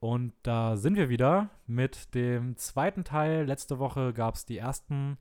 [0.00, 3.44] Und da sind wir wieder mit dem zweiten Teil.
[3.44, 5.18] Letzte Woche gab es die ersten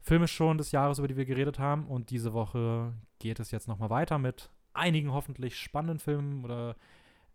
[0.00, 1.86] Filme schon des Jahres, über die wir geredet haben.
[1.86, 6.76] Und diese Woche geht es jetzt nochmal weiter mit einigen hoffentlich spannenden Filmen oder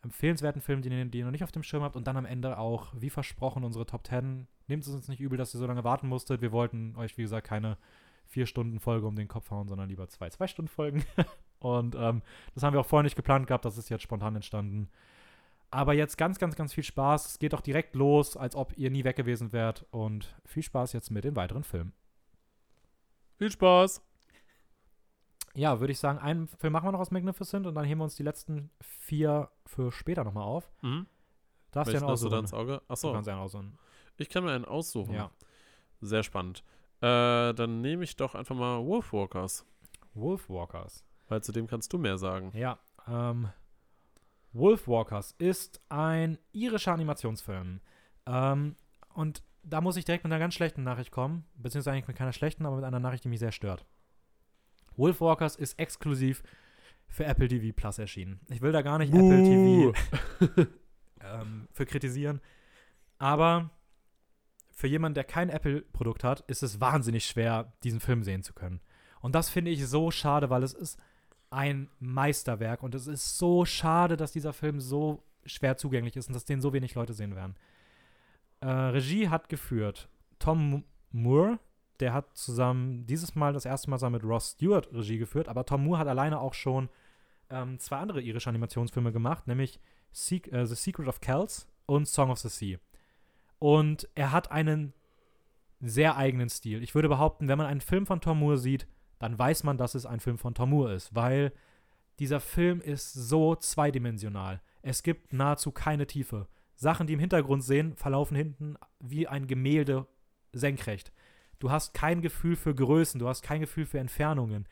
[0.02, 1.96] empfehlenswerten Filmen, die, die ihr noch nicht auf dem Schirm habt.
[1.96, 4.48] Und dann am Ende auch, wie versprochen, unsere Top 10.
[4.68, 6.42] Nehmt es uns nicht übel, dass ihr so lange warten musstet.
[6.42, 7.78] Wir wollten euch, wie gesagt, keine
[8.26, 11.06] vier Stunden Folge um den Kopf hauen, sondern lieber zwei, zwei Stunden Folgen.
[11.60, 12.22] Und ähm,
[12.54, 13.66] das haben wir auch vorher nicht geplant gehabt.
[13.66, 14.90] Das ist jetzt spontan entstanden.
[15.72, 17.26] Aber jetzt ganz, ganz, ganz viel Spaß.
[17.28, 19.86] Es geht auch direkt los, als ob ihr nie weg gewesen wärt.
[19.92, 21.94] Und viel Spaß jetzt mit den weiteren Filmen.
[23.38, 24.02] Viel Spaß!
[25.54, 28.04] Ja, würde ich sagen, einen Film machen wir noch aus Magnificent und dann heben wir
[28.06, 30.70] uns die letzten vier für später nochmal auf.
[30.82, 31.08] Mhm.
[31.72, 32.40] Darfst du einen hast du da aussuchen?
[32.40, 32.82] ins Auge?
[32.88, 33.78] Du Achso, kannst einen aussuchen.
[34.18, 35.14] ich kann mir einen aussuchen.
[35.14, 35.32] Ja.
[36.02, 36.64] Sehr spannend.
[37.02, 39.66] Äh, dann nehme ich doch einfach mal Wolfwalkers.
[40.14, 41.06] Wolfwalkers.
[41.28, 42.52] Weil zu dem kannst du mehr sagen.
[42.54, 43.50] Ja, ähm,
[44.56, 47.82] Wolfwalkers ist ein irischer Animationsfilm.
[48.26, 48.76] Ähm,
[49.14, 51.46] und da muss ich direkt mit einer ganz schlechten Nachricht kommen.
[51.56, 53.86] Beziehungsweise eigentlich mit keiner schlechten, aber mit einer Nachricht, die mich sehr stört.
[54.96, 56.42] Wolfwalkers ist exklusiv
[57.08, 58.40] für Apple TV Plus erschienen.
[58.50, 59.94] Ich will da gar nicht Apple Buh.
[59.94, 60.68] TV
[61.22, 62.42] ähm, für kritisieren.
[63.18, 63.72] Aber
[64.72, 68.82] für jemanden, der kein Apple-Produkt hat, ist es wahnsinnig schwer, diesen Film sehen zu können.
[69.22, 70.98] Und das finde ich so schade, weil es ist
[71.56, 76.34] ein Meisterwerk und es ist so schade, dass dieser Film so schwer zugänglich ist und
[76.34, 77.56] dass den so wenig Leute sehen werden.
[78.60, 81.60] Äh, Regie hat geführt Tom Moore,
[82.02, 85.66] der hat zusammen dieses Mal das erste Mal zusammen mit Ross Stewart Regie geführt, aber
[85.66, 86.90] Tom Moore hat alleine auch schon
[87.50, 89.80] ähm, zwei andere irische Animationsfilme gemacht, nämlich
[90.12, 92.80] Se äh, The Secret of Kells und Song of the Sea.
[93.60, 94.94] Und er hat einen
[95.80, 96.84] sehr eigenen Stil.
[96.84, 98.88] Ich würde behaupten, wenn man einen Film von Tom Moore sieht,
[99.20, 101.52] dann weiß man, dass es ein Film von Tom Moore ist, weil
[102.20, 104.62] dieser Film ist so zweidimensional.
[104.82, 106.48] Es gibt nahezu keine Tiefe.
[106.76, 110.08] Sachen, die im Hintergrund sehen, verlaufen hinten wie ein Gemälde
[110.52, 111.12] senkrecht.
[111.60, 114.68] Du hast kein Gefühl für Größen, du hast kein Gefühl für Entfernungen.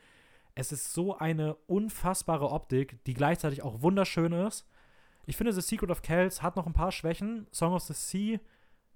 [0.54, 4.68] Es ist so eine unfassbare Optik, die gleichzeitig auch wunderschön ist.
[5.26, 7.46] Ich finde, The Secret of Kells hat noch ein paar Schwächen.
[7.50, 8.38] Song of the Sea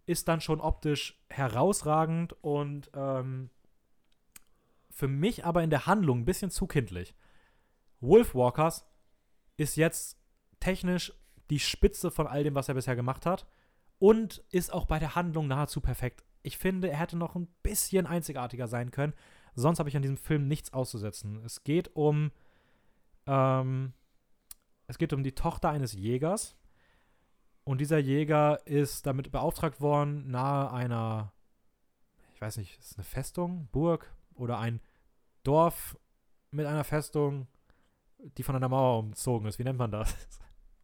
[0.07, 3.51] ist dann schon optisch herausragend und ähm,
[4.99, 7.15] für mich aber in der Handlung ein bisschen zu kindlich.
[8.01, 8.85] Wolfwalkers
[9.57, 10.19] ist jetzt
[10.59, 11.13] technisch
[11.51, 13.47] die Spitze von all dem, was er bisher gemacht hat
[14.01, 16.25] und ist auch bei der Handlung nahezu perfekt.
[16.43, 19.15] Ich finde, er hätte noch ein bisschen einzigartiger sein können.
[19.55, 21.45] Sonst habe ich an diesem Film nichts auszusetzen.
[21.45, 22.33] Es geht um
[23.27, 23.93] ähm,
[24.89, 26.57] es geht um die Tochter eines Jägers
[27.63, 31.33] und dieser Jäger ist damit beauftragt worden, nahe einer,
[32.35, 34.81] ich weiß nicht, ist es eine Festung, Burg oder ein
[35.43, 35.97] Dorf
[36.51, 37.47] mit einer Festung,
[38.19, 39.59] die von einer Mauer umzogen ist.
[39.59, 40.15] Wie nennt man das?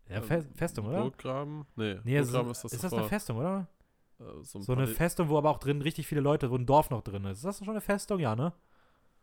[0.06, 1.00] Ja, Fe Festung, oder?
[1.00, 1.64] Burggraben?
[1.76, 3.68] Nee, Nee, Burggraben ist, ist das ist das eine Festung, oder?
[4.20, 6.66] Äh, so ein So eine Festung, wo aber auch drin richtig viele Leute, wo ein
[6.66, 7.38] Dorf noch drin ist.
[7.38, 8.20] Ist das schon eine Festung?
[8.20, 8.52] Ja, ne?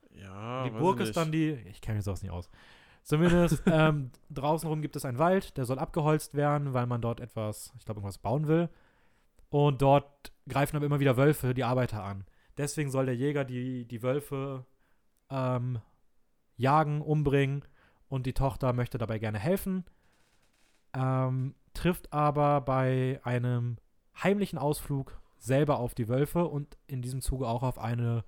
[0.10, 1.52] Ja, die Burg ist dann die.
[1.70, 2.50] Ich kenne mich sowas nicht aus.
[3.04, 7.20] Zumindest ähm, draußen rum gibt es einen Wald, der soll abgeholzt werden, weil man dort
[7.20, 8.70] etwas, ich glaube, irgendwas bauen will.
[9.50, 12.26] Und dort greifen aber immer wieder Wölfe die Arbeiter an.
[12.58, 14.66] Deswegen soll der Jäger die, die Wölfe
[15.32, 15.80] ähm,
[16.58, 17.64] jagen, umbringen
[18.08, 19.86] und die Tochter möchte dabei gerne helfen.
[20.94, 23.78] Ähm, trifft aber bei einem
[24.22, 28.24] heimlichen Ausflug selber auf die Wölfe und in diesem Zuge auch auf eine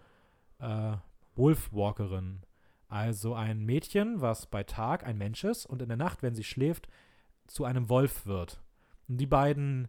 [0.59, 0.95] äh,
[1.35, 2.41] Wolfwalkerin.
[2.87, 6.43] Also ein Mädchen, was bei Tag ein Mensch ist und in der Nacht, wenn sie
[6.43, 6.87] schläft,
[7.47, 8.61] zu einem Wolf wird.
[9.07, 9.87] Und die beiden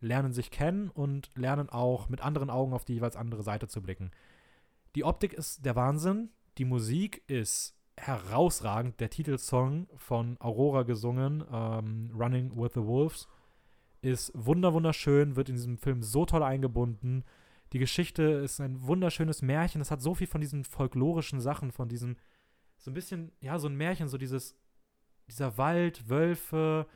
[0.00, 3.82] lernen sich kennen und lernen auch mit anderen Augen auf die jeweils andere Seite zu
[3.82, 4.10] blicken.
[4.94, 9.00] Die Optik ist der Wahnsinn, die Musik ist herausragend.
[9.00, 13.28] Der Titelsong von Aurora gesungen, ähm, Running with the Wolves,
[14.00, 17.24] ist wunder wunderschön, wird in diesem Film so toll eingebunden.
[17.72, 19.80] Die Geschichte ist ein wunderschönes Märchen.
[19.80, 22.16] Es hat so viel von diesen folklorischen Sachen, von diesem,
[22.78, 24.56] so ein bisschen, ja, so ein Märchen, so dieses,
[25.28, 26.86] dieser Wald, Wölfe,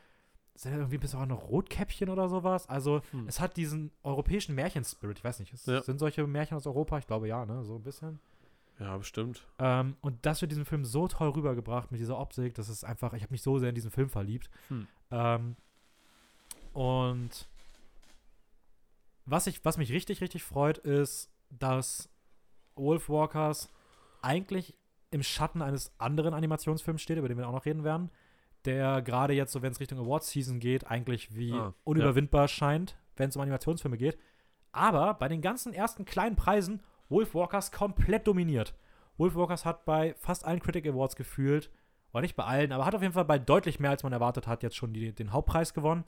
[0.55, 2.67] sind ja irgendwie ein bisschen auch noch Rotkäppchen oder sowas.
[2.67, 3.27] Also, Hm.
[3.27, 5.19] es hat diesen europäischen Märchenspirit.
[5.19, 5.81] Ich weiß nicht, es, Ja.
[5.83, 6.97] sind solche Märchen aus Europa?
[6.97, 8.19] Ich glaube ja, ne, so ein bisschen.
[8.79, 9.45] Ja, bestimmt.
[9.59, 12.83] Ähm, und das wird in diesem Film so toll rübergebracht mit dieser Optik, das ist
[12.83, 14.49] einfach, ich habe mich so sehr in diesen Film verliebt.
[14.67, 14.87] Hm.
[15.11, 15.55] Ähm,
[16.73, 17.47] und
[19.25, 22.09] was, ich, was mich richtig, richtig freut, ist, dass
[22.75, 23.69] Wolfwalkers
[24.21, 24.75] eigentlich
[25.09, 28.11] im Schatten eines anderen Animationsfilms steht, über den wir auch noch reden werden,
[28.65, 33.29] der gerade jetzt, so wenn es Richtung Awards-Season geht, eigentlich wie Ah, unüberwindbar scheint, wenn
[33.29, 34.17] es um Animationsfilme geht.
[34.71, 38.73] Aber bei den ganzen ersten kleinen Preisen Wolfwalkers komplett dominiert.
[39.17, 41.71] Wolfwalkers hat bei fast allen Critic Awards gefühlt,
[42.13, 44.47] oder nicht bei allen, aber hat auf jeden Fall bei deutlich mehr, als man erwartet
[44.47, 46.03] hat, jetzt schon die, den Hauptpreis gewonnen.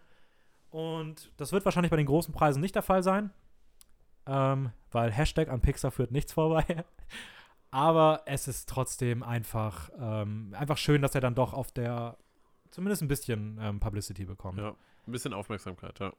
[0.70, 3.32] Und das wird wahrscheinlich bei den großen Preisen nicht der Fall sein,
[4.26, 6.86] ähm, weil Hashtag an Pixar führt nichts vorbei.
[7.72, 12.18] Aber es ist trotzdem einfach, ähm, einfach schön, dass er dann doch auf der
[12.72, 14.60] zumindest ein bisschen ähm, Publicity bekommt.
[14.60, 14.76] Ja,
[15.06, 16.14] ein bisschen Aufmerksamkeit, ja.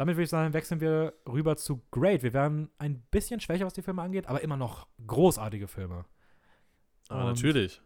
[0.00, 2.22] Damit würde ich sagen, wechseln wir rüber zu Great.
[2.22, 6.06] Wir werden ein bisschen schwächer, was die Filme angeht, aber immer noch großartige Filme.
[7.10, 7.82] Ah, Und natürlich.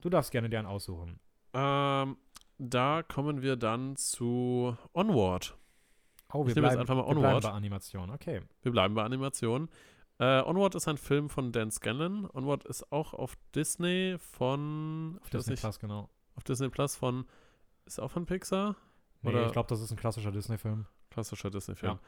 [0.00, 1.20] Du darfst gerne dir einen aussuchen.
[1.52, 2.16] Ähm,
[2.56, 5.58] da kommen wir dann zu Onward.
[6.32, 7.42] Oh, Ich nehme jetzt einfach mal wir bleiben Onward.
[7.42, 8.08] bei Animation.
[8.12, 8.40] Okay.
[8.62, 9.68] Wir bleiben bei Animation.
[10.18, 12.30] Äh, Onward ist ein Film von Dan Scanlon.
[12.32, 15.18] Onward ist auch auf Disney von.
[15.20, 16.08] Auf Disney nicht, Plus, genau.
[16.34, 17.26] Auf Disney Plus von.
[17.84, 18.74] Ist auch von Pixar?
[19.20, 20.86] Nee, Oder- ich glaube, das ist ein klassischer Disney-Film.
[21.10, 21.92] Klassischer Disney-Film.
[21.92, 22.00] Ja.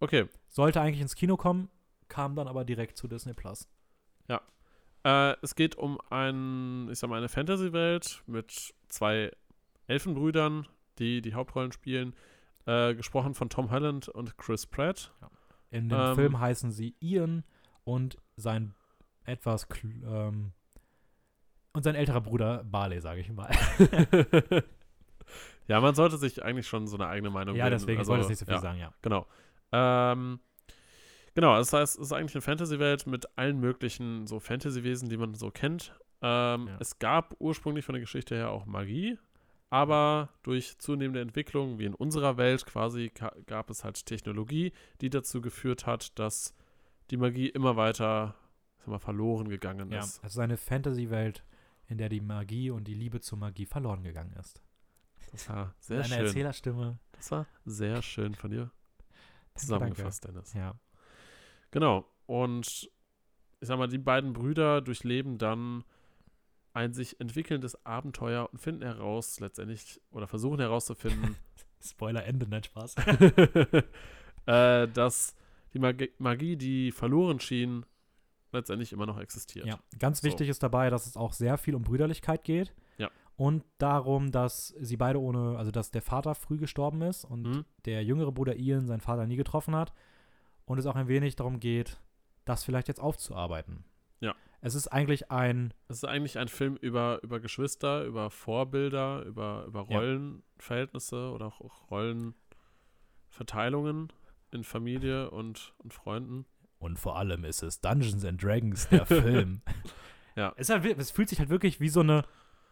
[0.00, 0.26] Okay.
[0.48, 1.68] Sollte eigentlich ins Kino kommen,
[2.08, 3.68] kam dann aber direkt zu Disney Plus.
[5.04, 9.32] Äh, es geht um ein, ich sag mal, eine Fantasy-Welt mit zwei
[9.86, 10.66] Elfenbrüdern,
[10.98, 12.14] die die Hauptrollen spielen.
[12.66, 15.12] Äh, gesprochen von Tom Holland und Chris Pratt.
[15.70, 16.14] In dem Ähm.
[16.14, 17.44] Film heißen sie Ian
[17.84, 18.74] und sein
[19.24, 20.52] etwas ähm,
[21.72, 23.50] und sein älterer Bruder Barley, sage ich mal.
[25.68, 27.78] ja, man sollte sich eigentlich schon so eine eigene Meinung ja, bilden.
[27.78, 28.60] deswegen Also, wollte ich nicht so viel ja.
[28.60, 28.92] sagen, ja.
[29.02, 29.26] Genau.
[29.72, 30.40] Ähm,
[31.34, 35.34] genau, das heißt, es ist eigentlich eine Fantasy-Welt mit allen möglichen so Fantasy-Wesen, die man
[35.34, 35.94] so kennt.
[36.22, 36.76] Ähm, Ja.
[36.80, 39.18] Es gab ursprünglich von der Geschichte her auch Magie,
[39.70, 43.12] aber durch zunehmende Entwicklung, wie in unserer Welt quasi,
[43.46, 46.54] gab es halt Technologie, die dazu geführt hat, dass
[47.10, 48.34] die Magie immer weiter
[48.86, 50.20] mal, verloren gegangen Ja, ist.
[50.24, 51.44] es ist eine Fantasy-Welt,
[51.86, 54.60] in der die Magie und die Liebe zur Magie verloren gegangen ist.
[55.32, 56.26] Das war sehr Eine schön.
[56.26, 56.98] Erzählerstimme.
[57.12, 58.72] Das war sehr schön von dir Danke,
[59.54, 60.52] zusammengefasst, Dennis.
[60.54, 60.74] Ja.
[61.70, 62.04] Genau.
[62.26, 62.90] Und
[63.60, 65.84] ich sag mal, die beiden Brüder durchleben dann
[66.72, 71.36] ein sich entwickelndes Abenteuer und finden heraus, letztendlich, oder versuchen herauszufinden,
[71.82, 72.96] Spoiler Ende, nicht Spaß.
[74.46, 75.34] äh, dass
[75.72, 77.86] die Magie, Magie, die verloren schien,
[78.52, 79.66] letztendlich immer noch existiert.
[79.66, 80.24] Ja, ganz So.
[80.24, 82.74] wichtig ist dabei, dass es auch sehr viel um Brüderlichkeit geht.
[83.40, 83.46] Ja.
[83.46, 87.64] Und darum, dass sie beide ohne, also dass der Vater früh gestorben ist und Mhm.
[87.86, 89.92] der jüngere Bruder Ian seinen Vater nie getroffen hat.
[90.66, 91.98] Und es auch ein wenig darum geht,
[92.44, 93.84] das vielleicht jetzt aufzuarbeiten.
[94.20, 94.34] Ja.
[94.60, 99.64] Es ist eigentlich ein, Es ist eigentlich ein Film über, über Geschwister, über Vorbilder, über,
[99.66, 99.98] über Ja.
[99.98, 104.12] Rollenverhältnisse oder auch Rollenverteilungen
[104.52, 106.44] in Familie und, und Freunden.
[106.78, 109.62] und vor allem ist es Dungeons and Dragons, der Film.
[110.36, 110.52] Ja.
[110.56, 112.24] Es, halt, es fühlt sich halt wirklich wie so eine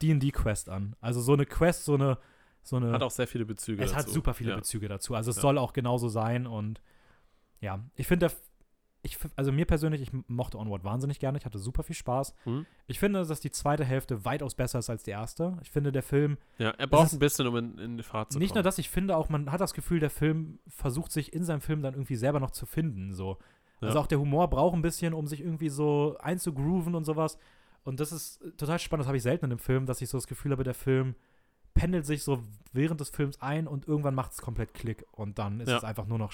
[0.03, 0.97] D&D-Quest an.
[1.01, 2.19] Also so eine Quest, so eine,
[2.63, 4.07] so eine Hat auch sehr viele Bezüge Es dazu.
[4.07, 4.57] hat super viele ja.
[4.57, 5.15] Bezüge dazu.
[5.15, 5.43] Also es Ja.
[5.43, 6.81] soll auch genauso sein und
[7.61, 8.31] ja, ich finde,
[9.03, 11.39] ich, also mir persönlich, ich mochte Onward wahnsinnig gerne.
[11.39, 12.35] Ich hatte super viel Spaß.
[12.45, 12.67] Mhm.
[12.89, 15.57] Ich finde, dass die zweite Hälfte weitaus besser ist als die erste.
[15.63, 18.39] Ich finde, der Film, Ja, er braucht ein bisschen, um in, in die Fahrt zu
[18.39, 18.65] nicht nur kommen.
[18.65, 21.81] das, ich finde auch, man hat das Gefühl, der Film versucht sich in seinem Film
[21.83, 23.15] dann irgendwie selber noch zu finden.
[23.15, 23.39] So.
[23.81, 24.03] Also Ja.
[24.03, 27.39] auch der Humor braucht ein bisschen, um sich irgendwie so einzugrooven und sowas.
[27.89, 30.09] Und das ist äh, total spannend, das habe ich selten in einem Film, dass ich
[30.11, 31.15] so das Gefühl habe, der Film
[31.75, 32.43] pendelt sich so
[32.73, 35.79] während des Films ein und irgendwann macht es komplett Klick und dann ist Ja.
[35.79, 36.33] es einfach nur noch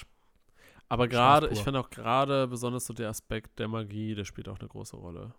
[0.89, 4.59] Aber gerade, ich finde auch gerade besonders so der Aspekt der Magie, der spielt auch
[4.59, 5.33] eine große Rolle.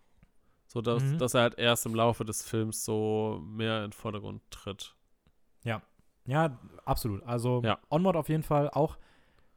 [0.68, 1.18] So, dass, Mhm.
[1.20, 4.96] dass er halt erst im Laufe des Films so mehr in den Vordergrund tritt.
[6.28, 7.22] Ja, absolut.
[7.24, 7.78] Also Ja.
[7.92, 8.98] Onward auf jeden Fall auch,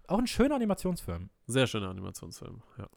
[0.06, 1.30] auch ein schöner Animationsfilm.
[1.46, 2.88] Sehr schöner Animationsfilm, ja.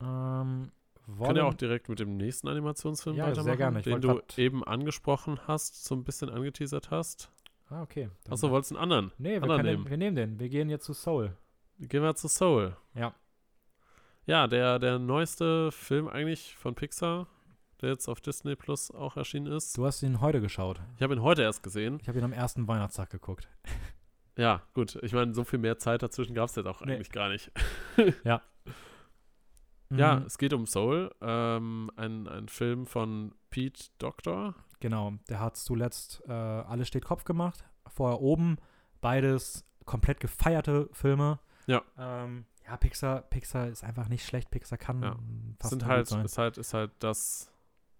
[0.00, 0.70] Ähm,
[1.08, 3.78] Wir können ja auch wollen- direkt mit dem nächsten Animationsfilm Ja, sehr weitermachen, gerne.
[3.80, 7.30] Ich den du grad- eben angesprochen hast, so ein bisschen angeteasert hast.
[7.70, 8.10] ah, okay.
[8.24, 9.12] Dann- Achso, wolltest du einen anderen?
[9.18, 9.84] nee, wir, anderen nehmen.
[9.84, 10.38] den, wir nehmen den.
[10.40, 11.34] Wir gehen jetzt zu Soul.
[11.78, 12.76] Gehen wir zu Soul.
[12.94, 13.14] Ja.
[14.26, 17.26] Ja, der, der neueste Film eigentlich von Pixar,
[17.80, 19.78] der jetzt auf Disney Plus auch erschienen ist.
[19.78, 20.80] Du hast ihn heute geschaut.
[20.96, 21.98] Ich habe ihn heute erst gesehen.
[22.02, 23.48] Ich habe ihn am ersten Weihnachtstag geguckt.
[24.36, 24.96] Ja, gut.
[25.02, 26.94] Ich meine, so viel mehr Zeit dazwischen gab es jetzt auch Nee.
[26.94, 27.50] eigentlich gar nicht.
[29.90, 34.54] Mhm, Ja, es geht um Soul, ähm, ein, ein Film von Pete Doctor.
[34.80, 37.64] Genau, der hat zuletzt äh, Alles steht Kopf gemacht.
[37.86, 38.56] Vorher oben,
[39.00, 41.38] beides komplett gefeierte Filme.
[41.66, 41.82] Ja.
[41.98, 44.50] Ähm, ja, Pixar, Pixar ist einfach nicht schlecht.
[44.50, 45.16] Pixar kann Ja.
[45.58, 46.24] fast sind halt, sein.
[46.24, 47.50] ist halt, ist halt das,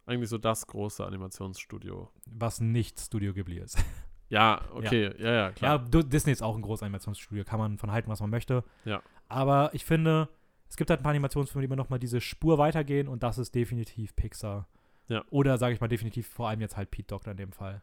[0.07, 2.11] eigentlich so das große Animationsstudio.
[2.26, 3.78] Was nicht Studio Ghibli ist.
[4.30, 5.78] Ja, okay, ja, ja, Ja, klar.
[5.78, 8.62] Du- Disney ist auch ein großes Animationsstudio, kann man von halten, was man möchte.
[8.85, 9.00] Ja.
[9.26, 10.28] Aber ich finde,
[10.68, 13.38] es gibt halt ein paar Animationsfilme, die immer noch mal diese Spur weitergehen und das
[13.38, 14.68] ist definitiv Pixar.
[15.08, 15.25] Ja.
[15.30, 17.82] Oder sage ich mal definitiv vor allem jetzt halt Pete Doctor in dem Fall.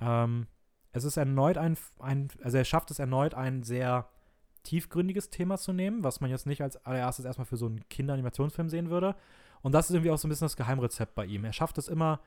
[0.00, 0.46] Ähm,
[0.92, 4.08] es ist erneut ein, ein, also er schafft es erneut ein sehr
[4.64, 8.68] tiefgründiges Thema zu nehmen, was man jetzt nicht als allererstes erstmal für so einen Kinderanimationsfilm
[8.68, 9.14] sehen würde.
[9.62, 11.44] Und das ist irgendwie auch so ein bisschen das Geheimrezept bei ihm.
[11.44, 12.20] Er schafft es immer,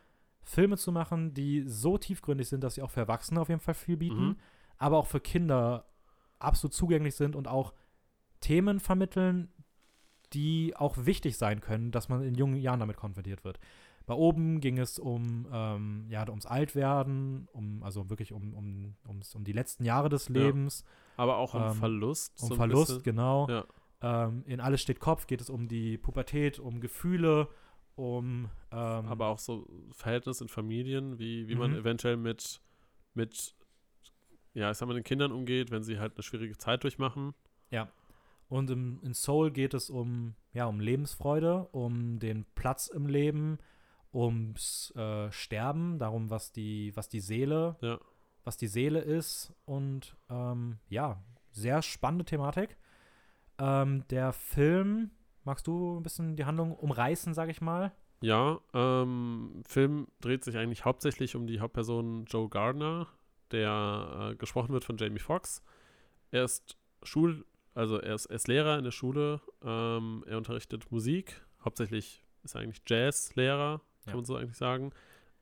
[0.43, 3.73] Filme zu machen, die so tiefgründig sind, dass sie auch für Erwachsene auf jeden Fall
[3.73, 4.35] viel bieten, Mhm.
[4.77, 5.85] aber auch für Kinder
[6.39, 7.73] absolut zugänglich sind und auch
[8.41, 9.49] Themen vermitteln,
[10.33, 13.59] die auch wichtig sein können, dass man in jungen Jahren damit konfrontiert wird.
[14.05, 19.35] Bei oben ging es um, ähm, ja, ums Altwerden, um, also wirklich um, um, ums,
[19.35, 20.85] um die letzten Jahre des Lebens.
[21.17, 22.41] Aber auch um Ähm, Verlust.
[22.41, 23.03] Um so Verlust, bisschen.
[23.03, 23.49] genau.
[23.49, 23.65] Ja.
[24.01, 27.49] Ähm, in Alles steht Kopf geht es um die Pubertät, um Gefühle,
[27.95, 31.77] um ähm, Aber auch so Verhältnis in Familien, wie, wie man Mhm.
[31.77, 32.61] eventuell mit,
[33.13, 33.55] mit,
[34.53, 37.33] ja, ich sag mal, den Kindern umgeht, wenn sie halt eine schwierige Zeit durchmachen.
[38.49, 43.57] Und im, in Soul geht es um ja um Lebensfreude, um den Platz im Leben,
[44.13, 47.99] ums äh, Sterben, darum was die was die Seele, Ja.
[48.43, 52.77] was die Seele ist und ähm, ja sehr spannende Thematik.
[53.59, 55.09] Ähm, der Film,
[55.43, 57.91] magst du ein bisschen die Handlung umreißen, sag ich mal?
[58.21, 63.07] Ja, ähm, Film dreht sich eigentlich hauptsächlich um die Hauptperson Joe Gardner,
[63.51, 65.63] der äh, gesprochen wird von Jamie Foxx.
[66.31, 67.45] Er ist Schul,
[67.77, 69.39] also er ist, er ist Lehrer in der Schule.
[69.63, 71.41] Ähm, er unterrichtet Musik.
[71.63, 74.15] Hauptsächlich ist er eigentlich Jazzlehrer, kann Ja.
[74.15, 74.91] man so eigentlich sagen.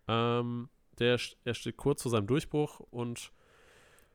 [0.08, 3.32] Ähm, der, er steht kurz vor seinem Durchbruch und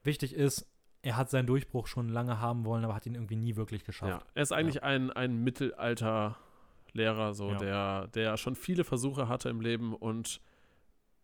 [0.03, 0.67] Wichtig ist,
[1.03, 4.23] er hat seinen Durchbruch schon lange haben wollen, aber hat ihn irgendwie nie wirklich geschafft.
[4.23, 7.59] Ja, er ist eigentlich ein, ein Mittelalter-Lehrer, so, Ja.
[7.59, 10.41] der, der schon viele Versuche hatte im Leben und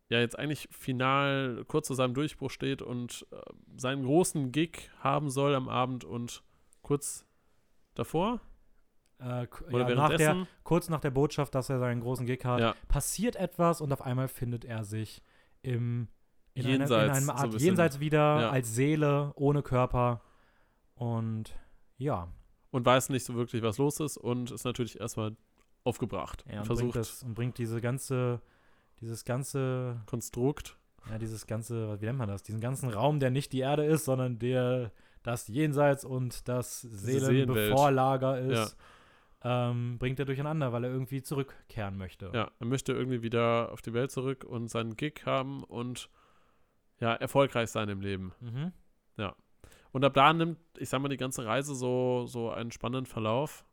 [0.08, 3.36] ja, jetzt eigentlich final kurz zu seinem Durchbruch steht und äh,
[3.76, 6.42] seinen großen Gig haben soll am Abend und
[6.86, 7.26] kurz
[7.94, 8.40] davor
[9.18, 12.60] Äh, oder ja, nach der, kurz nach der Botschaft, dass er seinen großen Gig hat,
[12.60, 12.74] Ja.
[12.88, 15.22] passiert etwas und auf einmal findet er sich
[15.62, 16.08] im
[16.54, 17.66] in, einer, in Jenseits, einem so Art ein bisschen.
[17.66, 18.50] Jenseits wieder Ja.
[18.50, 20.20] als Seele ohne Körper
[20.94, 21.54] und
[21.98, 22.28] ja,
[22.70, 25.34] und weiß nicht so wirklich, was los ist und ist natürlich erstmal
[25.84, 26.44] aufgebracht.
[26.46, 28.40] er und und bringt versucht das und bringt diese ganze
[29.00, 30.76] dieses ganze Konstrukt.
[31.10, 34.04] ja dieses ganze wie nennt man das diesen ganzen Raum, der nicht die Erde ist,
[34.04, 34.92] sondern der
[35.26, 36.80] das Jenseits und das.
[36.80, 38.76] Seelenbevorlager ist.
[39.42, 42.30] Ähm, bringt er durcheinander, weil er irgendwie zurückkehren möchte.
[42.34, 46.08] Ja, er möchte irgendwie wieder auf die Welt zurück und seinen Gig haben und
[46.98, 48.32] ja, erfolgreich sein im Leben.
[48.40, 48.72] Mhm.
[49.96, 53.64] Und ab da nimmt, ich sag mal, die ganze Reise so, so einen spannenden Verlauf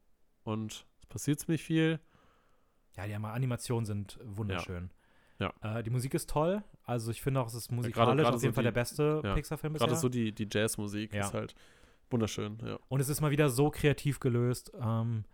[0.45, 1.99] und es passiert ziemlich viel.
[2.95, 4.85] Ja, die Animationen sind wunderschön.
[4.85, 5.02] Ja.
[5.39, 6.63] Äh, die Musik ist toll.
[6.83, 9.33] Also ich finde auch, es ist musikalisch auf jeden so Fall die- der beste ja,
[9.33, 9.87] Pixar-Film bisher.
[9.87, 11.21] Gerade so die, die Jazzmusik Ja.
[11.21, 11.55] ist halt
[12.09, 12.77] wunderschön, ja.
[12.89, 15.25] Und es ist mal wieder so kreativ gelöst, ähm,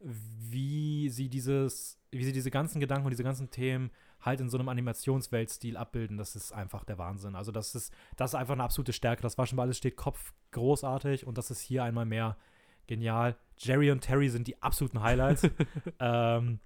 [0.00, 4.58] wie sie dieses, wie sie diese ganzen Gedanken und diese ganzen Themen halt in so
[4.58, 6.16] einem Animationsweltstil abbilden.
[6.18, 7.34] Das ist einfach der Wahnsinn.
[7.34, 9.22] Also das ist, das ist einfach eine absolute Stärke.
[9.22, 12.36] Das war schon bei alles steht Kopf großartig und das ist hier einmal mehr
[12.86, 13.36] genial.
[13.58, 15.42] Jerry und Terry sind die absoluten Highlights.
[16.00, 16.60] ähm,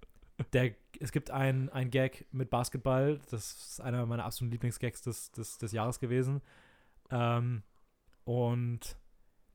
[0.52, 5.30] der, es gibt ein, ein Gag mit Basketball, das ist einer meiner absoluten Lieblingsgags des,
[5.32, 6.40] des, des Jahres gewesen.
[7.10, 7.62] Ähm,
[8.24, 8.96] und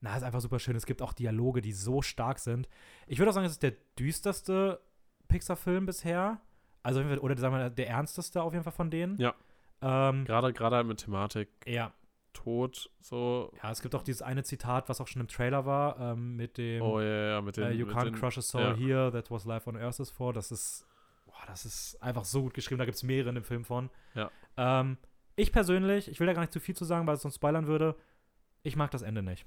[0.02, 0.75] na, ist einfach super schön.
[0.75, 2.68] Es gibt auch Dialoge, die so stark sind.
[3.08, 4.82] Ich würde auch sagen, es ist der düsterste
[5.30, 6.42] Pixar-Film bisher.
[6.82, 9.18] Also, auf jeden Fall- oder sagen wir, der ernsteste auf jeden Fall von denen.
[9.18, 9.34] Ja.
[9.82, 11.94] Ähm, Gerade, gerade halt mit Thematik ja.
[12.34, 13.52] Tod, so.
[13.62, 16.58] Ja, es gibt auch dieses eine Zitat, was auch schon im Trailer war, ähm, mit
[16.58, 17.63] dem Oh ja, ja, mit den.
[17.66, 18.74] äh, You mit can't den, crush a soul ja.
[18.75, 20.34] here, that was life on earth is for.
[20.34, 20.86] Das ist,
[21.25, 22.80] boah, das ist einfach so gut geschrieben.
[22.80, 23.90] Da gibt es mehrere in dem Film von.
[24.16, 24.30] Ja.
[24.58, 24.98] Ähm,
[25.36, 27.68] ich persönlich, ich will da gar nicht zu viel zu sagen, weil es sonst spoilern
[27.68, 27.96] würde.
[28.63, 29.46] Ich mag das Ende nicht.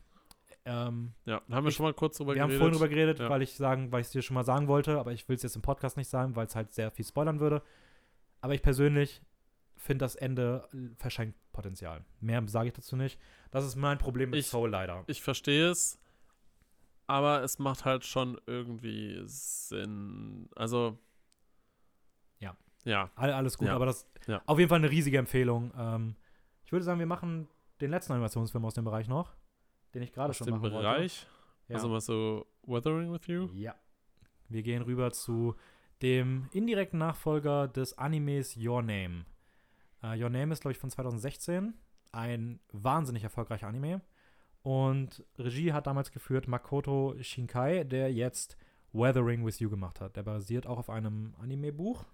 [0.65, 2.61] Ähm, Ja, da haben wir Ich- schon mal kurz drüber wir haben geredet.
[2.61, 3.31] vorhin drüber geredet, Ja.
[3.31, 5.43] weil ich sagen, weil ich es dir schon mal sagen wollte, aber ich will es
[5.45, 7.63] jetzt im Podcast nicht sagen, weil es halt sehr viel spoilern würde.
[8.41, 9.23] Aber ich persönlich
[9.87, 12.05] finde das Ende äh, verschenkt Potenzial.
[12.21, 13.19] Mehr sage ich dazu nicht.
[13.51, 15.05] Das ist mein Problem mit Ich- Soul leider.
[15.07, 15.99] Ich verstehe es,
[17.07, 20.49] aber es macht halt schon irgendwie Sinn.
[20.55, 20.99] Also.
[22.41, 22.57] Ja.
[22.85, 23.75] Ja, All, alles gut, Ja.
[23.77, 24.43] aber das Ja.
[24.47, 25.73] auf jeden Fall eine riesige Empfehlung.
[25.77, 26.17] Ähm,
[26.65, 27.49] ich würde sagen, wir machen
[27.81, 29.35] den letzten Animationsfilm aus dem Bereich noch,
[29.95, 31.27] den ich gerade aus schon dem machen Bereich.
[31.27, 31.37] wollte.
[31.69, 31.75] Ja.
[31.77, 33.49] Also mal so Weathering with You.
[33.55, 33.75] ja.
[34.49, 35.57] Wir gehen rüber zu
[36.03, 39.25] dem indirekten Nachfolger des Animes Your Name.
[40.07, 41.75] Äh, Your Name ist, glaube ich, von 2016.
[42.13, 44.01] Ein wahnsinnig erfolgreicher Anime.
[44.63, 48.57] Und Regie hat damals geführt Makoto Shinkai, der jetzt
[48.93, 50.17] Weathering with You gemacht hat.
[50.17, 52.05] Der basiert auch auf einem Anime-Buch,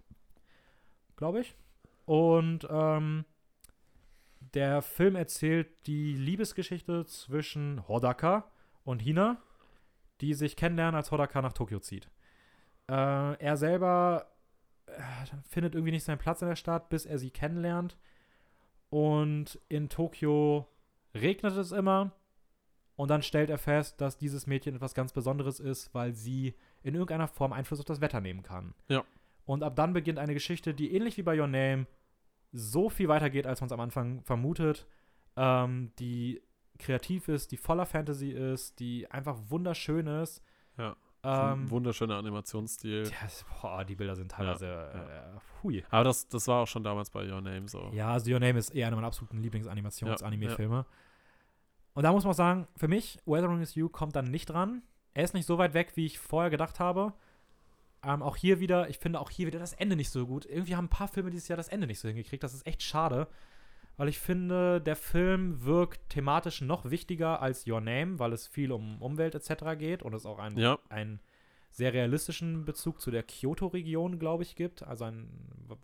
[1.16, 1.54] glaube ich.
[2.04, 3.24] Und ähm,
[4.54, 8.50] der Film erzählt die Liebesgeschichte zwischen Hodaka
[8.84, 9.40] und Hina,
[10.20, 12.10] die sich kennenlernen, als Hodaka nach Tokio zieht.
[12.88, 14.31] Äh, er selber
[15.48, 17.96] findet irgendwie nicht seinen Platz in der Stadt, bis er sie kennenlernt.
[18.90, 20.66] Und in Tokio
[21.14, 22.12] regnet es immer.
[22.96, 26.94] Und dann stellt er fest, dass dieses Mädchen etwas ganz Besonderes ist, weil sie in
[26.94, 28.74] irgendeiner Form Einfluss auf das Wetter nehmen kann.
[28.88, 29.04] Ja.
[29.44, 31.86] Und ab dann beginnt eine Geschichte, die ähnlich wie bei Your Name
[32.52, 34.86] so viel weitergeht, als man es am Anfang vermutet,
[35.36, 36.42] ähm, die
[36.78, 40.42] kreativ ist, die voller Fantasy ist, die einfach wunderschön ist.
[40.76, 40.96] Ja.
[41.24, 43.04] Ähm, Wunderschöner Animationsstil.
[43.04, 45.84] ja, es- boah, die Bilder sind teilweise äh, hui.
[45.90, 47.90] Aber das, das war auch schon damals bei Your Name so.
[47.92, 50.84] Ja, also Your Name ist eher einer meiner absoluten Ja, Lieblings-Animations-Anime-Filme.
[51.94, 54.82] Und da muss man auch sagen, für mich, Weathering is You kommt dann nicht dran.
[55.14, 57.12] Er ist nicht so weit weg, wie ich vorher gedacht habe.
[58.04, 60.44] Ähm, auch hier wieder, ich finde auch hier wieder das Ende nicht so gut.
[60.46, 62.42] Irgendwie haben ein paar Filme dieses Jahr das Ende nicht so hingekriegt.
[62.42, 63.28] Das ist echt schade.
[64.02, 68.72] Weil ich finde, der Film wirkt thematisch noch wichtiger als Your Name, weil es viel
[68.72, 69.78] um Umwelt etc.
[69.78, 71.20] geht und es auch ein Ja, einen
[71.70, 74.82] sehr realistischen Bezug zu der Kyoto-Region, glaube ich, gibt.
[74.82, 75.28] Also ein,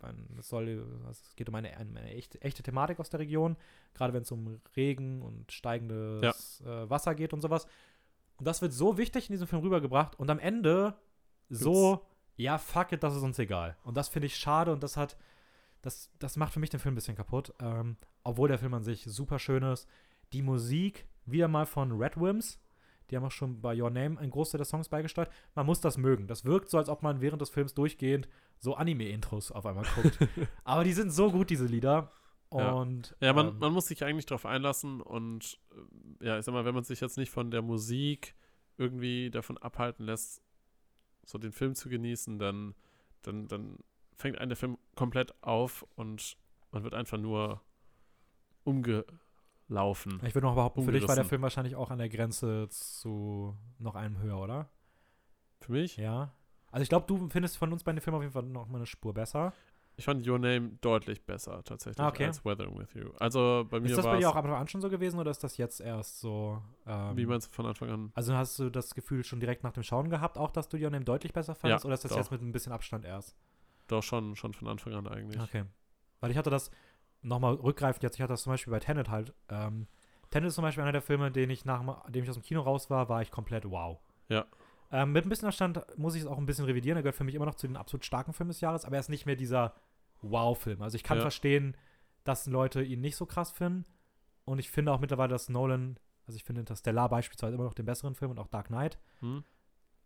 [0.01, 3.55] ein es soll, es geht um eine, eine, echte, echte Thematik aus der Region,
[3.93, 7.67] gerade wenn es um Regen und steigendes äh, Wasser geht und sowas.
[8.35, 10.93] Und das wird so wichtig in diesem Film rübergebracht und am Ende
[11.47, 13.77] so, ja, fuck it, das ist uns egal.
[13.85, 15.15] Und das finde ich schade und das hat,
[15.81, 17.53] das, das macht für mich den Film ein bisschen kaputt.
[17.61, 19.87] Ähm, obwohl der Film an sich super schön ist.
[20.33, 22.59] Die Musik, wieder mal von Red Wims,
[23.09, 25.31] die haben auch schon bei Your Name einen Großteil der Songs beigesteuert.
[25.55, 26.27] Man muss das mögen.
[26.27, 28.27] Das wirkt so, als ob man während des Films durchgehend
[28.59, 30.19] so Anime-Intros auf einmal guckt.
[30.63, 32.11] Aber die sind so gut, diese Lieder.
[32.53, 32.71] Ja.
[32.71, 35.59] Und ja man, ähm, man muss sich eigentlich darauf einlassen und
[36.21, 38.35] äh, ja, ich sag mal, wenn man sich jetzt nicht von der Musik
[38.77, 40.41] irgendwie davon abhalten lässt,
[41.25, 42.73] so den Film zu genießen, dann,
[43.21, 43.77] dann, dann
[44.19, 46.37] fängt ein der Film komplett auf und
[46.71, 47.61] man wird einfach nur
[48.63, 50.19] umgelaufen.
[50.25, 51.25] ich würde noch behaupten, für dich war der.
[51.25, 54.69] Film wahrscheinlich auch an der Grenze zu noch einem höher, oder?
[55.61, 55.97] Für mich?
[55.97, 56.33] Ja.
[56.71, 58.77] Also ich glaube, du findest von uns beiden den Film auf jeden Fall noch mal
[58.77, 59.53] eine Spur besser.
[59.95, 62.27] Ich fand Your Name deutlich besser tatsächlich Ah, okay.
[62.27, 63.09] als Weathering with You.
[63.19, 65.19] Also bei mir Ist das bei war dir auch am Anfang an schon so gewesen
[65.19, 66.61] oder ist das jetzt erst so?
[66.85, 68.11] Ähm, wie meinst du von Anfang an?
[68.15, 70.89] also hast du das Gefühl schon direkt nach dem Schauen gehabt, auch dass du Your
[70.89, 72.17] Name deutlich besser fandest oder ist das doch.
[72.17, 73.35] jetzt mit ein bisschen Abstand erst?
[73.89, 75.41] Doch schon, schon von Anfang an eigentlich.
[75.41, 75.65] Okay.
[76.21, 76.71] Weil ich hatte das
[77.21, 79.33] nochmal rückgreifend jetzt, ich hatte das zum Beispiel bei Tenet halt.
[79.49, 79.87] Ähm,
[80.29, 82.61] Tenet ist zum Beispiel einer der Filme, den ich nach dem ich aus dem Kino
[82.61, 83.99] raus war, war ich komplett wow.
[84.29, 84.45] Ja.
[84.91, 86.97] Ähm, mit ein bisschen Abstand muss ich es auch ein bisschen revidieren.
[86.97, 88.99] Er gehört für mich immer noch zu den absolut starken Filmen des Jahres, aber er
[89.01, 89.73] ist nicht mehr dieser
[90.21, 90.81] Wow-Film.
[90.81, 91.21] Also ich kann Ja.
[91.21, 91.75] verstehen,
[92.23, 93.85] dass Leute ihn nicht so krass finden.
[94.45, 97.85] Und ich finde auch mittlerweile, dass Nolan, also ich finde Interstellar beispielsweise immer noch den
[97.85, 98.97] besseren Film und auch Dark Knight.
[99.19, 99.43] Hm?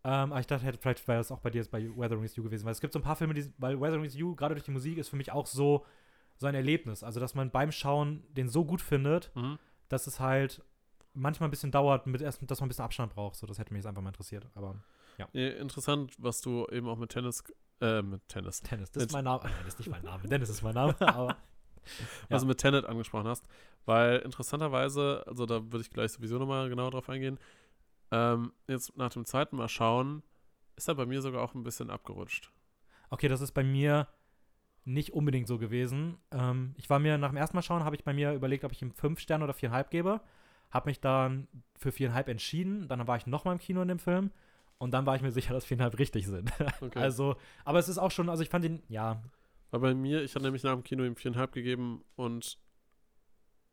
[0.04, 2.36] Ähm, aber ich dachte, hätte- vielleicht wäre das auch bei dir jetzt bei Weathering with
[2.36, 4.54] You gewesen, weil es gibt so ein paar Filme, die, weil Weathering with You, gerade
[4.54, 5.84] durch die Musik, ist für mich auch so,
[6.36, 7.02] so ein Erlebnis.
[7.02, 9.58] Also, dass man beim Schauen den so gut findet, Mhm.
[9.88, 10.62] dass es halt
[11.14, 13.36] manchmal ein bisschen dauert, mit erst, dass man ein bisschen Abstand braucht.
[13.36, 14.46] So, das hätte mich jetzt einfach mal interessiert.
[14.54, 14.74] Aber
[15.16, 17.44] Ja, interessant, was du eben auch mit Tennis,
[17.80, 19.44] äh, mit Tennis, Dennis, das Mit- ist mein Name.
[19.44, 20.22] Nein, das ist nicht mein Name.
[20.28, 21.36] Dennis ist mein Name, aber
[22.28, 22.48] was du Ja.
[22.48, 23.46] mit Tenet angesprochen hast,
[23.86, 27.38] weil interessanterweise, also da würde ich gleich sowieso nochmal genauer drauf eingehen,
[28.14, 30.22] ähm, jetzt nach dem zweiten Mal schauen,
[30.76, 32.52] ist er bei mir sogar auch ein bisschen abgerutscht.
[33.10, 34.08] okay, das ist bei mir
[34.84, 36.18] nicht unbedingt so gewesen.
[36.30, 38.72] Ähm, ich war mir nach dem ersten Mal schauen, habe ich bei mir überlegt, ob
[38.72, 40.20] ich ihm fünf Sterne oder viereinhalb gebe.
[40.70, 41.48] Habe mich dann
[41.78, 42.88] für viereinhalb entschieden.
[42.88, 44.30] Dann war ich nochmal im Kino in dem Film.
[44.78, 46.52] Und dann war ich mir sicher, dass viereinhalb richtig sind.
[46.80, 46.98] Okay.
[46.98, 49.22] Also, aber es ist auch schon, also ich fand ihn, ja,
[49.70, 52.58] Weil bei mir, ich hatte nämlich nach dem Kino ihm viereinhalb gegeben und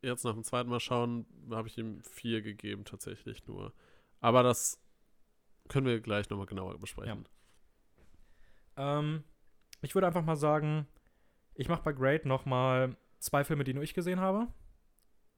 [0.00, 3.72] jetzt nach dem zweiten Mal schauen, habe ich ihm vier gegeben, tatsächlich nur.
[4.22, 4.80] Aber das
[5.68, 7.28] können wir gleich nochmal genauer besprechen.
[8.76, 9.24] Ähm,
[9.82, 10.86] ich würde einfach mal sagen,
[11.54, 14.46] ich mache bei Great noch mal zwei Filme, die nur ich gesehen habe.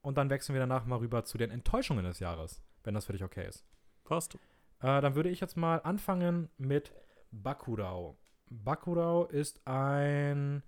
[0.03, 3.15] Und dann wechseln wir danach mal rüber zu den Enttäuschungen des Jahres, wenn das für
[3.15, 3.65] dich okay ist.
[4.05, 4.35] Passt.
[4.81, 6.93] Äh, dann würde ich jetzt mal anfangen mit
[7.31, 8.19] Bakurao.
[8.51, 10.63] Bakurao ist ein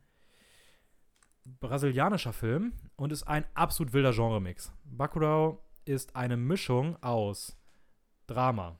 [1.44, 4.72] brasilianischer Film und ist ein absolut wilder Genremix.
[4.84, 7.58] Bakurao ist eine Mischung aus
[8.26, 8.78] Drama,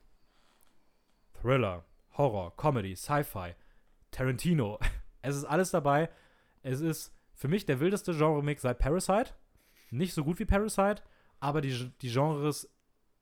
[1.41, 1.85] Thriller,
[2.17, 3.55] Horror, Comedy, Sci-Fi,
[4.11, 4.79] Tarantino.
[5.23, 6.09] Es ist alles dabei.
[6.63, 9.33] Es ist für mich der wildeste Genremix seit Parasite.
[9.91, 11.03] Nicht so gut wie Parasite,
[11.41, 12.71] aber die, die Genres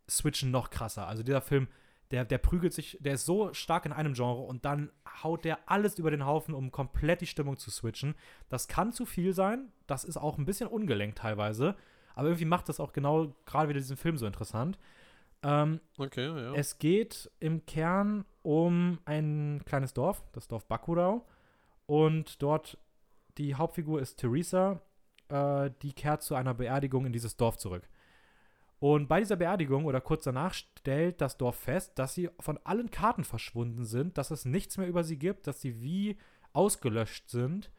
[0.06, 1.06] switchen noch krasser.
[1.06, 1.66] Also dieser Film,
[2.10, 5.58] der, der prügelt sich, der ist so stark in einem Genre und dann haut der
[5.70, 8.14] alles über den Haufen, um komplett die Stimmung zu switchen.
[8.50, 9.72] Das kann zu viel sein.
[9.86, 11.74] Das ist auch ein bisschen ungelenkt teilweise.
[12.14, 14.78] Aber irgendwie macht das auch genau gerade wieder diesen Film so interessant.
[15.44, 16.54] Ähm, Okay, ja.
[16.54, 21.26] es geht im Kern um ein kleines Dorf, das Dorf Bakurau.
[21.86, 22.78] Und dort
[23.38, 24.80] die Hauptfigur ist Theresa.
[25.28, 27.88] Äh, die kehrt zu einer Beerdigung in dieses Dorf zurück.
[28.80, 32.90] Und bei dieser Beerdigung oder kurz danach stellt das Dorf fest, dass sie von allen
[32.90, 36.18] Karten verschwunden sind, dass es nichts mehr über sie gibt, dass sie wie
[36.52, 37.70] ausgelöscht sind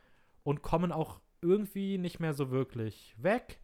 [0.43, 3.59] und kommen auch irgendwie nicht mehr so wirklich weg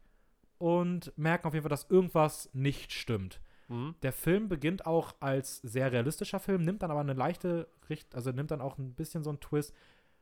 [0.59, 3.41] und merken auf jeden Fall, dass irgendwas nicht stimmt.
[3.71, 3.95] Mhm.
[4.03, 8.31] Der Film beginnt auch als sehr realistischer Film, nimmt dann aber eine leichte Richt, also
[8.31, 9.73] nimmt dann auch ein bisschen so einen Twist.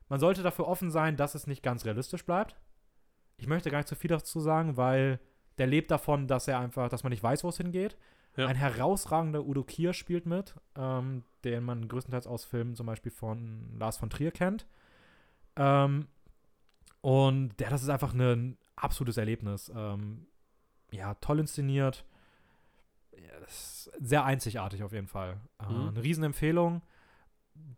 [0.08, 2.56] Man sollte dafür offen sein, dass es nicht ganz realistisch bleibt.
[3.38, 5.20] Ich möchte gar nicht zu viel dazu sagen, weil
[5.58, 7.98] der lebt davon, dass er einfach, dass man nicht weiß, wo es hingeht.
[8.36, 8.48] Ja.
[8.48, 13.76] Ein herausragender Udo Kier spielt mit, ähm, den man größtenteils aus Filmen zum Beispiel von
[13.78, 14.68] Lars von Trier kennt.
[15.56, 16.08] Ähm,
[17.02, 19.72] und der, das ist einfach ein absolutes Erlebnis.
[19.76, 20.28] Ähm,
[20.92, 22.06] ja, toll inszeniert.
[23.28, 25.40] Ja, ist sehr einzigartig auf jeden Fall.
[25.60, 25.88] Äh, Mhm.
[25.90, 26.82] Eine Riesenempfehlung.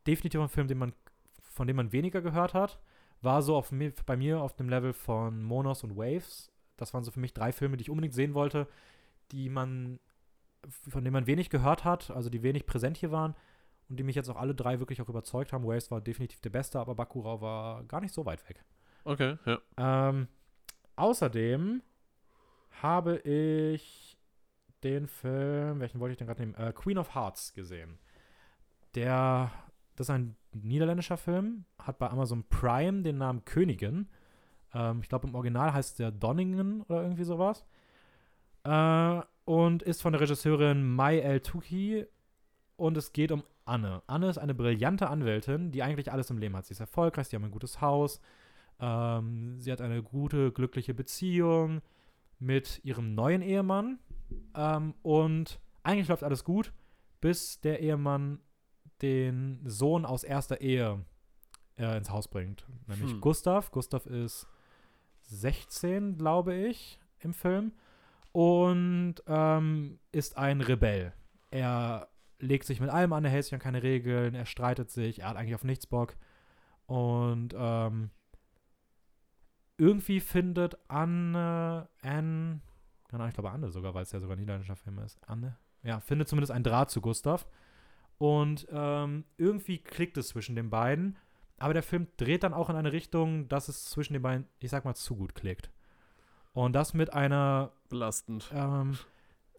[0.07, 0.93] Definitiv ein Film, den man,
[1.41, 2.79] von dem man weniger gehört hat.
[3.21, 3.71] War so auf
[4.05, 6.51] bei mir auf dem Level von Monos und Waves.
[6.77, 8.67] Das waren so für mich drei Filme, die ich unbedingt sehen wollte,
[9.31, 9.99] die man,
[10.89, 13.35] von denen man wenig gehört hat, also die wenig präsent hier waren
[13.89, 15.65] und die mich jetzt auch alle drei wirklich auch überzeugt haben.
[15.65, 18.63] Waves war definitiv der beste, aber Bakurau war gar nicht so weit weg.
[19.03, 19.59] Okay, ja.
[19.77, 20.27] Ähm,
[20.95, 21.81] außerdem
[22.81, 24.10] habe ich
[24.83, 26.55] den Film, welchen wollte ich denn gerade nehmen?
[26.55, 27.97] Äh, Queen of Hearts gesehen.
[28.95, 29.51] Der,
[29.95, 34.09] das ist ein niederländischer Film, hat bei Amazon Prime den Namen Königin.
[34.73, 37.65] Ähm, ich glaube, im Original heißt der Donningen oder irgendwie sowas.
[38.63, 42.05] Äh, und ist von der Regisseurin Mai El Tuki.
[42.77, 44.01] Und es geht um Anne.
[44.07, 46.65] Anne ist eine brillante Anwältin, die eigentlich alles im Leben hat.
[46.65, 48.19] Sie ist erfolgreich, sie haben ein gutes Haus,
[48.79, 51.81] ähm, sie hat eine gute, glückliche Beziehung
[52.39, 53.99] mit ihrem neuen Ehemann.
[54.55, 56.73] Ähm, und eigentlich läuft alles gut,
[57.21, 58.39] bis der Ehemann
[59.01, 61.03] den Sohn aus erster Ehe
[61.77, 62.67] äh, ins Haus bringt.
[62.87, 63.21] Nämlich Hm.
[63.21, 63.71] Gustav.
[63.71, 64.47] Gustav ist
[65.23, 67.73] 16, glaube ich, im Film.
[68.31, 71.13] Und ähm, ist ein Rebell.
[71.49, 72.07] Er
[72.39, 75.29] legt sich mit allem an, er hält sich an keine Regeln, er streitet sich, er
[75.29, 76.15] hat eigentlich auf nichts Bock.
[76.85, 78.09] Und ähm,
[79.77, 82.61] irgendwie findet Anne, Anne,
[83.11, 85.19] keine Ahnung, ich glaube Anne sogar, weil es ja sogar ein niederländischer Film ist.
[85.27, 87.45] Anne, ja, findet zumindest einen Draht zu Gustav.
[88.17, 91.17] Und ähm, irgendwie klickt es zwischen den beiden.
[91.57, 94.71] Aber der Film dreht dann auch in eine Richtung, dass es zwischen den beiden, ich
[94.71, 95.71] sag mal, zu gut klickt.
[96.53, 98.49] Und das mit einer Belastend.
[98.53, 98.97] ähm,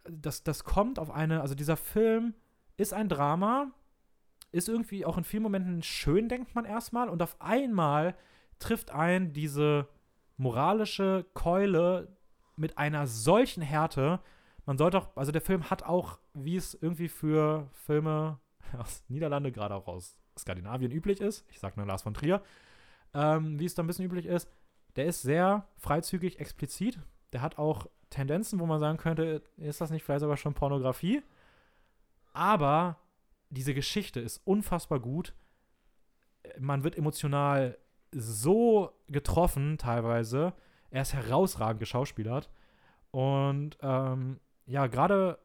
[0.04, 2.34] das, das kommt auf eine, also dieser Film
[2.76, 3.70] ist ein Drama,
[4.50, 8.16] ist irgendwie auch in vielen Momenten schön, denkt man erstmal, und auf einmal
[8.58, 9.88] trifft ein diese
[10.36, 12.16] moralische Keule
[12.56, 14.20] mit einer solchen Härte.
[14.66, 18.38] Man sollte auch, also der Film hat auch, wie es irgendwie für Filme
[18.78, 22.42] aus Niederlande, gerade auch aus Skandinavien üblich ist, ich sag nur Lars von Trier,
[23.14, 24.48] ähm, wie es da ein bisschen üblich ist,
[24.96, 26.98] der ist sehr freizügig, explizit.
[27.32, 31.22] Der hat auch Tendenzen, wo man sagen könnte, ist das nicht vielleicht sogar schon Pornografie?
[32.34, 32.98] Aber
[33.50, 35.34] diese Geschichte ist unfassbar gut.
[36.58, 37.78] Man wird emotional
[38.10, 40.52] so getroffen teilweise.
[40.92, 42.50] Er ist herausragend geschauspielert.
[43.10, 45.38] Und ähm, ja, gerade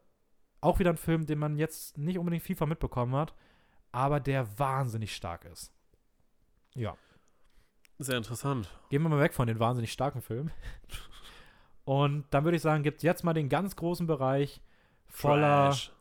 [0.60, 3.34] auch wieder ein Film, den man jetzt nicht unbedingt viel von mitbekommen hat,
[3.92, 5.72] aber der wahnsinnig stark ist.
[6.74, 6.96] Ja.
[7.98, 8.68] Sehr interessant.
[8.90, 10.52] Gehen wir mal weg von den wahnsinnig starken Filmen.
[11.84, 14.60] Und dann würde ich sagen, gibt jetzt mal den ganz großen Bereich
[15.06, 15.92] voller Trash.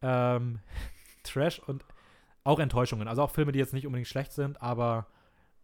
[0.00, 0.60] ähm,
[1.24, 1.84] Trash und
[2.44, 3.08] auch Enttäuschungen.
[3.08, 5.08] Also auch Filme, die jetzt nicht unbedingt schlecht sind, aber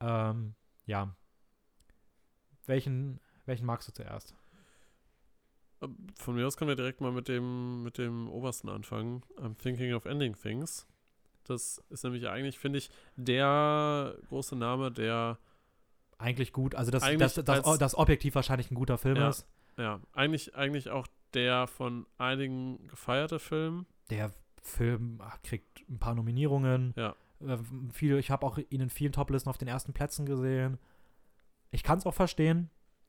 [0.00, 0.54] ähm,
[0.86, 1.14] ja.
[2.66, 4.34] Welchen, welchen magst du zuerst?
[6.16, 9.22] Von mir aus können wir direkt mal mit dem, mit dem obersten anfangen.
[9.36, 10.86] I'm thinking of ending things.
[11.44, 15.38] Das ist nämlich eigentlich, finde ich, der große Name, der
[16.20, 16.74] Eigentlich gut.
[16.74, 19.28] Also, dass das, das, als- das objektiv wahrscheinlich ein guter Film Ja.
[19.28, 19.46] ist.
[19.76, 23.86] Ja, eigentlich, eigentlich auch der von einigen gefeierte Film.
[24.10, 26.92] Der Film ach, kriegt ein paar Nominierungen.
[26.96, 27.14] Ja.
[27.40, 27.58] Äh,
[27.92, 30.78] viele, ich habe auch ihn in vielen Toplisten auf den ersten Plätzen gesehen.
[31.70, 32.68] Ich kann es auch verstehen.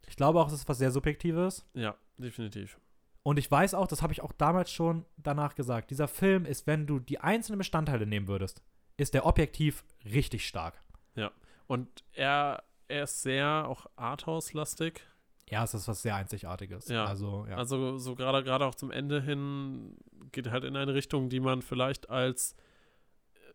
[0.10, 1.65] Ich glaube auch, es ist was sehr Subjektives.
[1.74, 2.78] Ja, definitiv.
[3.24, 6.67] Und ich weiß auch, das habe ich auch damals schon danach gesagt, dieser Film ist,
[6.67, 8.62] wenn du die einzelnen Bestandteile nehmen würdest,
[8.98, 10.82] ist der objektiv richtig stark.
[11.69, 15.02] Und er, er ist sehr auch Arthouse-lastig.
[15.52, 16.88] Ja, es ist was sehr Einzigartiges.
[16.88, 17.06] Ja.
[17.06, 17.58] Also, ja.
[17.58, 19.95] Also so gerade gerade auch zum Ende hin
[20.32, 22.56] geht halt in eine Richtung, die man vielleicht als,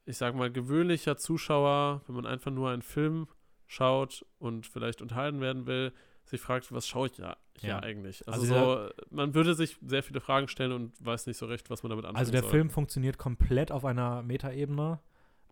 [0.07, 3.27] ich sag mal, gewöhnlicher Zuschauer, wenn man einfach nur einen Film
[3.67, 5.93] schaut und vielleicht unterhalten werden will,
[6.25, 7.79] sich fragt, was schaue ich ja hier Ja.
[7.81, 8.27] eigentlich?
[8.27, 11.69] Also Also, so, man würde sich sehr viele Fragen stellen und weiß nicht so recht,
[11.71, 12.51] was man damit anfangen Also der soll.
[12.51, 15.01] Film funktioniert komplett auf einer Metaebene.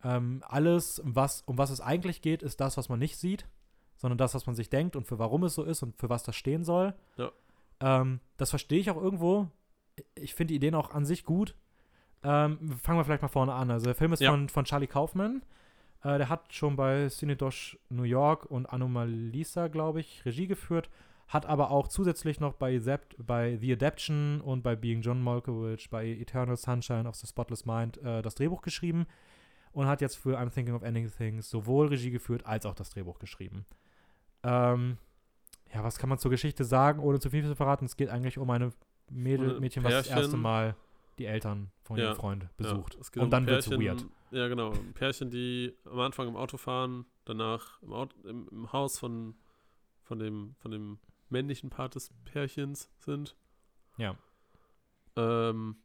[0.05, 3.47] Ähm, alles, was, um was es eigentlich geht, ist das, was man nicht sieht,
[3.97, 6.25] sondern das, was man sich denkt und für warum es so ist und für was
[6.25, 6.95] das stehen soll.
[7.17, 7.31] Ja.
[7.81, 9.49] Ähm, das verstehe ich auch irgendwo.
[10.15, 11.55] Ich finde die Ideen auch an sich gut.
[12.25, 13.71] Ähm, fangen wir vielleicht mal vorne an.
[13.71, 14.31] Also der Film ist Ja.
[14.31, 15.43] von, von Charlie Kaufman.
[16.03, 20.91] Äh, der hat schon bei Cinedosh New York und Anomalisa, glaube ich, Regie geführt.
[21.29, 25.89] Hat aber auch zusätzlich noch bei, Zept, bei The Adaption und bei Being John Malkovich,
[25.89, 29.07] bei Eternal Sunshine of the Spotless Mind äh, das Drehbuch geschrieben
[29.73, 32.91] und hat jetzt für I'm Thinking of Ending Things sowohl Regie geführt als auch das
[32.91, 33.65] Drehbuch geschrieben.
[34.43, 34.99] Ähm,
[35.73, 37.87] ja, was kann man zur Geschichte sagen, ohne zu viel zu verraten?
[37.87, 38.73] Es geht eigentlich um eine
[39.09, 40.75] Mädel, ein Mädchen, was das erste Mal
[41.19, 42.95] die Eltern von Ja, ihrem Freund besucht.
[42.95, 44.05] Ja, es Und dann wird's Pärchen- weird.
[44.33, 44.73] Ja, genau.
[44.73, 49.35] Ein Pärchen, die am Anfang im Auto fahren, danach im, Auto, im, im Haus von,
[50.03, 53.37] von, dem, von dem männlichen Part des Pärchens sind.
[53.99, 54.17] Ja.
[55.17, 55.77] Ähm,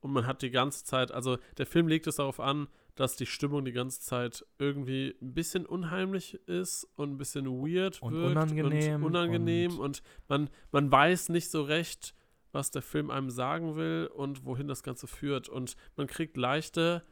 [0.00, 3.26] und man hat die ganze Zeit, also der Film legt es darauf an, dass die
[3.26, 8.32] Stimmung die ganze Zeit irgendwie ein bisschen unheimlich ist und ein bisschen weird Und wirkt
[8.32, 12.14] unangenehm und unangenehm und- und, man, man weiß nicht so recht,
[12.52, 15.48] was der Film einem sagen will und wohin das Ganze führt.
[15.48, 17.02] Und man kriegt leichte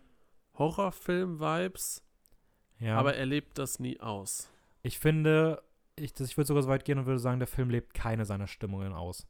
[0.59, 2.03] Horrorfilm-Vibes,
[2.79, 2.99] Ja.
[2.99, 4.51] aber er lebt das nie aus.
[4.83, 5.63] Ich finde,
[5.97, 8.25] ich, das- ich würde sogar so weit gehen und würde sagen, der Film lebt keine
[8.25, 9.27] seiner Stimmungen aus.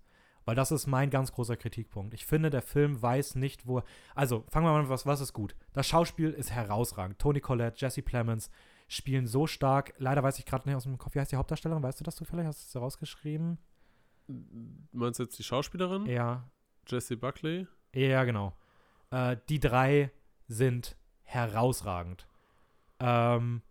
[0.47, 2.15] Weil das ist mein ganz großer Kritikpunkt.
[2.15, 3.83] Ich finde, der Film weiß nicht, wo.
[4.15, 5.55] Also, fangen wir mal an, was, was ist gut?
[5.75, 7.19] Das Schauspiel ist herausragend.
[7.19, 8.51] Tony Collette, Jesse Plemons
[8.89, 9.93] spielen so stark.
[9.99, 11.83] Leider weiß ich gerade nicht aus dem Kopf, wie heißt die Hauptdarstellerin?
[11.83, 12.47] Weißt du das zufällig?
[12.47, 13.59] Hast du es rausgeschrieben?
[14.93, 16.07] Meinst du jetzt die Schauspielerin?
[16.07, 16.49] Ja.
[16.87, 17.67] Jessie Buckley?
[17.95, 18.57] Ja, genau.
[19.11, 20.11] Äh, die drei
[20.49, 20.97] sind
[21.31, 22.27] herausragend.
[22.99, 23.63] Ähm,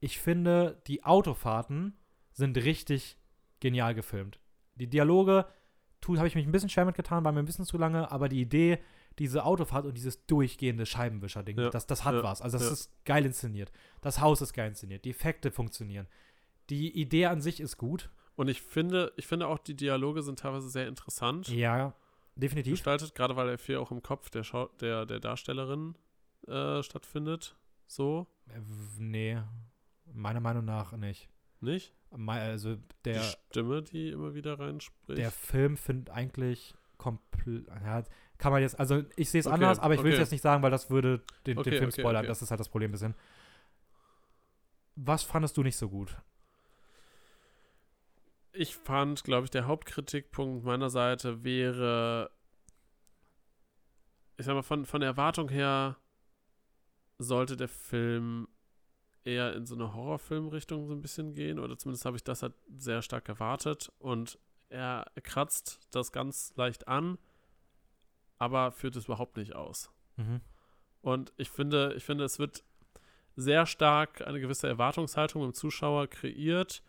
[0.00, 1.96] ich finde, die Autofahrten
[2.32, 3.16] sind richtig
[3.60, 4.40] genial gefilmt.
[4.74, 5.46] Die Dialoge
[6.06, 8.40] habe ich mich ein bisschen schwer mitgetan, war mir ein bisschen zu lange, aber die
[8.40, 8.78] Idee,
[9.18, 12.42] diese Autofahrt und dieses durchgehende Scheibenwischer-Ding, Ja, das, das hat ja, was.
[12.42, 12.72] Also das ja.
[12.72, 13.72] ist geil inszeniert.
[14.02, 15.04] Das Haus ist geil inszeniert.
[15.04, 16.06] Die Effekte funktionieren.
[16.68, 18.10] Die Idee an sich ist gut.
[18.36, 21.94] Und ich finde, ich finde auch, die Dialoge sind teilweise sehr interessant Ja,
[22.34, 22.72] definitiv.
[22.72, 25.94] gestaltet, gerade weil der viel auch im Kopf der, Schau der, der Darstellerin
[26.48, 27.56] äh, stattfindet.
[27.86, 28.60] So, Äh,
[28.98, 29.40] Nee,
[30.12, 31.28] meiner Meinung nach nicht.
[31.60, 31.94] nicht?
[32.26, 35.18] Also der, die Stimme, die immer wieder reinspricht.
[35.18, 37.66] der Film findet eigentlich komplett.
[37.68, 38.02] Ja,
[38.38, 40.22] kann man jetzt, also ich sehe es Okay, anders, aber ich will es okay.
[40.22, 42.20] jetzt nicht sagen, weil das würde den, Okay, den Film okay, spoilern.
[42.20, 42.28] okay.
[42.28, 43.14] Das ist halt das Problem ein bisschen.
[44.96, 46.16] Was fandest du nicht so gut?
[48.56, 52.30] ich fand, glaube ich, der Hauptkritikpunkt meiner Seite wäre,
[54.36, 55.96] ich sag mal, von, von der Erwartung her
[57.18, 58.48] sollte der Film
[59.24, 62.54] eher in so eine Horrorfilmrichtung so ein bisschen gehen, oder zumindest habe ich das halt
[62.76, 67.18] sehr stark erwartet und er kratzt das ganz leicht an,
[68.38, 69.90] aber führt es überhaupt nicht aus.
[70.16, 70.40] Mhm.
[71.00, 72.64] Und ich finde, ich finde, es wird
[73.36, 76.82] sehr stark eine gewisse Erwartungshaltung im Zuschauer kreiert.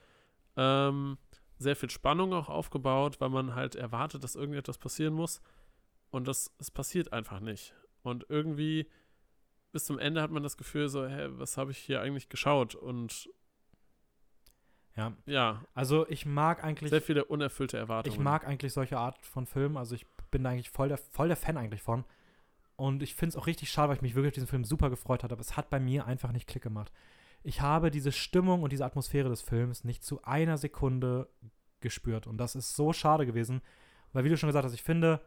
[0.55, 1.17] Ähm,
[1.57, 5.41] sehr viel Spannung auch aufgebaut, weil man halt erwartet, dass irgendetwas passieren muss.
[6.11, 7.73] Und das, es passiert einfach nicht.
[8.03, 8.87] Und irgendwie
[9.75, 12.75] bis zum Ende hat man das Gefühl, so, hä, was habe ich hier eigentlich geschaut?
[12.75, 13.29] Und
[14.95, 18.15] Ja, ja, also ich mag eigentlich, sehr viele unerfüllte Erwartungen.
[18.15, 19.75] ich mag eigentlich solche Art von Filmen.
[19.75, 22.05] Also ich bin da eigentlich voll der, voll der Fan eigentlich von.
[22.77, 24.89] Und ich finde es auch richtig schade, weil ich mich wirklich auf diesen Film super
[24.89, 26.93] gefreut hatte, aber es hat bei mir einfach nicht Klick gemacht.
[27.43, 31.27] Ich habe diese Stimmung und diese Atmosphäre des Films nicht zu einer Sekunde
[31.81, 32.27] gespürt.
[32.27, 33.61] Und das ist so schade gewesen,
[34.13, 35.19] weil, wie du schon gesagt hast, ich finde,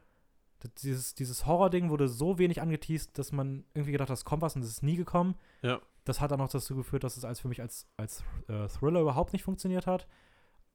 [0.83, 4.57] dieses, dieses Horror-Ding wurde so wenig angeteased, dass man irgendwie gedacht hat, das kommt was
[4.57, 5.35] und es ist nie gekommen.
[5.62, 5.81] Ja.
[6.05, 9.01] Das hat dann auch dazu geführt, dass es als für mich als, als äh, Thriller
[9.01, 10.07] überhaupt nicht funktioniert hat.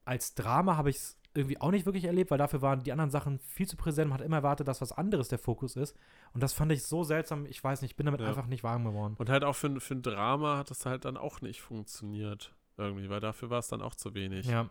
[0.06, 3.10] Als Drama habe ich es irgendwie auch nicht wirklich erlebt, weil dafür waren die anderen
[3.10, 4.10] Sachen viel zu präsent.
[4.10, 5.98] Man hat immer erwartet, dass was anderes der Fokus ist.
[6.34, 7.46] Und das fand ich so seltsam.
[7.48, 8.28] Ich weiß nicht, ich bin damit Ja.
[8.28, 9.16] einfach nicht warm geworden.
[9.18, 12.54] Und halt auch für, ein- für ein Drama hat das halt dann auch nicht funktioniert.
[12.78, 14.46] Irgendwie, weil dafür war es dann auch zu wenig.
[14.46, 14.70] Ja,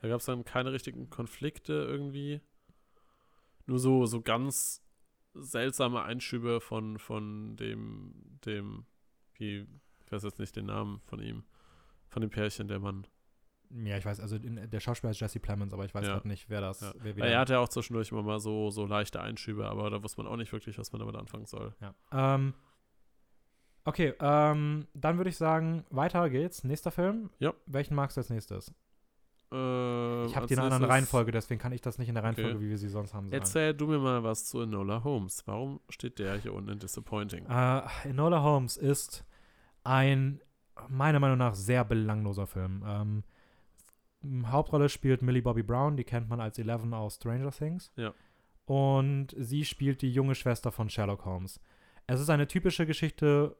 [0.00, 2.40] Da gab es dann keine richtigen Konflikte irgendwie.
[3.66, 4.82] Nur so, so ganz
[5.34, 8.84] seltsame Einschübe von, von dem, dem,
[9.34, 9.66] wie,
[10.04, 11.44] ich weiß jetzt nicht den Namen von ihm,
[12.08, 13.06] von dem Pärchen, der Mann.
[13.70, 16.14] ja ich weiß, also der Schauspieler ist Jesse Plemons, aber ich weiß Ja.
[16.14, 16.92] gerade nicht, wer das Ja.
[16.96, 20.20] wer er hatte ja auch zwischendurch immer mal so, so leichte Einschübe, aber da wusste
[20.20, 21.72] man auch nicht wirklich, was man damit anfangen soll.
[21.80, 21.94] Ja.
[22.10, 22.54] Ähm,
[23.84, 26.64] okay, ähm, dann würde ich sagen, weiter geht's.
[26.64, 27.30] Nächster Film.
[27.38, 27.54] Ja.
[27.66, 28.74] Welchen magst du als nächstes?
[29.52, 32.22] Ähm, Ich habe die in einer anderen Reihenfolge, deswegen kann ich das nicht in der
[32.24, 32.34] Okay.
[32.42, 33.26] Reihenfolge, wie wir sie sonst haben.
[33.26, 33.34] Sagen.
[33.40, 35.42] Erzähl du mir mal was zu Enola Holmes.
[35.46, 37.46] Warum steht der hier unten in Disappointing?
[37.46, 39.24] Äh, Enola Holmes ist
[39.84, 40.40] ein,
[40.88, 42.84] meiner Meinung nach, sehr belangloser Film.
[42.86, 43.24] Ähm,
[44.46, 47.90] Hauptrolle spielt Millie Bobby Brown, die kennt man als Eleven aus Stranger Things.
[47.96, 48.12] Ja.
[48.66, 51.58] Und sie spielt die junge Schwester von Sherlock Holmes.
[52.06, 53.56] Es ist eine typische Geschichte,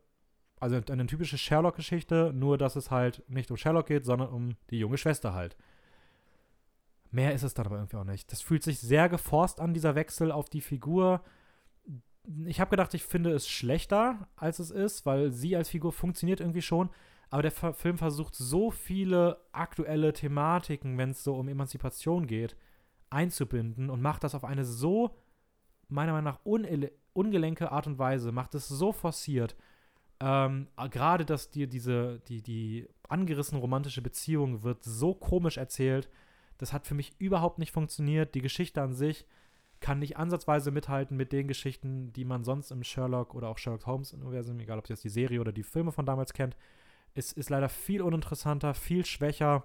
[0.61, 4.79] also eine typische Sherlock-Geschichte, nur dass es halt nicht um Sherlock geht, sondern um die
[4.79, 5.57] junge Schwester halt.
[7.10, 8.30] Mehr ist es dann aber irgendwie auch nicht.
[8.30, 11.22] Das fühlt sich sehr geforst an, dieser Wechsel auf die Figur.
[12.46, 16.40] Ich habe gedacht, ich finde es schlechter, als es ist, weil sie als Figur funktioniert
[16.40, 16.90] irgendwie schon.
[17.30, 22.56] Aber der Film versucht so viele aktuelle Thematiken, wenn es so um Emanzipation geht,
[23.08, 25.16] einzubinden und macht das auf eine so,
[25.88, 26.40] meiner Meinung nach,
[27.12, 29.56] ungelenke Art und Weise, macht es so forciert.
[30.20, 36.08] Ähm, Gerade, dass dir diese, die, die angerissene romantische Beziehung wird so komisch erzählt.
[36.60, 38.34] Das hat für mich überhaupt nicht funktioniert.
[38.34, 39.24] Die Geschichte an sich
[39.80, 43.86] kann nicht ansatzweise mithalten mit den Geschichten, die man sonst im Sherlock oder auch Sherlock
[43.86, 46.58] Holmes-Universum, egal ob ihr jetzt die Serie oder die Filme von damals kennt,
[47.14, 49.64] ist, ist leider viel uninteressanter, viel schwächer.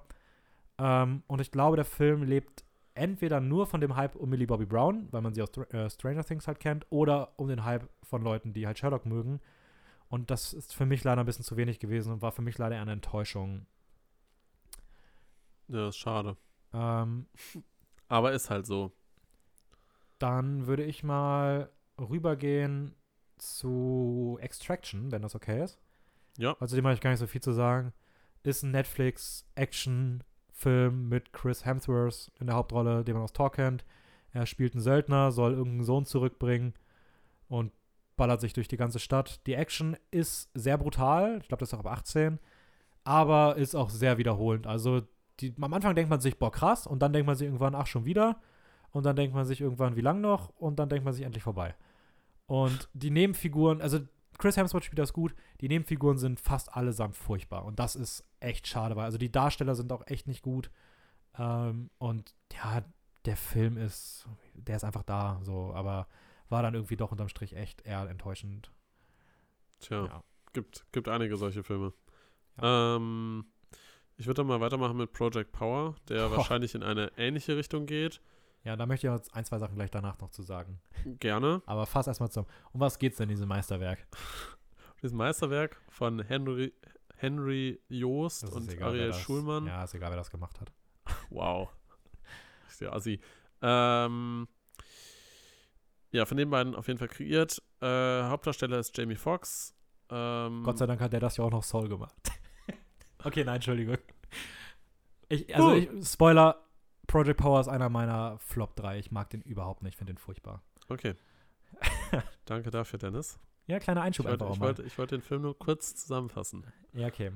[0.78, 4.66] Ähm, und ich glaube, der Film lebt entweder nur von dem Hype um Millie Bobby
[4.66, 8.22] Brown, weil man sie aus äh, Stranger Things halt kennt, oder um den Hype von
[8.22, 9.42] Leuten, die halt Sherlock mögen.
[10.08, 12.58] Und das ist für mich leider ein bisschen zu wenig gewesen und war für mich
[12.58, 13.66] leider eine Enttäuschung.
[15.68, 16.38] Ja, ist schade.
[16.76, 17.26] Ähm,
[18.08, 18.92] Aber ist halt so.
[20.20, 22.94] dann würde ich mal rübergehen
[23.38, 25.80] zu Extraction, wenn das okay ist.
[26.38, 26.56] Ja.
[26.60, 27.94] Also dem habe ich gar nicht so viel zu sagen.
[28.44, 33.86] Ist ein Netflix-Action-Film mit Chris Hemsworth in der Hauptrolle, den man aus Tor kennt.
[34.32, 36.74] Er spielt einen Söldner, soll irgendeinen Sohn zurückbringen
[37.48, 37.72] und
[38.18, 39.46] ballert sich durch die ganze Stadt.
[39.48, 42.40] Die Action ist sehr brutal, ich glaube, das ist auch ab 18,
[43.04, 44.68] aber ist auch sehr wiederholend.
[44.68, 45.02] Also
[45.40, 47.88] die, am Anfang denkt man sich, boah, krass, und dann denkt man sich irgendwann, ach,
[47.88, 48.40] schon wieder.
[48.92, 50.50] Und dann denkt man sich irgendwann, wie lang noch?
[50.58, 51.76] Und dann denkt man sich endlich vorbei.
[52.48, 54.00] Und die Nebenfiguren, also
[54.38, 57.66] Chris Hemsworth spielt das gut, die Nebenfiguren sind fast allesamt furchtbar.
[57.66, 60.72] Und das ist echt schade, weil also die Darsteller sind auch echt nicht gut.
[61.38, 62.84] Ähm, und ja,
[63.26, 66.08] der Film ist, der ist einfach da, so, aber
[66.50, 68.72] war dann irgendwie doch unterm Strich echt eher enttäuschend.
[69.80, 70.24] Tja, Ja.
[70.54, 71.94] gibt, gibt einige solche Filme.
[72.62, 73.46] Ähm,
[74.18, 76.38] ich würde dann mal weitermachen mit Project Power, der Boah.
[76.38, 78.22] wahrscheinlich in eine ähnliche Richtung geht.
[78.64, 80.82] Ja, da möchte ich auch ein, zwei Sachen gleich danach noch zu sagen.
[81.20, 81.62] Gerne.
[81.66, 82.46] Aber fass erstmal zum.
[82.72, 84.08] Um was geht's denn in diesem Meisterwerk?
[85.02, 86.74] Dieses Meisterwerk von Henry,
[87.16, 89.68] Henry Joost und egal, Ariel das- Schulmann.
[89.68, 90.72] Ja, ist egal, wer das gemacht hat.
[91.30, 91.70] Wow.
[92.68, 93.20] Ist ja assi.
[93.62, 94.48] Ähm,
[96.12, 97.62] ja, von den beiden auf jeden Fall kreiert.
[97.82, 99.76] Äh, Hauptdarsteller ist Jamie Foxx.
[100.10, 102.16] Ähm, Gott sei Dank hat der das ja auch noch Soul gemacht.
[103.26, 103.98] Okay, nein, Entschuldigung.
[105.28, 106.64] Ich, also, ich, Spoiler:
[107.08, 109.00] Project Power ist einer meiner Flop 3.
[109.00, 110.62] Ich mag den überhaupt nicht, finde den furchtbar.
[110.88, 111.16] Okay.
[112.46, 113.40] Danke dafür, Dennis.
[113.68, 116.66] Ja, kleiner Ich Einschub wollte, einfach ich, wollte, ich wollte den Film nur kurz zusammenfassen.
[116.94, 117.32] Ja, okay.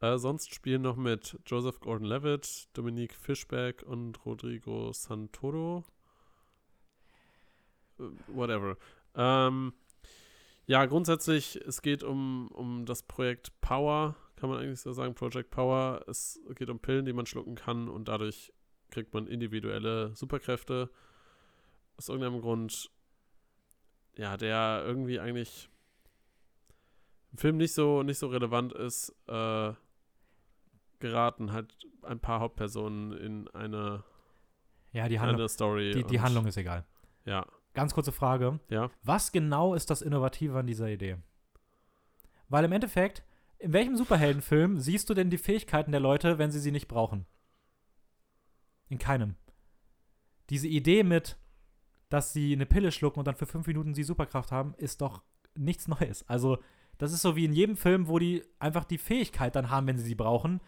[0.00, 5.84] Äh, sonst spielen noch mit Joseph Gordon-Levitt, Dominique Fischbeck und Rodrigo Santoro.
[7.98, 8.76] Äh, Whatever.
[9.14, 9.72] Ähm,
[10.66, 15.50] ja, grundsätzlich, es geht um, um das Projekt Power, kann man eigentlich so sagen, Project
[15.50, 16.04] Power.
[16.08, 18.52] Es geht um Pillen, die man schlucken kann und dadurch
[18.90, 20.90] kriegt man individuelle Superkräfte.
[21.96, 22.90] Aus irgendeinem Grund,
[24.16, 25.70] ja, der irgendwie eigentlich
[27.30, 29.74] im Film nicht so, nicht so relevant ist, äh,
[30.98, 34.02] geraten halt ein paar Hauptpersonen in eine,
[34.90, 35.92] Ja, die Handlung, eine Story.
[35.92, 36.84] die, die Handlung ist egal.
[37.24, 38.58] Ja, Ganz kurze Frage.
[38.70, 38.90] ja.
[39.04, 41.18] Was genau ist das Innovative an dieser Idee?
[42.48, 43.22] Weil im Endeffekt,
[43.62, 47.26] in welchem Superheldenfilm siehst du denn die Fähigkeiten der Leute, wenn sie sie nicht brauchen?
[48.88, 49.36] In keinem.
[50.50, 51.38] Diese Idee mit,
[52.08, 55.22] dass sie eine Pille schlucken und dann für fünf Minuten sie Superkraft haben, ist doch
[55.54, 56.28] nichts Neues.
[56.28, 56.58] Also,
[56.98, 59.98] das ist so wie in jedem Film, wo die einfach die Fähigkeit dann haben, wenn
[59.98, 60.60] sie sie brauchen,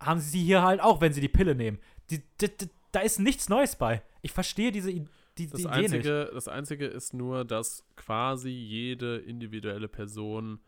[0.00, 1.78] haben sie sie hier halt auch, wenn sie die Pille nehmen.
[2.10, 4.02] Die, die, die, da ist nichts Neues bei.
[4.22, 5.04] Ich verstehe diese I-
[5.38, 5.84] die, Das Idee nicht.
[5.94, 10.60] einzige, das einzige ist nur, dass quasi jede individuelle Person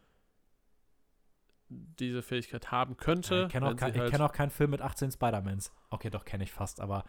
[1.68, 3.34] diese Fähigkeit haben könnte.
[3.34, 5.72] Ja, ich kenne auch, kein, halt- kenn auch keinen Film mit 18 Spider-Mans.
[5.90, 7.04] Okay, doch, kenne ich fast, aber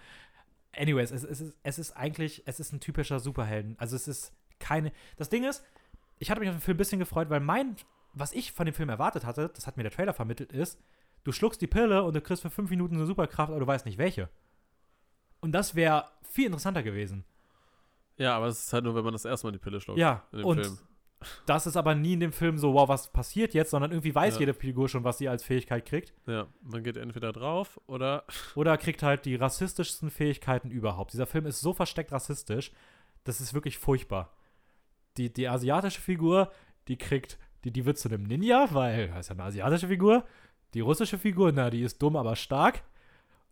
[0.73, 3.75] anyways, es, es, ist, es ist eigentlich, es ist ein typischer Superhelden.
[3.79, 5.63] Also es ist keine, das Ding ist,
[6.19, 7.75] ich hatte mich auf den Film ein bisschen gefreut, weil mein,
[8.13, 10.79] was ich von dem Film erwartet hatte, das hat mir der Trailer vermittelt, ist,
[11.23, 13.85] du schluckst die Pille und du kriegst für fünf Minuten eine Superkraft, aber du weißt
[13.85, 14.29] nicht welche.
[15.39, 17.23] Und das wäre viel interessanter gewesen.
[18.17, 19.97] Ja, aber es ist halt nur, wenn man das erste Mal die Pille schluckt.
[19.97, 20.77] Ja, in dem und Film.
[21.45, 24.35] Das ist aber nie in dem Film so, wow, was passiert jetzt, sondern irgendwie weiß
[24.35, 24.39] Ja.
[24.41, 26.13] jede Figur schon, was sie als Fähigkeit kriegt.
[26.27, 28.23] Ja, man geht entweder drauf oder
[28.55, 31.13] Oder kriegt halt die rassistischsten Fähigkeiten überhaupt.
[31.13, 32.71] Dieser Film ist so versteckt rassistisch,
[33.25, 34.33] das ist wirklich furchtbar.
[35.17, 36.51] Die, die asiatische Figur,
[36.87, 40.23] die kriegt, die, die wird zu einem Ninja, weil das ist ja eine asiatische Figur.
[40.73, 42.83] Die russische Figur, na, die ist dumm, aber stark.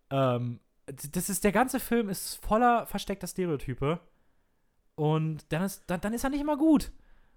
[0.09, 3.99] Ähm, das ist, der ganze Film ist voller versteckter Stereotype.
[4.95, 6.91] Und dann ist, dann, dann ist er nicht immer gut.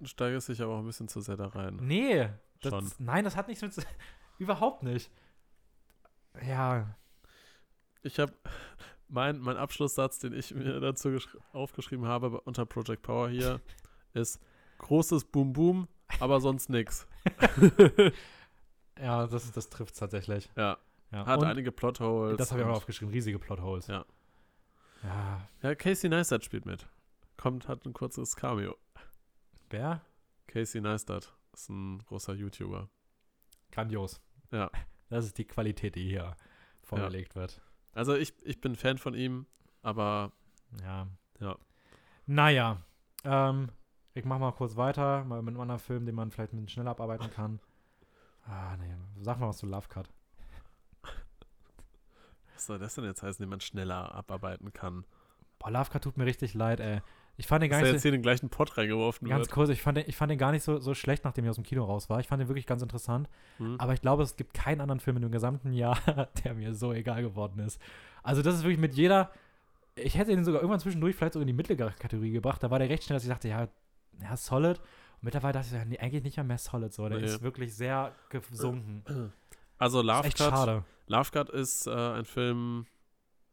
[0.05, 1.77] Steigerst dich aber auch ein bisschen zu sehr da rein.
[1.81, 2.29] Nee.
[2.63, 2.99] Das.
[3.01, 3.75] Nein, das hat nichts mit.
[4.39, 5.11] Überhaupt nicht.
[6.47, 6.95] Ja.
[8.03, 8.33] Ich habe
[9.09, 13.61] mein, mein Abschlusssatz, den ich mir dazu gesch- aufgeschrieben habe unter Project Power hier,
[14.15, 14.41] ist
[14.79, 15.89] großes Boom Boom,
[16.21, 17.07] aber sonst nix.
[19.01, 20.49] ja, das, das trifft tatsächlich.
[20.57, 20.79] Ja,
[21.13, 21.27] Ja.
[21.27, 22.37] hat Und einige Plotholes.
[22.37, 23.87] das habe ich auch aufgeschrieben, riesige Plotholes.
[23.87, 24.05] Ja.
[25.03, 25.49] Ja.
[25.63, 26.87] Ja, Casey Neistat spielt mit.
[27.37, 28.77] Kommt, hat ein kurzes Cameo.
[29.71, 30.01] Wer?
[30.49, 32.89] Casey Neistat ist ein großer YouTuber.
[33.73, 34.21] Grandios.
[34.51, 34.71] Ja.
[35.09, 36.37] Das ist die Qualität, die hier
[36.85, 37.61] vorgelegt wird.
[37.95, 39.45] Also ich, ich bin Fan von ihm,
[39.83, 40.31] aber
[40.85, 41.09] Ja.
[41.41, 41.57] Ja.
[42.27, 42.81] Naja.
[43.25, 43.73] Ähm,
[44.15, 46.69] ich mach mal kurz weiter, mal mit einem anderen Film, den man vielleicht ein bisschen
[46.69, 47.59] schneller abarbeiten kann.
[48.45, 48.95] Ah, nee.
[49.21, 50.09] Sag mal was zu Love Cut.
[52.55, 55.05] was soll das denn jetzt heißen, den man schneller abarbeiten kann?
[55.59, 57.01] Boah, Love Cut tut mir richtig leid, ey.
[57.37, 59.51] Ich fand den gar nicht jetzt hier den gleichen Pott reingeworfen ganz wird.
[59.53, 61.57] kurz, ich fand, den, ich fand den gar nicht so, so schlecht, nachdem ich aus
[61.57, 62.21] dem Kino raus war.
[62.21, 63.29] Ich fand den wirklich ganz interessant.
[63.57, 63.77] Hm.
[63.81, 65.99] Aber ich glaube, es gibt keinen anderen Film in dem gesamten Jahr,
[66.45, 67.81] der mir so egal geworden ist.
[68.23, 69.31] Also, das ist wirklich mit jeder.
[69.95, 72.63] Ich hätte ihn sogar irgendwann zwischendurch vielleicht sogar in die mittlere Kategorie gebracht.
[72.63, 73.69] Da war der recht schnell, dass ich dachte, ja,
[74.23, 74.79] ja, solid.
[74.79, 77.09] Und mittlerweile dachte ich, nee, eigentlich nicht mehr mehr solid so.
[77.09, 77.25] Der Nee.
[77.27, 79.33] ist wirklich sehr gesunken.
[79.79, 80.85] Also Love Cut.
[81.07, 82.87] Love Cut ist äh, ein Film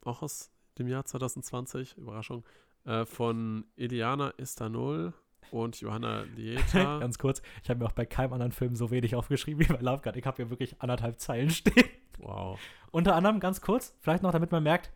[0.03, 2.43] auch aus dem Jahr 2020, Überraschung,
[2.88, 5.14] äh, von Eliana Istanol
[5.52, 7.00] und Johanna Lieta.
[7.00, 9.80] Ganz kurz, ich habe mir auch bei keinem anderen Film so wenig aufgeschrieben wie bei
[9.80, 10.02] Love.
[10.16, 11.90] Ich habe hier wirklich anderthalb Zeilen stehen.
[12.18, 12.60] wow.
[12.92, 14.92] Unter anderem, ganz kurz, vielleicht noch, damit man merkt,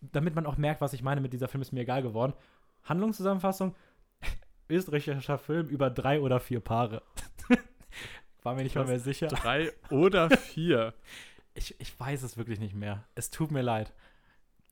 [0.00, 2.32] damit man auch merkt, was ich meine mit dieser Film ist mir egal geworden.
[2.84, 3.74] Handlungszusammenfassung:
[4.68, 7.02] österreichischer Film über drei oder vier Paare.
[8.42, 9.28] War mir nicht mal mehr sicher.
[9.28, 10.94] Drei oder vier.
[11.54, 13.04] Ich, ich weiß es wirklich nicht mehr.
[13.14, 13.92] Es tut mir leid.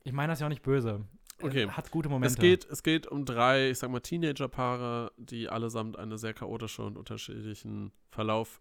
[0.02, 1.04] Ich meine das ja auch nicht böse.
[1.42, 1.62] Okay.
[1.62, 2.34] Er Hat gute Momente.
[2.34, 6.84] Es geht, es geht um drei, ich sag mal, Teenagerpaare, die allesamt einen sehr chaotischen
[6.84, 8.60] und unterschiedlichen Verlauf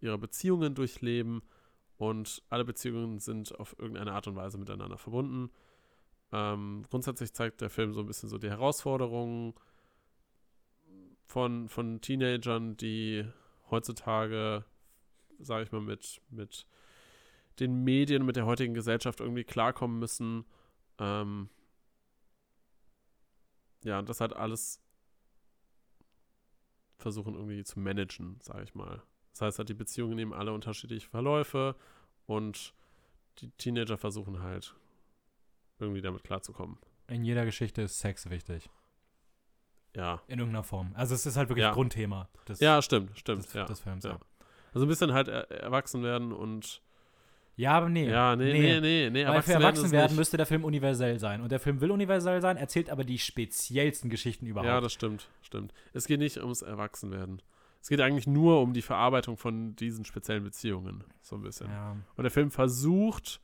[0.00, 1.42] ihrer Beziehungen durchleben
[1.96, 5.50] und alle Beziehungen sind auf irgendeine Art und Weise miteinander verbunden.
[6.32, 9.54] Ähm, grundsätzlich zeigt der Film so ein bisschen so die Herausforderungen
[11.24, 13.24] von, von Teenagern, die
[13.70, 14.64] heutzutage,
[15.38, 16.66] sage ich mal, mit, mit
[17.58, 20.44] den Medien, mit der heutigen Gesellschaft irgendwie klarkommen müssen.
[20.98, 21.48] Ähm,
[23.86, 24.80] ja, und das hat alles
[26.98, 29.02] versuchen irgendwie zu managen, sage ich mal.
[29.32, 31.76] Das heißt halt, die Beziehungen nehmen alle unterschiedliche Verläufe
[32.26, 32.72] und
[33.38, 34.74] die Teenager versuchen halt
[35.78, 36.78] irgendwie damit klarzukommen.
[37.08, 38.70] In jeder Geschichte ist Sex wichtig.
[39.94, 40.22] Ja.
[40.26, 40.92] In irgendeiner Form.
[40.94, 41.72] Also es ist halt wirklich Ja.
[41.72, 43.64] Grundthema des, Ja, stimmt, stimmt, des, ja.
[43.66, 44.04] des Films.
[44.04, 44.12] ja.
[44.12, 44.20] Ja.
[44.74, 46.82] Also ein bisschen halt er erwachsen werden und
[47.56, 48.08] ja, aber nee.
[48.08, 50.18] ja, nee, nee, nee, nee, Weil für erwachsen werden nicht.
[50.18, 51.40] müsste der Film universell sein.
[51.40, 54.68] Und der Film will universell sein, erzählt aber die speziellsten Geschichten überhaupt.
[54.68, 55.72] Ja, das stimmt, stimmt.
[55.94, 57.40] Es geht nicht ums Erwachsenwerden.
[57.80, 61.68] Es geht eigentlich nur um die Verarbeitung von diesen speziellen Beziehungen, so ein bisschen.
[61.68, 61.96] ja.
[62.16, 63.40] Und der Film versucht,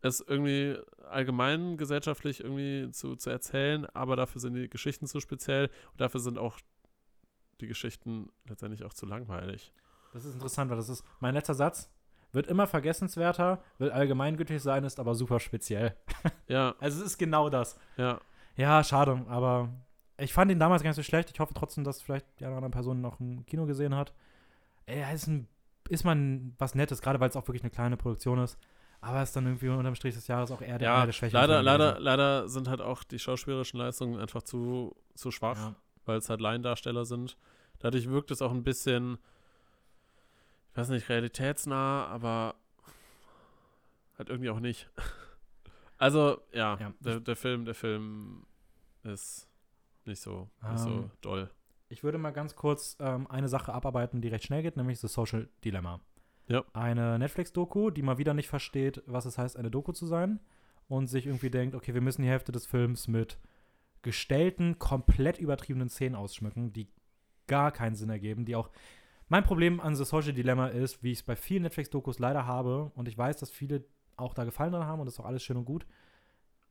[0.00, 0.76] es irgendwie
[1.08, 6.20] allgemein gesellschaftlich irgendwie zu, zu erzählen, aber dafür sind die Geschichten zu speziell und dafür
[6.20, 6.58] sind auch
[7.60, 9.72] die Geschichten letztendlich auch zu langweilig.
[10.12, 11.90] Das ist interessant, weil das ist mein letzter Satz.
[12.32, 15.96] Wird immer vergessenswerter, will allgemeingültig sein, ist aber super speziell.
[16.48, 17.78] Ja, Also es ist genau das.
[17.96, 18.20] ja,
[18.56, 19.70] Ja, schade, aber
[20.18, 21.30] ich fand ihn damals gar nicht so schlecht.
[21.32, 24.12] Ich hoffe trotzdem, dass vielleicht die eine oder andere Person noch im Kino gesehen hat.
[24.86, 25.46] Er ist, ein,
[25.88, 28.58] ist man was Nettes, gerade weil es auch wirklich eine kleine Produktion ist.
[29.00, 31.62] Aber ist dann irgendwie unterm Strich des Jahres auch eher der, ja der schwächeren leider,
[31.62, 35.74] leider, leider sind halt auch die schauspielerischen Leistungen einfach zu, zu schwach, Ja.
[36.04, 37.36] weil es halt Laiendarsteller sind.
[37.78, 39.18] Dadurch wirkt es auch ein bisschen,
[40.78, 42.54] ich weiß nicht, realitätsnah, aber
[44.16, 44.88] halt irgendwie auch nicht.
[46.00, 46.92] Also, ja, Ja.
[47.00, 48.46] Der, der Film, der Film
[49.02, 49.48] ist
[50.04, 51.50] nicht so, nicht so Ähm, doll.
[51.88, 55.08] Ich würde mal ganz kurz ähm, eine Sache abarbeiten, die recht schnell geht, nämlich The
[55.08, 55.98] Social Dilemma.
[56.46, 56.62] Ja.
[56.72, 60.38] Eine Netflix-Doku, die mal wieder nicht versteht, was es heißt, eine Doku zu sein
[60.86, 63.36] und sich irgendwie denkt, okay, wir müssen die Hälfte des Films mit
[64.02, 66.86] gestellten, komplett übertriebenen Szenen ausschmücken, die
[67.48, 68.70] gar keinen Sinn ergeben, die auch
[69.28, 72.90] mein Problem an The Social Dilemma ist, wie ich es bei vielen Netflix-Dokus leider habe,
[72.94, 73.84] und ich weiß, dass viele
[74.16, 75.86] auch da Gefallen dran haben und das ist auch alles schön und gut,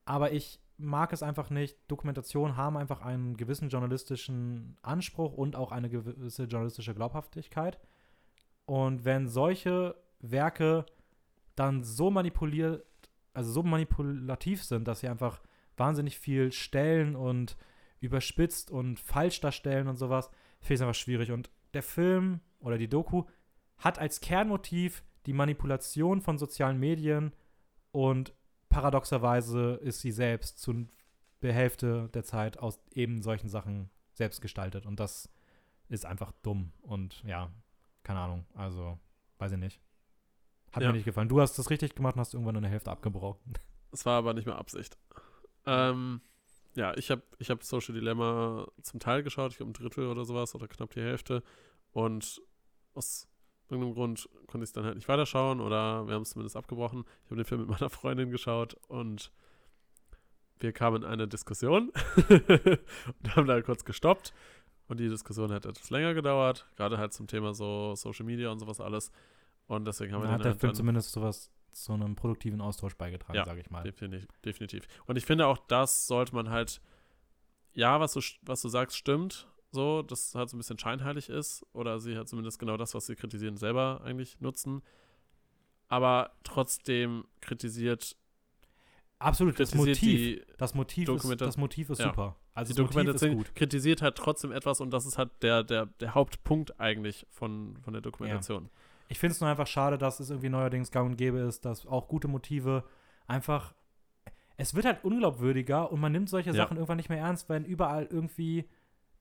[0.06, 1.78] aber ich mag es einfach nicht.
[1.88, 7.80] Dokumentationen haben einfach einen gewissen journalistischen Anspruch und auch eine gewisse journalistische Glaubhaftigkeit.
[8.66, 10.86] Und wenn solche Werke
[11.56, 12.86] dann so manipuliert,
[13.34, 15.42] also so manipulativ sind, dass sie einfach
[15.76, 17.58] wahnsinnig viel stellen und
[18.00, 20.30] überspitzt und falsch darstellen und sowas,
[20.60, 21.32] finde ich es einfach schwierig.
[21.32, 23.24] Und der Film oder die Doku
[23.78, 27.34] hat als Kernmotiv die Manipulation von sozialen Medien
[27.92, 28.34] und
[28.70, 30.88] paradoxerweise ist sie selbst zu
[31.42, 34.86] der Hälfte der Zeit aus eben solchen Sachen selbst gestaltet.
[34.86, 35.30] Und das
[35.90, 36.72] ist einfach dumm.
[36.82, 37.52] Und ja,
[38.04, 38.46] keine Ahnung.
[38.56, 38.98] Also,
[39.38, 39.80] weiß ich nicht.
[40.72, 40.90] Hat Ja.
[40.90, 41.30] mir nicht gefallen.
[41.30, 43.54] Du hast das richtig gemacht und hast irgendwann eine Hälfte abgebrochen.
[43.92, 44.98] Es war aber nicht mehr Absicht.
[45.66, 46.22] Ähm,
[46.76, 50.26] ja, ich habe ich hab Social Dilemma zum Teil geschaut, ich glaube ein Drittel oder
[50.26, 51.44] sowas oder knapp die Hälfte.
[51.92, 52.42] Und
[52.98, 53.28] aus
[53.70, 57.04] irgendeinem Grund konnte ich es dann halt nicht weiterschauen oder wir haben es zumindest abgebrochen.
[57.24, 59.32] Ich habe den Film mit meiner Freundin geschaut und
[60.60, 61.92] wir kamen in eine Diskussion
[62.30, 64.34] und haben da kurz gestoppt.
[64.88, 68.60] Und die Diskussion hat etwas länger gedauert, gerade halt zum Thema so Social Media und
[68.60, 69.12] sowas alles.
[69.68, 72.96] Und deswegen haben wir hat den der halt Film zumindest sowas zu einem produktiven Austausch
[72.96, 73.84] beigetragen, Ja, sage ich mal.
[73.84, 74.88] Definitiv, definitiv.
[75.06, 76.82] Und ich finde auch, das sollte man halt,
[77.74, 79.48] ja, was du, was du sagst, stimmt,
[79.78, 82.94] so, dass es halt so ein bisschen scheinheilig ist oder sie halt zumindest genau das,
[82.94, 84.82] was sie kritisieren, selber eigentlich nutzen.
[85.88, 88.18] Aber trotzdem kritisiert,
[89.20, 92.10] Absolut, das kritisiert Motiv, die, das Motiv ist, das Motiv ist Ja.
[92.10, 92.36] super.
[92.54, 93.56] Also die das Motiv ist Dokumentation gut.
[93.56, 97.94] kritisiert halt trotzdem etwas und das ist halt der, der, der Hauptpunkt eigentlich von, von
[97.94, 98.70] der Dokumentation.
[99.10, 101.86] Ich finde es nur einfach schade, dass es irgendwie neuerdings gang und gäbe ist, dass
[101.86, 102.84] auch gute Motive
[103.28, 103.74] einfach.
[104.58, 106.56] Es wird halt unglaubwürdiger und man nimmt solche Ja.
[106.56, 108.68] Sachen irgendwann nicht mehr ernst, wenn überall irgendwie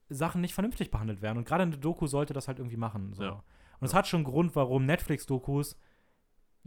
[0.09, 1.39] Sachen nicht vernünftig behandelt werden.
[1.39, 3.13] Und gerade eine Doku sollte das halt irgendwie machen.
[3.15, 3.23] So.
[3.23, 3.43] Ja.
[3.81, 5.77] Und es hat schon einen Grund, warum Netflix-Dokus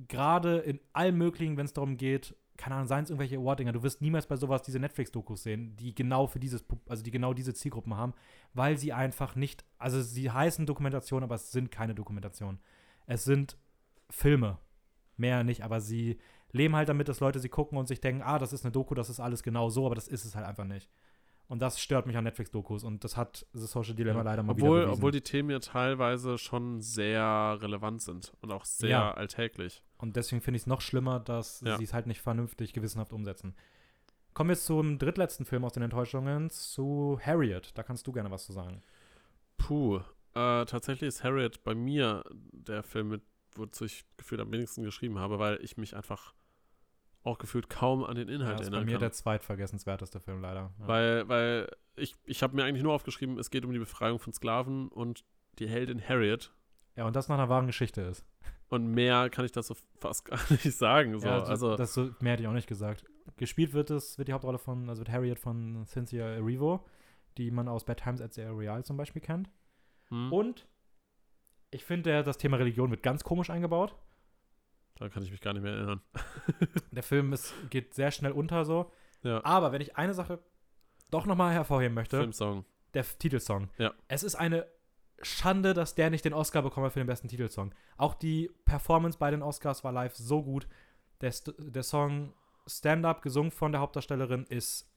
[0.08, 3.84] gerade in allem Möglichen, wenn es darum geht, keine Ahnung, seien es irgendwelche Award-Dinger, du
[3.84, 7.54] wirst niemals bei sowas diese Netflix-Dokus sehen, die genau für dieses, also die genau diese
[7.54, 8.14] Zielgruppen haben,
[8.54, 12.60] weil sie einfach nicht, also sie heißen Dokumentation, aber es sind keine Dokumentationen.
[13.08, 13.58] Es sind
[14.10, 14.58] Filme.
[15.16, 16.20] Mehr nicht, aber sie
[16.52, 18.94] leben halt damit, dass Leute sie gucken und sich denken, ah, das ist eine Doku,
[18.94, 20.90] das ist alles genau so, aber das ist es halt einfach nicht.
[21.50, 24.24] Und das stört mich an Netflix-Dokus und das hat The Social Dilemma Ja.
[24.24, 24.93] leider mal obwohl, wieder bewiesen.
[25.00, 29.12] obwohl die Themen ja teilweise schon sehr relevant sind und auch sehr Ja.
[29.16, 29.84] alltäglich.
[29.97, 31.76] Und deswegen finde ich es noch schlimmer, dass Ja.
[31.78, 33.56] sie es halt nicht vernünftig, gewissenhaft umsetzen.
[34.36, 37.72] Kommen wir zum drittletzten Film aus den Enttäuschungen, zu Harriet.
[37.76, 38.84] Da kannst du gerne was zu sagen.
[39.58, 39.97] Puh,
[40.36, 43.24] äh, tatsächlich ist Harriet bei mir der Film, mit,
[43.56, 46.36] wozu ich gefühlt am wenigsten geschrieben habe, weil ich mich einfach
[47.24, 49.02] auch gefühlt kaum an den Ja, Inhalt das ist bei erinnern mir kann.
[49.02, 50.72] der zweitvergessenswerteste Film leider.
[50.80, 50.88] Ja.
[50.88, 54.32] Weil, weil ich, ich habe mir eigentlich nur aufgeschrieben, es geht um die Befreiung von
[54.34, 55.26] Sklaven und
[55.60, 56.52] die Heldin Harriet.
[56.96, 58.26] ja, und das nach einer wahren Geschichte ist.
[58.70, 61.20] Und mehr kann ich dazu fast gar nicht sagen.
[61.20, 61.28] So.
[61.28, 63.04] ja, also, das so, mehr hätte ich auch nicht gesagt.
[63.38, 66.86] Gespielt wird es, wird die Hauptrolle von, also wird Harriet von Cynthia Erivo,
[67.38, 69.50] die man aus Bad Times at the Royale zum Beispiel kennt.
[70.10, 70.68] hm, Und
[71.72, 73.96] ich finde, das Thema Religion wird ganz komisch eingebaut.
[75.00, 76.02] Da kann ich mich gar nicht mehr erinnern.
[76.91, 78.91] Der Film ist, geht sehr schnell unter so.
[79.24, 79.43] Ja.
[79.43, 80.39] Aber wenn ich eine Sache
[81.12, 82.66] doch nochmal hervorheben möchte, Filmsong.
[82.93, 83.70] der F- Titelsong.
[83.78, 83.93] Ja.
[84.08, 84.68] Es ist eine
[85.22, 87.74] Schande, dass der nicht den Oscar bekommen hat für den besten Titelsong.
[87.97, 90.68] Auch die Performance bei den Oscars war live so gut.
[91.22, 92.34] Der, St der Song
[92.68, 94.89] Stand Up, gesungen von der Hauptdarstellerin, ist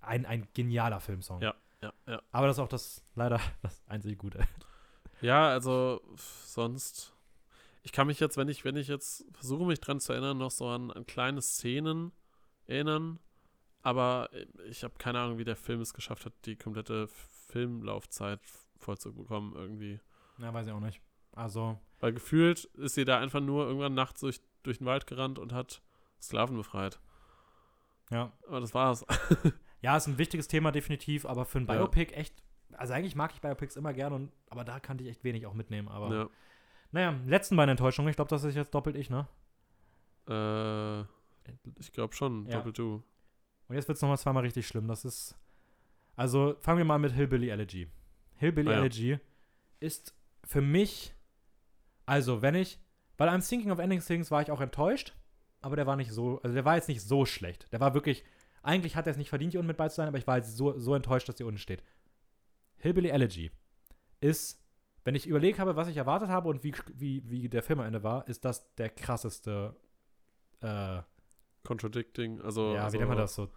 [0.00, 1.40] ein, ein genialer Filmsong.
[1.42, 1.54] Ja.
[1.80, 2.20] Ja, ja.
[2.32, 4.40] Aber das ist auch das leider das einzige Gute.
[5.20, 7.12] Ja, also sonst.
[7.88, 10.50] Ich kann mich jetzt, wenn ich, wenn ich jetzt versuche, mich dran zu erinnern, noch
[10.50, 12.12] so an, an kleine Szenen
[12.66, 13.18] erinnern.
[13.80, 14.28] Aber
[14.68, 17.08] ich habe keine Ahnung, wie der Film es geschafft hat, die komplette
[17.48, 18.40] Filmlaufzeit
[18.76, 20.00] voll zu bekommen irgendwie.
[20.36, 21.00] Ja, weiß ich auch nicht.
[21.32, 25.38] Also, Weil gefühlt ist sie da einfach nur irgendwann nachts durch, durch den Wald gerannt
[25.38, 25.80] und hat
[26.20, 27.00] Sklaven befreit.
[28.10, 28.34] ja.
[28.46, 29.06] Aber das war's.
[29.80, 31.74] Ja, ist ein wichtiges Thema definitiv, aber für ein Ja.
[31.74, 32.42] Biopic echt.
[32.72, 35.54] Also eigentlich mag ich Biopics immer gerne, und, aber da kannte ich echt wenig auch
[35.54, 35.88] mitnehmen.
[35.88, 36.28] Aber ja.
[36.92, 38.10] Naja, letzten beiden Enttäuschungen.
[38.10, 39.26] Ich glaube, das ist jetzt doppelt ich, ne?
[40.28, 41.00] Äh,
[41.78, 42.56] ich glaube schon, Ja.
[42.56, 43.02] Doppel Du.
[43.68, 44.88] Und jetzt wird es nochmal zweimal richtig schlimm.
[44.88, 45.36] Das ist.
[46.16, 47.88] Also fangen wir mal mit Hillbilly Elegy.
[48.36, 48.78] Hillbilly Ah ja.
[48.78, 49.18] Elegy
[49.80, 50.14] ist
[50.44, 51.14] für mich.
[52.06, 52.78] Also, wenn ich.
[53.16, 55.14] Weil I'm Thinking of Ending Things war ich auch enttäuscht,
[55.60, 56.40] aber der war nicht so.
[56.42, 57.70] Also, der war jetzt nicht so schlecht.
[57.72, 58.24] Der war wirklich.
[58.62, 60.36] Eigentlich hat er es nicht verdient, hier unten mit bei zu sein, aber ich war
[60.36, 61.82] jetzt so, so enttäuscht, dass der unten steht.
[62.78, 63.50] Hillbilly Elegy
[64.20, 64.60] ist.
[65.04, 67.86] Wenn ich überlegt habe, was ich erwartet habe und wie, wie, wie der Film am
[67.86, 69.74] Ende war, ist das der krasseste.
[70.60, 71.02] Äh,
[71.64, 73.34] Contradicting, also, ja, also wie nennt man das?
[73.34, 73.48] So,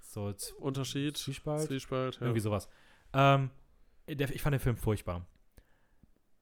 [0.00, 1.62] so Unterschied, Zwiespalt?
[1.62, 2.22] Zwiespalt, ja.
[2.22, 2.68] Irgendwie sowas.
[3.12, 3.50] Ähm,
[4.08, 5.24] der, ich fand den Film furchtbar.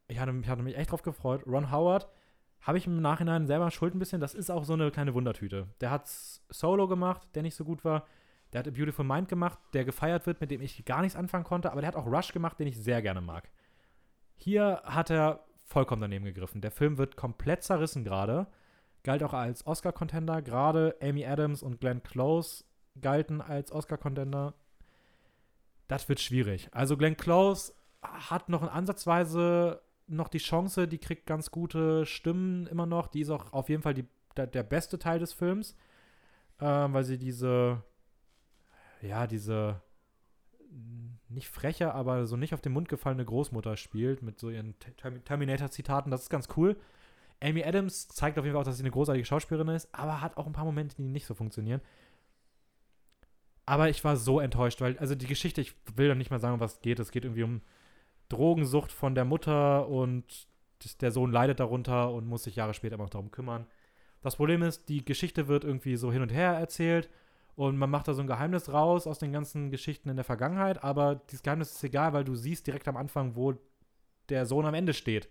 [0.07, 1.47] Ich hatte, ich hatte mich echt drauf gefreut.
[1.47, 2.09] Ron Howard
[2.63, 4.21] habe ich im Nachhinein selber schuld ein bisschen.
[4.21, 5.69] Das ist auch so eine kleine Wundertüte.
[5.81, 8.07] Der hat Solo gemacht, der nicht so gut war.
[8.53, 11.45] Der hat A Beautiful Mind gemacht, der gefeiert wird, mit dem ich gar nichts anfangen
[11.45, 11.71] konnte.
[11.71, 13.51] Aber der hat auch Rush gemacht, den ich sehr gerne mag.
[14.39, 16.61] Hier hat er vollkommen daneben gegriffen.
[16.61, 18.47] Der Film wird komplett zerrissen gerade.
[19.03, 20.43] Galt auch als Oscar-Contender.
[20.43, 22.64] Gerade Amy Adams und Glenn Close
[23.01, 24.55] galten als Oscar-Contender.
[25.89, 26.68] Das wird schwierig.
[26.72, 27.72] Also Glenn Close
[28.03, 33.09] hat noch ansatzweise noch die Chance, die kriegt ganz gute Stimmen immer noch.
[33.09, 35.76] Die ist auch auf jeden Fall die, der, der beste Teil des Films,
[36.61, 37.82] ähm, weil sie diese,
[39.03, 39.82] ja, diese
[41.29, 45.24] nicht freche, aber so nicht auf den Mund gefallene Großmutter spielt mit so ihren Term-
[45.24, 46.11] Terminator-Zitaten.
[46.11, 46.76] Das ist ganz cool.
[47.41, 50.37] Amy Adams zeigt auf jeden Fall auch, dass sie eine großartige Schauspielerin ist, aber hat
[50.37, 51.81] auch ein paar Momente, die nicht so funktionieren.
[53.66, 56.59] Aber ich war so enttäuscht, weil, also die Geschichte, ich will da nicht mal sagen,
[56.59, 56.99] was es geht.
[56.99, 57.61] Es geht irgendwie um
[58.29, 60.49] Drogensucht von der Mutter und
[61.01, 63.66] der Sohn leidet darunter und muss sich Jahre später immer noch darum kümmern.
[64.22, 67.09] Das Problem ist, die Geschichte wird irgendwie so hin und her erzählt
[67.59, 70.85] und man macht da so ein Geheimnis raus aus den ganzen Geschichten in der Vergangenheit,
[70.85, 73.55] aber dieses Geheimnis ist egal, weil du siehst direkt am Anfang, wo
[74.29, 75.29] der Sohn am Ende steht.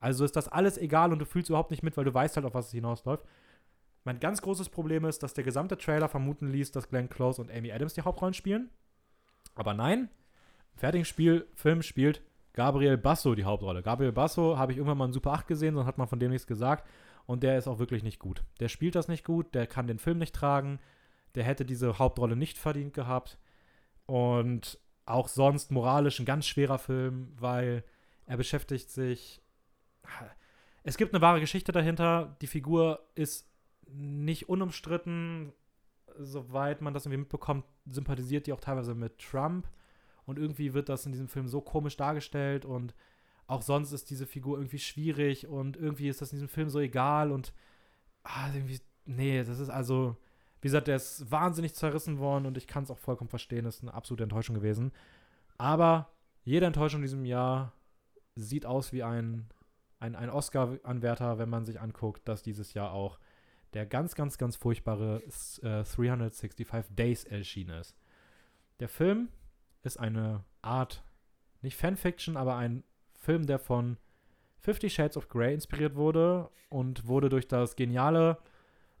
[0.00, 2.46] Also ist das alles egal und du fühlst überhaupt nicht mit, weil du weißt halt,
[2.46, 3.26] auf was es hinausläuft.
[4.04, 7.50] Mein ganz großes Problem ist, dass der gesamte Trailer vermuten ließ, dass Glenn Close und
[7.50, 8.70] Amy Adams die Hauptrollen spielen.
[9.54, 10.08] Aber nein,
[10.72, 12.22] im fertigen Spiel, Film spielt
[12.54, 13.82] Gabriel Basso die Hauptrolle.
[13.82, 16.30] Gabriel Basso habe ich irgendwann mal in Super 8 gesehen, sonst hat man von dem
[16.30, 16.88] nichts gesagt.
[17.26, 18.44] Und der ist auch wirklich nicht gut.
[18.60, 20.78] Der spielt das nicht gut, der kann den Film nicht tragen,
[21.36, 23.38] der hätte diese Hauptrolle nicht verdient gehabt.
[24.06, 27.84] Und auch sonst moralisch ein ganz schwerer Film, weil
[28.26, 29.40] er beschäftigt sich.
[30.82, 32.36] Es gibt eine wahre Geschichte dahinter.
[32.40, 33.48] Die Figur ist
[33.88, 35.52] nicht unumstritten,
[36.18, 39.68] soweit man das irgendwie mitbekommt, sympathisiert die auch teilweise mit Trump.
[40.24, 42.94] Und irgendwie wird das in diesem Film so komisch dargestellt und
[43.46, 46.80] auch sonst ist diese Figur irgendwie schwierig und irgendwie ist das in diesem Film so
[46.80, 47.52] egal und
[48.24, 50.16] ah, irgendwie, nee, das ist also,
[50.60, 53.76] wie gesagt, der ist wahnsinnig zerrissen worden und ich kann es auch vollkommen verstehen, das
[53.76, 54.92] ist eine absolute Enttäuschung gewesen.
[55.58, 56.10] Aber
[56.44, 57.72] jede Enttäuschung in diesem Jahr
[58.34, 59.48] sieht aus wie ein,
[59.98, 63.18] ein, ein Oscar-Anwärter, wenn man sich anguckt, dass dieses Jahr auch
[63.72, 65.22] der ganz, ganz, ganz furchtbare
[65.62, 67.96] äh, 365 Days erschienen ist.
[68.80, 69.28] Der Film
[69.82, 71.02] ist eine Art,
[71.62, 72.84] nicht Fanfiction, aber ein
[73.14, 73.98] Film, der von
[74.58, 78.38] Fifty Shades of Grey inspiriert wurde und wurde durch das geniale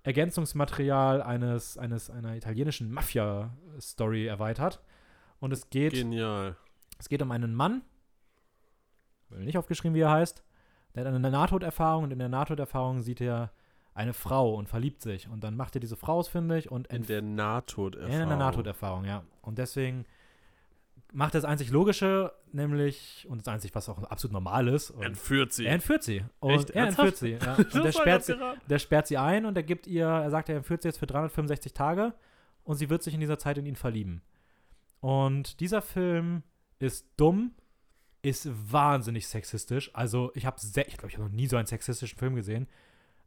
[0.06, 4.80] Ergänzungsmaterial eines, eines einer italienischen Mafia-Story erweitert.
[5.40, 5.94] Und es geht.
[5.94, 6.56] Genial.
[6.98, 7.82] Es geht um einen Mann,
[9.28, 10.44] will nicht aufgeschrieben, wie er heißt.
[10.94, 13.50] Der hat eine Nahtoderfahrung und in der Nahtoderfahrung sieht er
[13.94, 15.28] eine Frau und verliebt sich.
[15.28, 18.20] Und dann macht er diese Frau ausfindig und In der Nahtoderfahrung.
[18.22, 19.24] In der Nahtoderfahrung, ja.
[19.42, 20.06] Und deswegen
[21.12, 24.90] macht das einzig Logische, nämlich, und das einzig, was auch absolut normal ist.
[24.90, 25.66] Entführt sie.
[25.66, 26.24] er entführt sie.
[26.40, 26.70] Und Echt?
[26.70, 27.32] er entführt sie.
[27.32, 27.54] Ja.
[27.56, 28.60] Und der sperrt, sie, geraten.
[28.68, 31.06] der sperrt sie ein und er gibt ihr, er sagt, er entführt sie jetzt für
[31.06, 32.14] 365 Tage
[32.64, 34.22] und sie wird sich in dieser Zeit in ihn verlieben.
[35.00, 36.42] Und dieser Film
[36.78, 37.52] ist dumm,
[38.22, 39.90] ist wahnsinnig sexistisch.
[39.94, 42.66] Also ich habe, ich glaube, ich habe noch nie so einen sexistischen Film gesehen,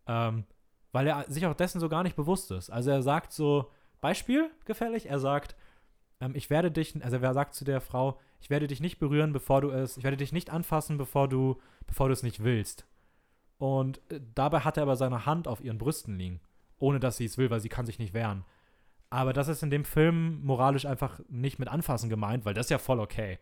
[0.08, 0.46] ähm,
[0.92, 2.70] weil er sich auch dessen so gar nicht bewusst ist.
[2.70, 3.72] Also er sagt so,
[4.02, 5.56] Beispiel gefällig, er sagt,
[6.22, 9.34] ähm, ich werde dich, also er sagt zu der Frau, ich werde dich nicht berühren,
[9.34, 12.86] bevor du es, ich werde dich nicht anfassen, bevor du, bevor du es nicht willst.
[13.58, 16.40] Und äh, dabei hat er aber seine Hand auf ihren Brüsten liegen,
[16.78, 18.46] ohne dass sie es will, weil sie kann sich nicht wehren.
[19.10, 22.72] Aber das ist in dem Film moralisch einfach nicht mit anfassen gemeint, weil das ist
[22.72, 23.40] ja voll okay.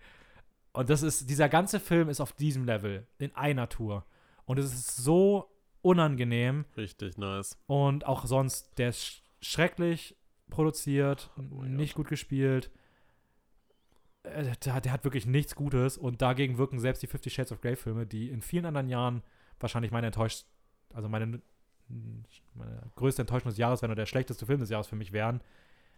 [0.71, 4.05] Und das ist, dieser ganze Film ist auf diesem Level, in einer Tour.
[4.45, 5.51] Und es ist so
[5.81, 7.57] unangenehm Richtig nice.
[7.67, 10.15] und auch sonst, der ist sch schrecklich
[10.49, 12.71] produziert, Oh nicht gut gespielt.
[14.23, 17.61] Äh, Der, der hat wirklich nichts Gutes und dagegen wirken selbst die Fifty Shades of
[17.61, 19.23] Grey Filme, die in vielen anderen Jahren
[19.59, 20.45] wahrscheinlich meine enttäuscht,
[20.93, 21.41] also meine,
[22.55, 25.41] meine größte Enttäuschung des Jahres, wenn nur der schlechteste Film des Jahres für mich wären,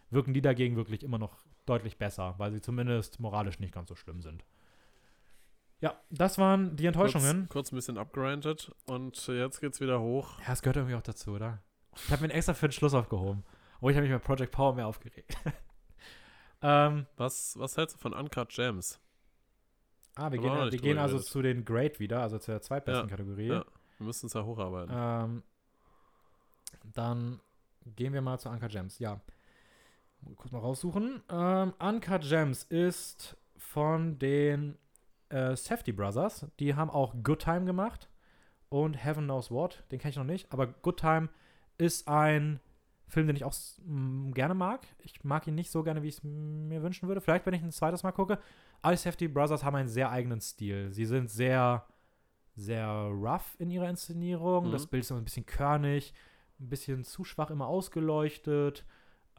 [0.10, 3.96] wirken die dagegen wirklich immer noch deutlich besser, weil sie zumindest moralisch nicht ganz so
[3.96, 4.44] schlimm sind.
[5.82, 7.42] Ja, das waren die Enttäuschungen.
[7.44, 10.40] Kurz, kurz ein bisschen upgraded und jetzt geht's wieder hoch.
[10.46, 11.62] Ja, es gehört irgendwie auch dazu, oder?
[11.96, 13.44] Ich habe mir extra für den Schluss aufgehoben.
[13.82, 15.38] Oh, ich habe mich bei Project Power mehr aufgeregt.
[16.62, 19.00] ähm, Was, was hältst du von Uncut Gems?
[20.16, 21.32] ah, wir gehen, wir nicht gehen also geredet.
[21.32, 23.48] zu den Great wieder, also zur zweitbesten Ja, Kategorie.
[23.48, 23.66] ja.
[23.98, 24.94] Wir müssen uns ja hocharbeiten.
[24.96, 25.44] Ähm,
[26.94, 27.40] dann
[27.96, 29.00] gehen wir mal zu Uncut Gems.
[29.00, 29.20] Ja.
[30.36, 31.22] Kurz mal raussuchen.
[31.30, 34.78] Ähm, Uncut Gems ist von den
[35.30, 36.46] äh, Safety Brothers.
[36.60, 38.10] Die haben auch Good Time gemacht
[38.70, 39.84] und Heaven Knows What.
[39.92, 40.52] Den kenne ich noch nicht.
[40.52, 41.30] Aber Good Time
[41.78, 42.60] ist ein
[43.10, 44.86] Film, den ich auch s- m, gerne mag.
[45.04, 47.22] Ich mag ihn nicht so gerne, wie ich es mir wünschen würde.
[47.22, 48.40] Vielleicht, wenn ich ein zweites Mal gucke.
[48.82, 50.94] Alle Safety Brothers haben einen sehr eigenen Stil.
[50.94, 51.86] Sie sind sehr,
[52.56, 54.68] sehr rough in ihrer Inszenierung.
[54.68, 54.72] Mhm.
[54.72, 56.14] Das Bild ist immer ein bisschen körnig,
[56.60, 58.86] ein bisschen zu schwach immer ausgeleuchtet.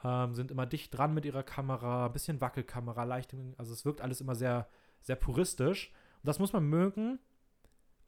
[0.02, 3.34] Ähm, sind immer dicht dran mit ihrer Kamera, ein bisschen Wackelkamera, leicht.
[3.58, 4.68] Also es wirkt alles immer sehr,
[5.02, 5.92] sehr puristisch.
[6.22, 7.18] Und das muss man mögen.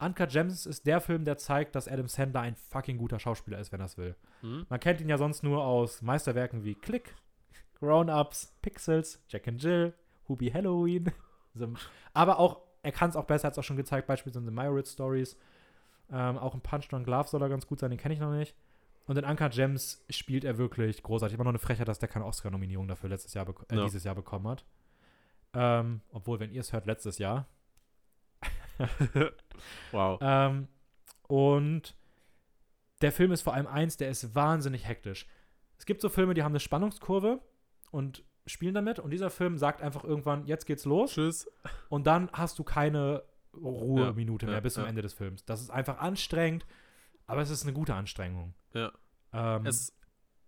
[0.03, 3.71] Uncut Gems ist der Film, der zeigt, dass Adam Sandler ein fucking guter Schauspieler ist,
[3.71, 4.15] wenn er es will.
[4.41, 4.65] Hm?
[4.69, 7.15] Man kennt ihn ja sonst nur aus Meisterwerken wie Click,
[7.79, 9.93] Grown-Ups, Pixels, Jack and Jill,
[10.27, 11.11] Hubie Halloween.
[12.13, 14.87] Aber auch, er kann es auch besser, hat es auch schon gezeigt, beispielsweise in Myrid
[14.87, 15.37] Stories.
[16.11, 18.31] Ähm, auch in Punch Drunk Love soll er ganz gut sein, den kenne ich noch
[18.33, 18.55] nicht.
[19.05, 21.35] Und in Uncut Gems spielt er wirklich großartig.
[21.35, 23.83] Immer noch eine Frechheit, dass der keine Oscar-Nominierung dafür letztes Jahr äh, Ja.
[23.83, 24.63] dieses Jahr bekommen hat.
[25.53, 27.47] Ähm, obwohl, wenn ihr es hört, letztes Jahr.
[29.91, 30.19] Wow.
[30.21, 30.67] Ähm,
[31.27, 31.95] und
[33.01, 35.27] der Film ist vor allem eins, der ist wahnsinnig hektisch.
[35.77, 37.41] Es gibt so Filme, die haben eine Spannungskurve
[37.91, 38.99] und spielen damit.
[38.99, 41.13] Und dieser Film sagt einfach irgendwann, jetzt geht's los.
[41.13, 41.49] Tschüss.
[41.89, 44.89] Und dann hast du keine Ruheminute Ja, mehr ja, bis zum ja.
[44.89, 45.45] Ende des Films.
[45.45, 46.65] Das ist einfach anstrengend,
[47.27, 48.53] aber es ist eine gute Anstrengung.
[48.73, 48.91] Ja.
[49.31, 49.95] Ähm, Es,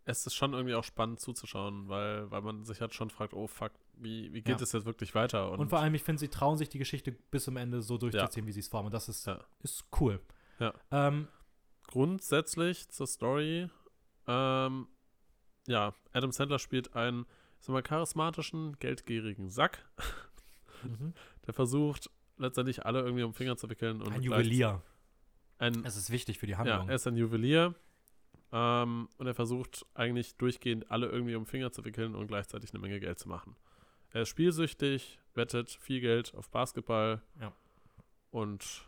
[0.05, 3.47] es ist schon irgendwie auch spannend zuzuschauen, weil, weil man sich halt schon fragt, oh
[3.47, 4.63] fuck, wie, wie geht Ja.
[4.63, 5.51] es jetzt wirklich weiter?
[5.51, 8.45] und, vor allem, ich finde, sie trauen sich die Geschichte bis zum Ende so durchzuziehen,
[8.47, 8.87] wie sie es formen.
[8.87, 9.43] Und das ist, Ja.
[9.63, 10.19] ist cool.
[10.59, 10.73] Ja.
[10.91, 11.27] Ähm,
[11.87, 13.69] grundsätzlich zur Story
[14.27, 14.87] Ähm,
[15.67, 17.27] ja, Adam Sandler spielt einen,
[17.59, 19.85] sag mal, charismatischen, geldgierigen Sack,
[20.83, 21.13] Mhm.
[21.45, 24.01] der versucht, letztendlich alle irgendwie um den Finger zu wickeln.
[24.01, 24.81] Und Ein Juwelier.
[25.59, 26.89] Ein, Es ist wichtig für die ja, Handlung.
[26.89, 27.75] er ist ein Juwelier.
[28.51, 32.71] Ähm, und er versucht eigentlich durchgehend alle irgendwie um den Finger zu wickeln und gleichzeitig
[32.73, 33.55] eine Menge Geld zu machen.
[34.16, 37.22] Er ist spielsüchtig, wettet viel Geld auf Basketball.
[37.41, 37.51] Ja.
[38.32, 38.86] Und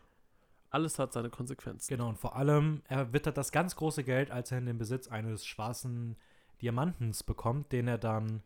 [0.69, 1.89] alles hat seine Konsequenzen.
[1.89, 5.09] Genau, und vor allem, er wittert das ganz große Geld, als er in den Besitz
[5.09, 6.15] eines schwarzen
[6.61, 8.41] Diamantens bekommt, den er dann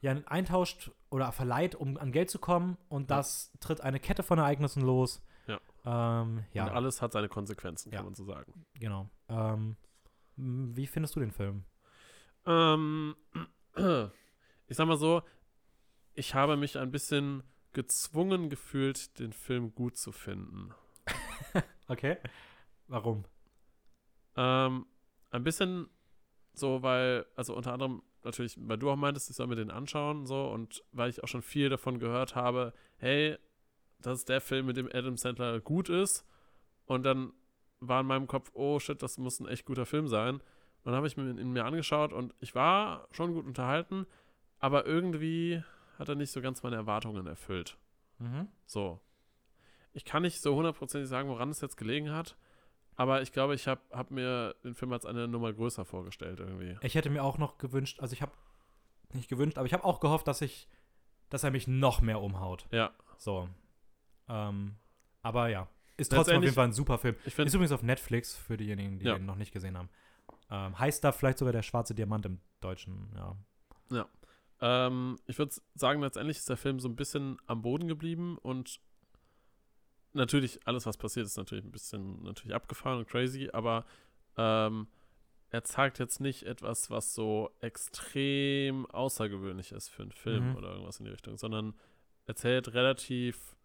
[0.00, 2.78] ja, eintauscht oder verleiht, um an Geld zu kommen.
[2.88, 3.18] Und Ja.
[3.18, 5.22] das tritt eine Kette von Ereignissen los.
[5.48, 5.60] Ja.
[5.84, 8.04] Ähm, ja, Und alles hat seine Konsequenzen, kann Ja.
[8.04, 8.64] man so sagen.
[8.78, 9.10] genau.
[9.28, 9.76] Ähm,
[10.36, 11.66] wie findest du den Film?
[12.46, 13.14] Ähm,
[14.66, 15.20] ich sag mal so,
[16.14, 17.42] ich habe mich ein bisschen
[17.72, 20.74] gezwungen gefühlt, den Film gut zu finden.
[21.88, 22.18] Okay.
[22.86, 23.24] Warum?
[24.36, 24.86] Ähm,
[25.32, 25.88] ein bisschen
[26.54, 30.24] so, weil, also unter anderem natürlich, weil du auch meintest, ich soll mir den anschauen,
[30.24, 33.36] so, und weil ich auch schon viel davon gehört habe, hey,
[33.98, 36.24] das ist der Film, mit dem Adam Sandler gut ist.
[36.86, 37.32] Und dann
[37.80, 40.36] war in meinem Kopf, oh shit, das muss ein echt guter Film sein.
[40.36, 44.06] Und dann habe ich mir ihn mir angeschaut und ich war schon gut unterhalten,
[44.58, 45.62] aber irgendwie
[46.00, 47.76] hat er nicht so ganz meine Erwartungen erfüllt.
[48.18, 48.48] Mhm.
[48.66, 49.00] So.
[49.92, 52.36] Ich kann nicht so hundertprozentig sagen, woran es jetzt gelegen hat,
[52.96, 56.76] aber ich glaube, ich habe hab mir den Film als eine Nummer größer vorgestellt irgendwie.
[56.82, 58.32] Ich hätte mir auch noch gewünscht, also ich habe
[59.12, 60.68] nicht gewünscht, aber ich habe auch gehofft, dass ich,
[61.28, 62.66] dass er mich noch mehr umhaut.
[62.70, 63.48] Ja, So.
[64.28, 64.76] Ähm,
[65.22, 67.16] aber ja, ist trotzdem auf jeden Fall ein super Film.
[67.24, 69.14] ich Ist übrigens auf Netflix für diejenigen, die Ja.
[69.16, 69.88] den noch nicht gesehen haben.
[70.50, 73.36] Ähm, heißt da vielleicht sogar der schwarze Diamant im Deutschen, ja.
[74.60, 78.80] Ähm, ich würde sagen, letztendlich ist der Film so ein bisschen am Boden geblieben und
[80.12, 83.84] natürlich, alles, was passiert, ist natürlich ein bisschen natürlich abgefahren und crazy, aber
[84.36, 84.88] ähm,
[85.50, 90.56] er zeigt jetzt nicht etwas, was so extrem außergewöhnlich ist für einen Film Mhm.
[90.56, 91.74] oder irgendwas in die Richtung, sondern
[92.26, 93.56] erzählt relativ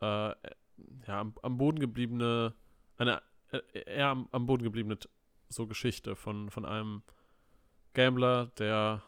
[0.00, 0.34] äh,
[1.06, 2.54] ja, am, am Boden gebliebene,
[2.98, 3.22] eine
[3.52, 4.98] äh, eher am, am Boden gebliebene
[5.48, 7.02] so Geschichte von, von einem
[7.94, 9.02] Gambler, der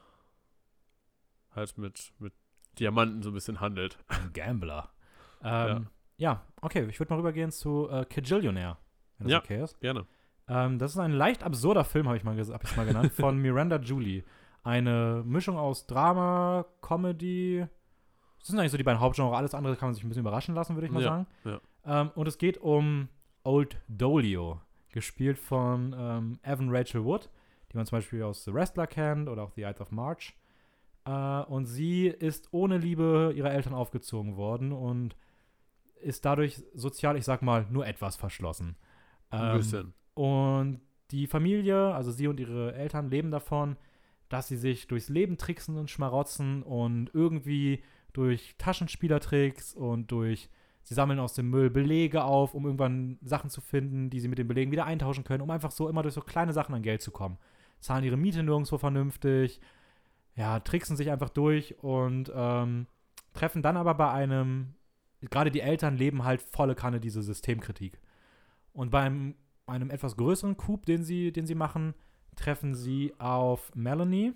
[1.57, 2.33] halt mit, mit
[2.79, 3.99] Diamanten so ein bisschen handelt.
[4.09, 4.91] Ein Gambler.
[5.45, 6.43] Ähm, ja.
[6.63, 8.79] okay, ich würde mal rübergehen zu äh, Kajillionaire,
[9.19, 9.39] wenn das Ja.
[9.39, 9.79] okay ist.
[9.81, 10.07] Gerne.
[10.49, 13.37] Ähm, das ist ein leicht absurder Film, habe ich mal, hab ich mal genannt, von
[13.43, 14.25] Miranda Julie.
[14.65, 17.67] Eine Mischung aus Drama, Comedy.
[18.41, 19.37] Das sind eigentlich so die beiden Hauptgenre.
[19.37, 21.27] Alles andere kann man sich ein bisschen überraschen lassen, würde ich mal Ja, sagen.
[21.45, 21.61] ja.
[22.01, 23.09] Ähm, und es geht um
[23.45, 27.29] Old Dolio, gespielt von ähm, Evan Rachel Wood,
[27.71, 30.35] die man zum Beispiel aus The Wrestler kennt oder auch The Ides of March.
[31.07, 35.17] Äh, und sie ist ohne Liebe ihrer Eltern aufgezogen worden und
[36.03, 38.77] ist dadurch sozial, ich sag mal, nur etwas verschlossen.
[39.31, 39.95] Ein Ähm, bisschen.
[40.15, 40.81] und
[41.13, 43.77] die Familie, also sie und ihre Eltern, leben davon,
[44.29, 47.83] dass sie sich durchs Leben tricksen und schmarotzen und irgendwie
[48.13, 50.51] durch Taschenspielertricks und durch,
[50.83, 54.39] sie sammeln aus dem Müll Belege auf, um irgendwann Sachen zu finden, die sie mit
[54.39, 57.03] den Belegen wieder eintauschen können, um einfach so immer durch so kleine Sachen an Geld
[57.03, 57.39] zu kommen.
[57.81, 59.61] Zahlen ihre Miete nirgendwo vernünftig,
[60.37, 62.87] ja, tricksen sich einfach durch und ähm,
[63.33, 64.75] treffen dann aber bei einem,
[65.23, 67.99] gerade die Eltern leben halt volle Kanne diese Systemkritik.
[68.73, 69.35] Und beim
[69.67, 71.95] einem etwas größeren Coup, den sie, den sie machen,
[72.37, 74.35] treffen sie auf Melanie.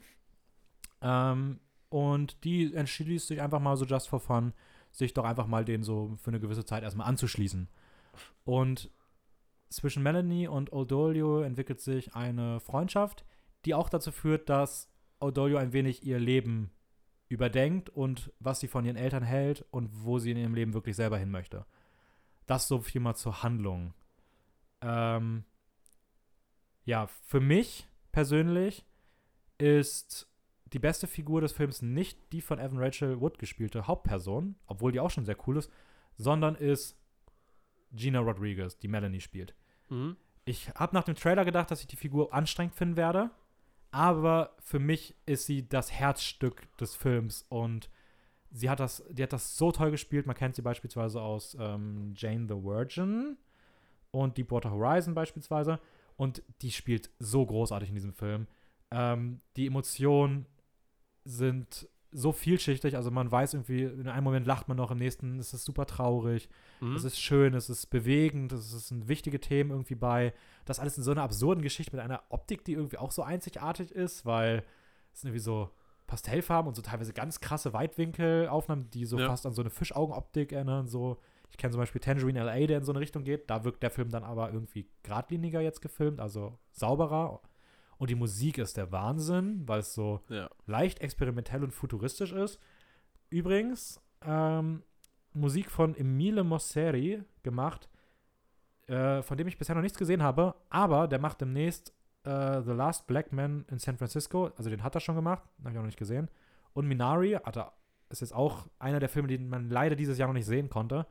[1.03, 4.53] Ähm, und die entschließt sich einfach mal so just for fun,
[4.91, 7.69] sich doch einfach mal den so für eine gewisse Zeit erstmal anzuschließen.
[8.45, 8.91] Und
[9.69, 13.25] zwischen Melanie und Odolio entwickelt sich eine Freundschaft,
[13.65, 14.90] die auch dazu führt, dass
[15.21, 16.71] Odolio ein wenig ihr Leben
[17.29, 20.97] überdenkt und was sie von ihren Eltern hält und wo sie in ihrem Leben wirklich
[20.97, 21.65] selber hin möchte.
[22.47, 23.95] Das so viel mal zur Handlung.
[24.81, 25.45] Ähm,
[26.85, 28.85] ja, für mich persönlich
[29.59, 30.29] ist
[30.73, 35.01] die beste Figur des Films nicht die von Evan Rachel Wood gespielte Hauptperson, obwohl die
[35.01, 35.71] auch schon sehr cool ist,
[36.17, 36.97] sondern ist
[37.93, 39.55] Gina Rodriguez, die Melanie spielt.
[39.89, 40.17] Mhm.
[40.45, 43.31] Ich habe nach dem Trailer gedacht, dass ich die Figur anstrengend finden werde,
[43.91, 47.91] aber für mich ist sie das Herzstück des Films und
[48.51, 50.27] sie hat das, die hat das so toll gespielt.
[50.27, 53.37] Man kennt sie beispielsweise aus ähm, Jane the Virgin
[54.11, 55.81] und Deepwater Horizon beispielsweise
[56.17, 58.47] und die spielt so großartig in diesem Film.
[58.91, 60.47] Ähm, die Emotionen
[61.25, 65.39] sind so vielschichtig, also man weiß irgendwie, in einem Moment lacht man noch, im nächsten
[65.39, 66.49] ist es super traurig.
[66.81, 66.97] Mhm.
[66.97, 70.33] Es ist schön, es ist bewegend, es sind wichtige Themen irgendwie bei.
[70.65, 73.93] Das alles in so einer absurden Geschichte mit einer Optik, die irgendwie auch so einzigartig
[73.93, 74.65] ist, weil
[75.13, 75.71] es sind irgendwie so
[76.07, 79.29] Pastellfarben und so teilweise ganz krasse Weitwinkelaufnahmen, die so Ja.
[79.29, 80.89] fast an so eine Fischaugenoptik erinnern.
[80.89, 81.19] So,
[81.51, 83.49] ich kenne zum Beispiel Tangerine LA, der in so eine Richtung geht.
[83.49, 87.41] Da wirkt der Film dann aber irgendwie geradliniger jetzt gefilmt, also sauberer.
[88.01, 90.49] Und die Musik ist der Wahnsinn, weil es so Ja.
[90.65, 92.59] leicht experimentell und futuristisch ist.
[93.29, 94.83] Übrigens, ähm,
[95.35, 97.91] Musik von Emile Mosseri gemacht,
[98.87, 101.93] äh, von dem ich bisher noch nichts gesehen habe, aber der macht demnächst
[102.25, 105.71] äh, The Last Black Man in San Francisco, also den hat er schon gemacht, habe
[105.71, 106.29] ich auch noch nicht gesehen.
[106.73, 107.73] Und Minari hat er,
[108.09, 111.07] ist jetzt auch einer der Filme, den man leider dieses Jahr noch nicht sehen konnte.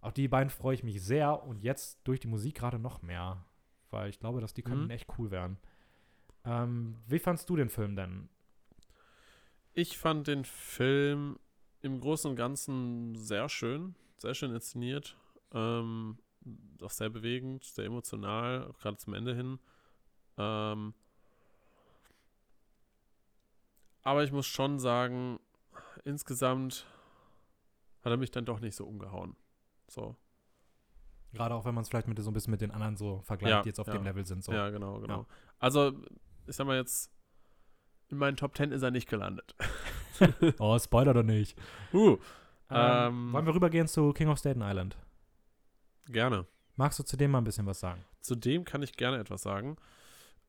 [0.00, 3.44] Auf die beiden freue ich mich sehr und jetzt durch die Musik gerade noch mehr,
[3.90, 4.90] weil ich glaube, dass die könnten Mhm.
[4.90, 5.58] echt cool werden.
[6.44, 8.28] Ähm, wie fandst du den Film denn?
[9.72, 11.38] Ich fand den Film
[11.82, 15.16] im Großen und Ganzen sehr schön, sehr schön inszeniert,
[15.52, 16.18] ähm,
[16.82, 19.58] auch sehr bewegend, sehr emotional, auch gerade zum Ende hin.
[20.38, 20.94] Ähm,
[24.02, 25.38] aber ich muss schon sagen,
[26.04, 26.86] insgesamt
[28.02, 29.36] hat er mich dann doch nicht so umgehauen.
[29.88, 30.16] So.
[31.32, 33.50] Gerade auch wenn man es vielleicht mit so ein bisschen mit den anderen so vergleicht,
[33.50, 33.92] Ja, die jetzt auf ja.
[33.92, 34.42] dem Level sind.
[34.42, 34.52] So.
[34.52, 35.26] Ja, genau, genau.
[35.58, 35.92] Also,
[36.50, 37.10] ich sag mal jetzt,
[38.08, 39.54] in meinen Top 10 ist er nicht gelandet.
[40.58, 41.56] Oh, Spoiler doch nicht.
[41.94, 42.18] Uh,
[42.68, 43.32] Ähm, Ähm.
[43.32, 44.98] wollen wir rübergehen zu King of Staten Island?
[46.08, 46.46] gerne.
[46.76, 48.04] Magst du zu dem mal ein bisschen was sagen?
[48.20, 49.76] Zu dem kann ich gerne etwas sagen.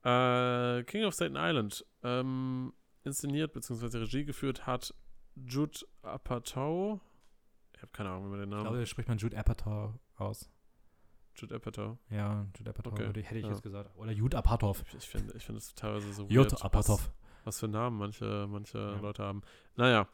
[0.04, 2.74] Äh, King of Staten Island ähm,
[3.06, 3.98] inszeniert bzw.
[4.00, 4.94] Regie geführt hat
[5.36, 7.00] Jude Apatow.
[7.76, 8.64] Ich habe keine Ahnung, wie man den Ich Namen.
[8.70, 10.50] glaube, spricht man Jude Apatow aus.
[11.36, 11.98] Jude Apatow.
[12.10, 13.50] Ja, Jude Apatow Okay, hätte ich ja.
[13.52, 13.96] jetzt gesagt.
[13.98, 14.82] Oder Jude Apatow.
[14.90, 17.00] Ich, ich finde ich find es teilweise so weird, Apatow.
[17.00, 17.12] was,
[17.46, 19.00] was für Namen manche, manche Ja.
[19.00, 19.42] Leute haben.
[19.76, 20.08] Naja,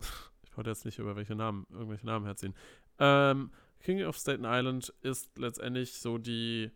[0.42, 2.54] ich wollte jetzt nicht über welche Namen, irgendwelche Namen herziehen.
[2.98, 6.70] Ähm, King of Staten Island ist letztendlich so die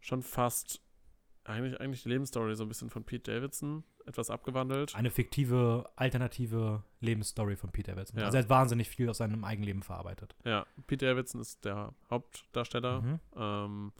[0.00, 0.80] schon fast
[1.44, 4.94] eigentlich, eigentlich die Lebensstory so ein bisschen von Pete Davidson, etwas abgewandelt.
[4.94, 8.18] Eine fiktive, alternative Lebensstory von Peter Davidson.
[8.20, 8.26] Ja.
[8.26, 10.36] Also er hat wahnsinnig viel aus seinem Eigenleben verarbeitet.
[10.44, 13.20] Ja, Pete Davidson ist der Hauptdarsteller, Mhm.
[13.36, 13.92] ähm,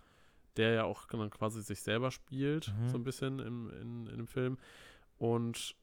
[0.56, 2.88] der ja auch quasi sich selber spielt, Mhm.
[2.88, 4.58] so ein bisschen im, in, in dem Film.
[5.18, 5.74] Und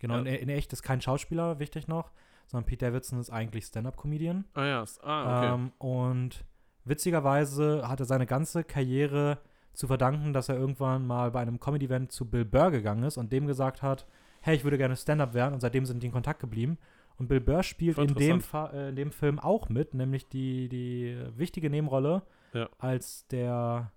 [0.00, 0.20] Genau, Ja.
[0.20, 2.12] in, in echt ist kein Schauspieler, wichtig noch,
[2.46, 4.44] sondern Pete Davidson ist eigentlich Stand-Up-Comedian.
[4.54, 5.54] Ah ja, ah, okay.
[5.54, 6.44] Ähm, und
[6.84, 9.38] witzigerweise hat er seine ganze Karriere
[9.78, 13.32] zu verdanken, dass er irgendwann mal bei einem Comedy-Event zu Bill Burr gegangen ist und
[13.32, 14.06] dem gesagt hat,
[14.40, 16.78] hey, ich würde gerne Stand-Up werden und seitdem sind die in Kontakt geblieben.
[17.16, 21.16] Und Bill Burr spielt in dem, äh, in dem Film auch mit, nämlich die, die
[21.36, 22.22] wichtige Nebenrolle
[22.52, 22.68] Ja.
[22.78, 23.92] als der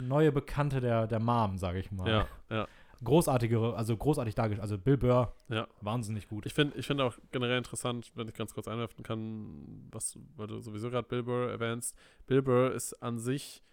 [0.00, 2.08] neue Bekannte der, der Mom, sage ich mal.
[2.08, 2.68] ja, ja.
[3.02, 4.62] Großartige, also großartig dargestellt.
[4.62, 5.66] Also Bill Burr, Ja.
[5.80, 6.46] wahnsinnig gut.
[6.46, 10.46] Ich finde ich find auch generell interessant, wenn ich ganz kurz einwerfen kann, was, weil
[10.46, 11.96] du sowieso gerade Bill Burr erwähnst.
[12.28, 13.64] Bill Burr ist an sich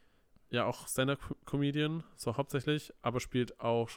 [0.49, 3.89] ja auch Stand-Up-Comedian, so hauptsächlich, aber spielt auch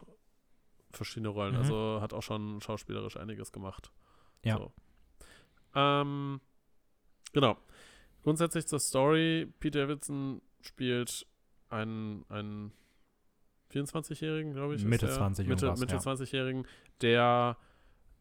[0.92, 1.53] verschiedene Rollen.
[1.55, 1.61] Mhm.
[1.61, 3.92] Also hat auch schon schauspielerisch einiges gemacht.
[4.44, 4.57] Ja.
[4.57, 4.72] So.
[5.74, 6.40] Ähm,
[7.32, 7.57] genau.
[8.22, 9.53] Grundsätzlich zur Story.
[9.61, 11.26] Pete Davidson spielt
[11.68, 12.72] einen, einen
[13.72, 14.84] 24-Jährigen, glaube ich.
[14.84, 15.14] Mitte der.
[15.14, 16.01] 20 Mitte, Mitte ja.
[16.01, 16.66] 20-Jährigen,
[17.01, 17.57] der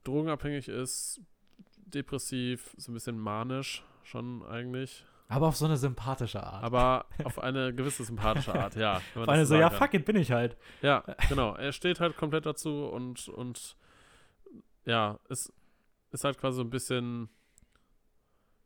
[0.03, 1.21] drogenabhängig ist,
[1.77, 5.05] depressiv, so ein bisschen manisch schon eigentlich.
[5.31, 6.63] Aber auf so eine sympathische Art.
[6.63, 8.99] Aber auf eine gewisse sympathische Art, ja.
[9.13, 10.57] das allem so, ja, fuck it, bin ich halt.
[10.81, 11.53] Ja, genau.
[11.55, 13.77] Er steht halt komplett dazu und, und
[14.85, 15.53] ja, ist,
[16.11, 17.29] ist halt quasi so ein bisschen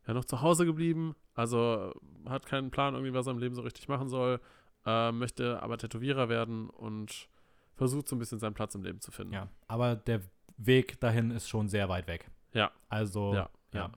[0.08, 1.16] ja, noch zu Hause geblieben.
[1.36, 1.94] Also
[2.28, 4.40] hat keinen Plan, irgendwie, was er im Leben so richtig machen soll.
[4.86, 7.28] Äh, möchte aber Tätowierer werden und
[7.76, 9.34] versucht so ein bisschen seinen Platz im Leben zu finden.
[9.34, 10.22] Ja, aber der
[10.58, 12.30] Weg dahin ist schon sehr weit weg.
[12.54, 12.72] Ja.
[12.88, 13.80] Also, Ja, ja.
[13.82, 13.92] ja,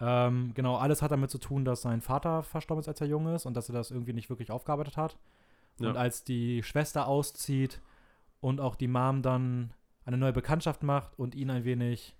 [0.00, 3.26] Ähm, genau, alles hat damit zu tun, dass sein Vater verstorben ist, als er jung
[3.34, 5.18] ist und dass er das irgendwie nicht wirklich aufgearbeitet hat.
[5.78, 5.92] Und Ja.
[5.94, 7.80] als die Schwester auszieht
[8.40, 9.72] und auch die Mom dann
[10.04, 12.16] eine neue Bekanntschaft macht und ihn ein wenig,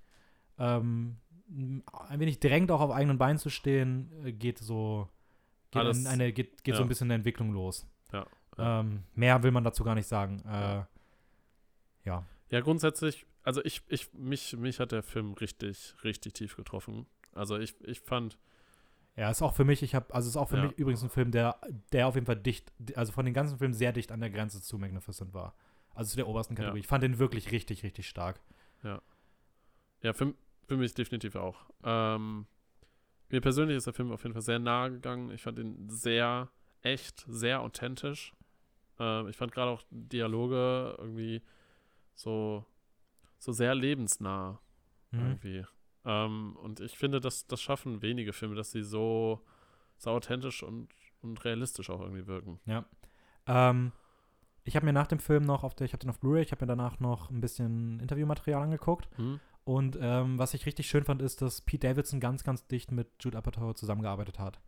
[0.59, 1.17] ähm,
[1.49, 5.09] ein wenig drängt, auch auf eigenen Beinen zu stehen, äh, geht so,
[5.71, 6.85] geht, Alles- ein, eine, geht, geht so ja.
[6.87, 7.87] ein bisschen eine Entwicklung los.
[8.13, 8.27] Ja,
[8.59, 8.81] ja.
[8.81, 10.43] Ähm, mehr will man dazu gar nicht sagen.
[10.47, 10.89] Äh, Ja.
[12.05, 12.25] ja.
[12.51, 17.07] Ja, grundsätzlich, also ich, ich, mich, mich hat der Film richtig, richtig tief getroffen.
[17.39, 18.39] Also ich, ich fand,
[19.16, 20.62] Ja, ist auch für mich, ich habe, also ist auch für Ja.
[20.66, 21.59] mich übrigens ein Film, der,
[21.93, 24.61] der auf jeden Fall dicht, also von den ganzen Filmen sehr dicht an der Grenze
[24.62, 25.55] zu Magnificent war.
[25.95, 26.59] Also zu der obersten Ja.
[26.59, 26.80] Kategorie.
[26.80, 28.41] Ich fand den wirklich richtig, richtig stark.
[30.03, 30.34] ja, für,
[30.68, 31.70] für mich definitiv auch.
[31.82, 32.47] Ähm,
[33.30, 35.30] mir persönlich ist der Film auf jeden Fall sehr nahe gegangen.
[35.30, 36.49] Ich fand ihn sehr
[36.82, 38.32] echt, sehr authentisch.
[38.99, 41.43] Ähm, ich fand gerade auch Dialoge irgendwie
[42.14, 42.64] so,
[43.39, 44.61] so sehr lebensnah
[45.11, 45.20] Mhm.
[45.20, 45.66] irgendwie.
[46.09, 49.45] Ähm, und ich finde, das, das schaffen wenige Filme, dass sie so,
[49.99, 50.89] so authentisch und,
[51.21, 52.59] und realistisch auch irgendwie wirken.
[53.47, 53.93] Ähm,
[54.65, 56.51] ich habe mir nach dem Film noch auf der, ich habe den auf Blu-ray, ich
[56.51, 59.09] habe mir danach noch ein bisschen Interviewmaterial angeguckt.
[59.17, 59.39] Hm?
[59.65, 63.09] Und ähm, was ich richtig schön fand, ist, dass Pete Davidson ganz, ganz dicht mit
[63.21, 64.61] Jude Apatow zusammengearbeitet hat.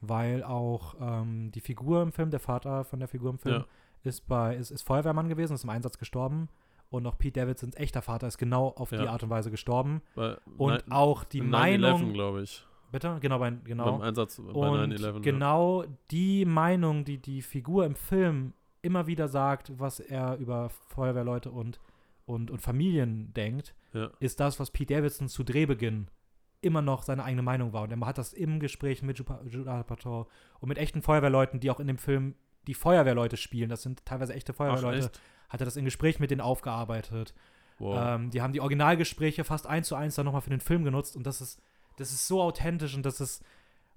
[0.00, 3.66] Weil auch ähm, die Figur im Film, der Vater von der Figur im Film, Ja.
[4.04, 6.48] ist bei ist, ist Feuerwehrmann gewesen, ist im Einsatz gestorben.
[6.94, 9.06] Und auch Pete Davidsons echter Vater ist genau auf die Ja.
[9.10, 10.00] Art und Weise gestorben.
[10.14, 11.48] Bei Und Nein- auch die 9/11,
[11.80, 12.12] Meinung.
[12.12, 12.64] glaube ich.
[12.92, 13.18] Bitte?
[13.20, 13.90] Genau, bei, genau.
[13.98, 15.20] Beim Einsatz bei Und 9-11.
[15.22, 21.50] genau die Meinung, die die Figur im Film immer wieder sagt, was er über Feuerwehrleute
[21.50, 21.80] und,
[22.26, 24.10] und, und Familien denkt, Ja.
[24.20, 26.08] ist das, was Pete Davidson zu Drehbeginn
[26.60, 27.82] immer noch seine eigene Meinung war.
[27.82, 30.26] Und er hat das im Gespräch mit Judd Apatow
[30.60, 32.34] und mit echten Feuerwehrleuten, die auch in dem Film
[32.66, 35.20] die Feuerwehrleute spielen, das sind teilweise echte Ach, Feuerwehrleute, echt?
[35.48, 37.34] hat er das im Gespräch mit denen aufgearbeitet.
[37.78, 37.96] Wow.
[38.14, 41.16] Ähm, die haben die Originalgespräche fast eins zu eins dann nochmal für den Film genutzt
[41.16, 41.60] und das ist,
[41.96, 43.44] das ist so authentisch und das ist,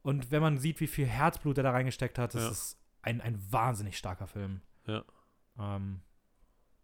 [0.01, 2.49] und wenn man sieht, wie viel Herzblut er da reingesteckt hat, das Ja.
[2.49, 4.61] ist ein, ein wahnsinnig starker Film.
[4.85, 5.03] Ja.
[5.59, 6.01] Ähm,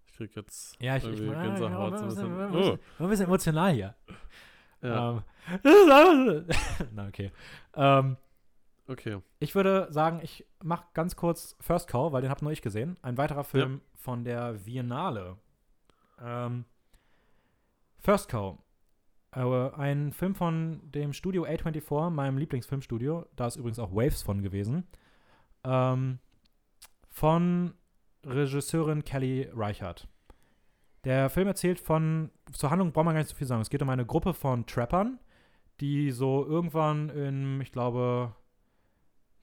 [0.08, 1.92] ich krieg jetzt ja, ich, ich ein Gänsehaut.
[1.94, 2.52] bisschen, so ein bisschen.
[2.52, 3.96] bisschen, ein bisschen emotional hier.
[4.84, 5.12] Oh, ja,
[5.64, 6.46] Ähm,
[6.94, 7.32] Na, okay.
[7.76, 8.18] Ähm,
[8.88, 9.20] okay.
[9.40, 12.98] ich würde sagen, ich mache ganz kurz First Call, weil den habe nur ich gesehen.
[13.02, 15.38] Ein weiterer Film von der Biennale.
[16.22, 16.66] Ähm,
[18.00, 18.58] First Call.
[19.36, 23.26] Äh, ein Film von dem Studio A24, meinem Lieblingsfilmstudio.
[23.36, 24.88] Da ist übrigens auch Waves von gewesen.
[25.64, 26.20] Ähm,
[27.10, 27.74] von
[28.26, 30.08] Regisseurin Kelly Reichardt.
[31.04, 33.62] Der Film erzählt von, zur Handlung braucht man gar nicht so viel sagen.
[33.62, 35.20] Es geht um eine Gruppe von Trappern,
[35.82, 38.34] die so irgendwann in, ich glaube,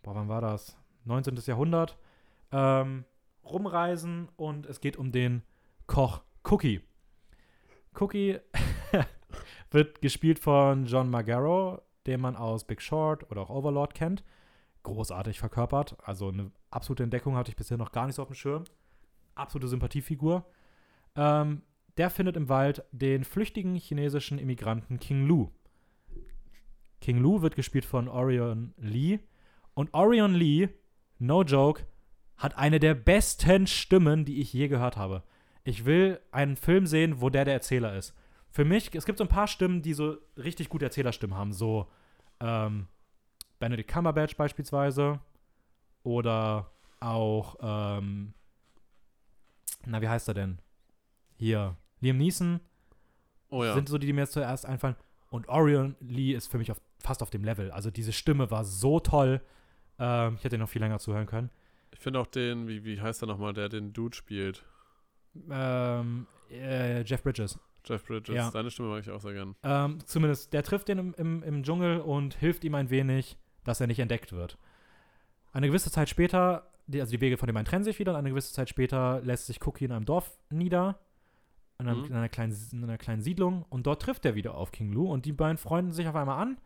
[0.02, 0.76] boah, wann war das?
[1.04, 1.36] 19.
[1.46, 1.98] Jahrhundert,
[2.52, 3.04] ähm,
[3.44, 5.42] rumreisen und es geht um den
[5.86, 6.80] Koch Cookie.
[7.98, 8.38] Cookie
[9.70, 14.24] wird gespielt von John Magaro, den man aus Big Short oder auch Overlord kennt.
[14.82, 15.96] Großartig verkörpert.
[16.02, 18.64] Also eine absolute Entdeckung hatte ich bisher noch gar nicht so auf dem Schirm.
[19.34, 20.46] Absolute Sympathiefigur.
[21.16, 21.62] Ähm,
[21.96, 25.50] der findet im Wald den flüchtigen chinesischen Immigranten King Lu.
[27.00, 29.18] King Lu wird gespielt von Orion Lee.
[29.74, 30.68] Und Orion Lee,
[31.18, 31.86] no joke,
[32.36, 35.22] hat eine der besten Stimmen, die ich je gehört habe.
[35.64, 38.14] Ich will einen Film sehen, wo der der Erzähler ist.
[38.50, 41.52] Für mich, es gibt so ein paar Stimmen, die so richtig gute Erzählerstimmen haben.
[41.52, 41.90] So
[42.40, 42.88] ähm,
[43.58, 45.20] Benedict Cumberbatch beispielsweise.
[46.02, 48.32] Oder auch, ähm,
[49.86, 50.58] na, wie heißt er denn?
[51.36, 52.60] Hier, Liam Neeson
[53.50, 53.74] Oh ja.
[53.74, 54.96] sind so die, die mir jetzt zuerst einfallen.
[55.28, 57.70] Und Orion Lee ist für mich auf, fast auf dem Level.
[57.70, 59.40] Also diese Stimme war so toll.
[60.00, 61.50] Ähm, ich hätte noch viel länger zuhören können.
[61.92, 64.64] ich finde auch den, wie, wie heißt er nochmal, der den Dude spielt?
[65.50, 67.58] Ähm, äh, Jeff Bridges.
[67.84, 68.34] Jeff Bridges.
[68.34, 68.50] Ja.
[68.50, 69.54] Seine Stimme mag ich auch sehr gern.
[69.62, 73.80] Ähm, zumindest, der trifft ihn im, im, im Dschungel und hilft ihm ein wenig, dass
[73.80, 74.58] er nicht entdeckt wird.
[75.52, 78.18] Eine gewisse Zeit später, die, also die Wege von den beiden trennen sich wieder und
[78.18, 80.98] eine gewisse Zeit später lässt sich Cookie in einem Dorf nieder,
[81.78, 82.04] in einer, Mhm.
[82.06, 85.10] in einer, kleinen, in einer kleinen Siedlung und dort trifft er wieder auf King Lu
[85.10, 86.58] und die beiden freunden sich auf einmal an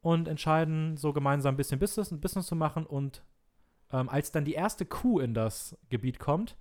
[0.00, 3.22] und entscheiden, so gemeinsam ein bisschen Business, Business zu machen und
[3.92, 6.56] ähm, als dann die erste Kuh in das Gebiet kommt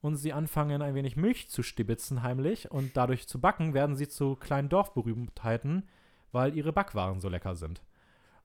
[0.00, 4.08] und sie anfangen, ein wenig Milch zu stibitzen heimlich und dadurch zu backen, werden sie
[4.08, 5.88] zu kleinen Dorfberühmtheiten,
[6.32, 7.82] weil ihre Backwaren so lecker sind.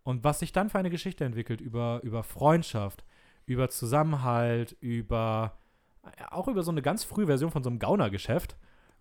[0.04, 3.04] Und was sich dann für eine Geschichte entwickelt über, über Freundschaft,
[3.46, 5.58] über Zusammenhalt, über
[6.18, 8.56] ja, auch über so eine ganz frühe Version von so einem Gaunergeschäft,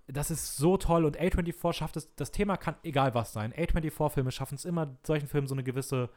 [0.08, 3.52] das ist so toll und A24 schafft es, das Thema kann egal was sein.
[3.52, 6.08] A24-Filme schaffen es immer, solchen Filmen so eine gewisse,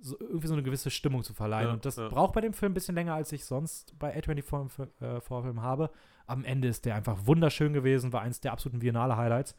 [0.00, 1.68] so, irgendwie so eine gewisse Stimmung zu verleihen.
[1.68, 2.08] Ja, und das ja.
[2.08, 5.90] braucht bei dem Film ein bisschen länger, als ich sonst bei A24-Filmen habe.
[6.26, 9.54] Am Ende ist der einfach wunderschön gewesen, war eins der absoluten Biennale-Highlights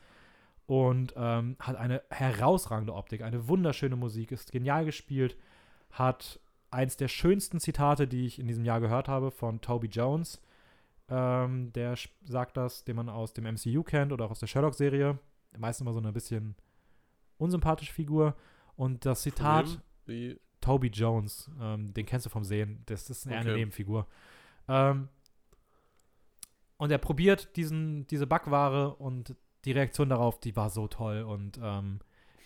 [0.65, 5.37] und ähm, hat eine herausragende Optik, eine wunderschöne Musik, ist genial gespielt,
[5.91, 6.39] hat
[6.71, 10.41] eins der schönsten Zitate, die ich in diesem Jahr gehört habe, von Toby Jones.
[11.09, 11.95] Ähm, der
[12.25, 15.17] sagt das, den man aus dem MCU kennt oder auch aus der Sherlock-Serie.
[15.57, 16.55] Meistens immer so eine bisschen
[17.37, 18.35] unsympathische Figur.
[18.75, 19.65] Und das Zitat,
[20.61, 23.55] Toby Jones, ähm, den kennst du vom Sehen, das ist eine Okay.
[23.55, 24.07] Nebenfigur.
[24.67, 25.07] Ähm,
[26.77, 29.35] und er probiert diesen, diese Backware und
[29.65, 31.21] die Reaktion darauf, die war so toll.
[31.23, 31.99] Und ähm,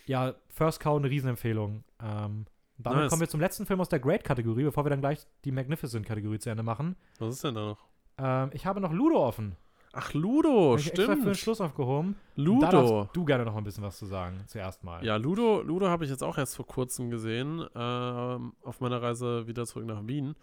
[0.06, 1.84] ja, First Cow eine Riesenempfehlung.
[2.00, 2.46] Ähm,
[2.78, 3.10] damit Nice.
[3.10, 6.50] kommen wir zum letzten Film aus der Great-Kategorie, bevor wir dann gleich die Magnificent-Kategorie zu
[6.50, 6.96] Ende machen.
[7.18, 7.91] was ist denn da noch?
[8.18, 9.56] Ähm, ich habe noch Ludo offen.
[9.94, 11.36] Ach, Ludo, ich extra für den stimmt.
[11.36, 12.16] Schluss aufgehoben.
[12.36, 12.66] Da Ludo.
[12.70, 15.04] darfst du gerne noch ein bisschen was zu sagen, zuerst mal.
[15.04, 19.46] Ja, Ludo, Ludo habe ich jetzt auch erst vor kurzem gesehen, ähm, auf meiner Reise
[19.46, 20.34] wieder zurück nach Wien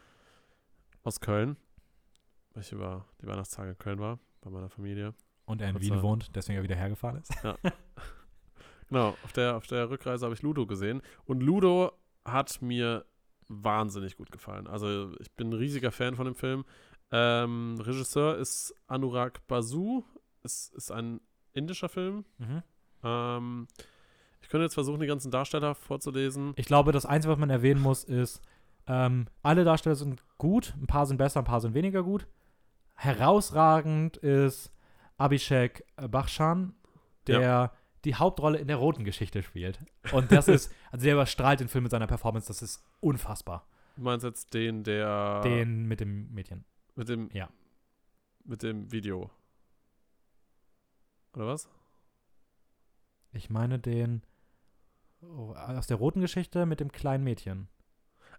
[1.03, 1.57] aus Köln,
[2.53, 5.15] weil ich über die Weihnachtstage in Köln war, bei meiner Familie.
[5.45, 7.34] Und er in Wien wohnt, deswegen er wieder hergefahren ist.
[8.89, 11.91] Genau, auf der, auf der Rückreise habe ich Ludo gesehen und Ludo
[12.26, 13.05] hat mir
[13.47, 14.67] wahnsinnig gut gefallen.
[14.67, 16.65] Also ich bin ein riesiger Fan von dem Film.
[17.12, 20.03] Ähm, Regisseur ist Anurag Basu,
[20.43, 21.22] es ist ein
[21.53, 22.26] indischer Film.
[22.38, 22.64] Mhm.
[23.03, 23.68] Ähm,
[24.41, 26.53] ich könnte jetzt versuchen, die ganzen Darsteller vorzulesen.
[26.55, 28.41] Ich glaube, das Einzige, was man erwähnen muss, ist,
[28.88, 32.28] ähm, alle Darsteller sind gut, ein paar sind besser, ein paar sind weniger gut.
[32.95, 34.72] herausragend ist
[35.18, 36.74] Abhishek Bachchan,
[37.28, 37.72] der
[38.05, 39.80] die Hauptrolle in der roten Geschichte spielt.
[40.12, 43.66] Und das ist, also der überstrahlt den Film mit seiner Performance, das ist unfassbar.
[43.95, 45.41] Du meinst jetzt den, der.
[45.41, 46.64] Den mit dem Mädchen.
[47.00, 47.30] Mit dem.
[47.32, 47.47] Ja.
[48.43, 49.30] Mit dem Video.
[51.34, 51.70] Oder was?
[53.32, 54.22] Ich meine den
[55.22, 57.70] oh, aus der roten Geschichte mit dem kleinen Mädchen.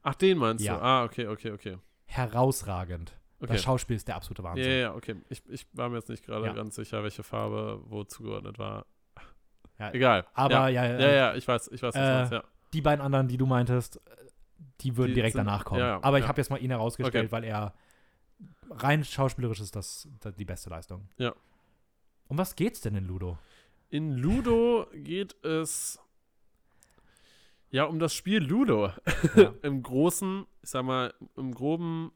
[0.02, 0.74] Ach, den meinst Ja.
[0.76, 0.82] du?
[0.82, 1.78] Ah, okay, okay, okay.
[2.04, 3.16] Herausragend.
[3.40, 3.54] Okay.
[3.54, 4.64] Das Schauspiel ist der absolute Wahnsinn.
[4.66, 5.16] ja, ja, okay.
[5.30, 6.52] Ich, ich war mir jetzt nicht gerade Ja.
[6.52, 8.84] ganz sicher, welche Farbe wo zugeordnet war.
[9.78, 10.26] Ja, Egal.
[10.34, 10.84] Aber ja.
[10.84, 12.44] ja, Ja, ja, ich weiß, ich weiß, was Äh, ja.
[12.74, 14.00] die beiden anderen, die du meintest, äh,
[14.82, 15.80] die würden Die direkt sind- danach kommen.
[15.80, 17.32] Aber ich habe jetzt mal ihn herausgestellt, Okay.
[17.32, 17.72] weil er
[18.70, 21.08] rein schauspielerisch ist das, das die beste Leistung.
[21.18, 21.34] Ja.
[22.28, 23.38] Um was geht's denn in Ludo?
[23.90, 25.98] In Ludo geht es
[27.70, 28.92] ja um das Spiel Ludo.
[29.34, 29.52] Ja.
[29.62, 32.12] Im Großen, ich sag mal, im Groben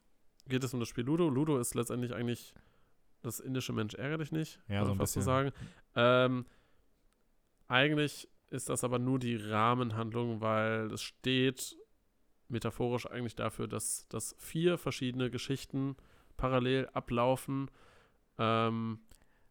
[0.47, 1.29] geht es um das Spiel Ludo.
[1.29, 2.55] Ludo ist letztendlich eigentlich
[3.23, 5.23] das indische Mensch ärgere dich nicht, Ja, so ein bisschen.
[5.23, 5.51] sagen.
[5.97, 6.45] Ähm,
[7.69, 11.77] eigentlich ist das aber nur die Rahmenhandlung, weil es steht
[12.49, 15.97] metaphorisch eigentlich dafür, dass, dass vier verschiedene Geschichten
[16.37, 17.71] parallel ablaufen.
[18.39, 18.99] Ähm,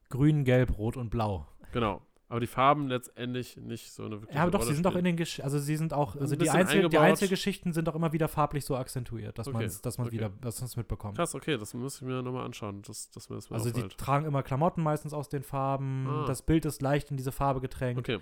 [0.09, 1.47] Grün, Gelb, Rot und Blau.
[1.71, 2.01] genau.
[2.29, 4.91] Aber die Farben letztendlich nicht so eine wirkliche Ja, aber doch, Rolle sie sind doch
[4.93, 5.05] spielen.
[5.05, 6.97] in den Gesch also sie sind auch, also die, Einzel die.
[6.97, 10.15] Einzelgeschichten sind auch immer wieder farblich so akzentuiert, dass Okay, man dass man okay.
[10.15, 11.15] wieder, dass man es mitbekommt.
[11.15, 13.97] Krass, okay, das muss ich mir nochmal anschauen, dass, dass mir das Also die auffällt.
[13.99, 16.07] tragen immer Klamotten meistens aus den Farben.
[16.09, 16.25] Ah.
[16.25, 17.99] Das Bild ist leicht in diese Farbe getränkt.
[17.99, 18.19] Okay,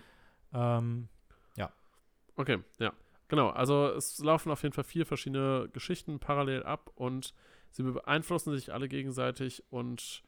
[0.53, 1.07] Ähm,
[2.35, 2.91] okay, ja.
[3.29, 7.33] Genau, also es laufen auf jeden Fall vier verschiedene Geschichten parallel ab und
[7.71, 10.23] sie beeinflussen sich alle gegenseitig und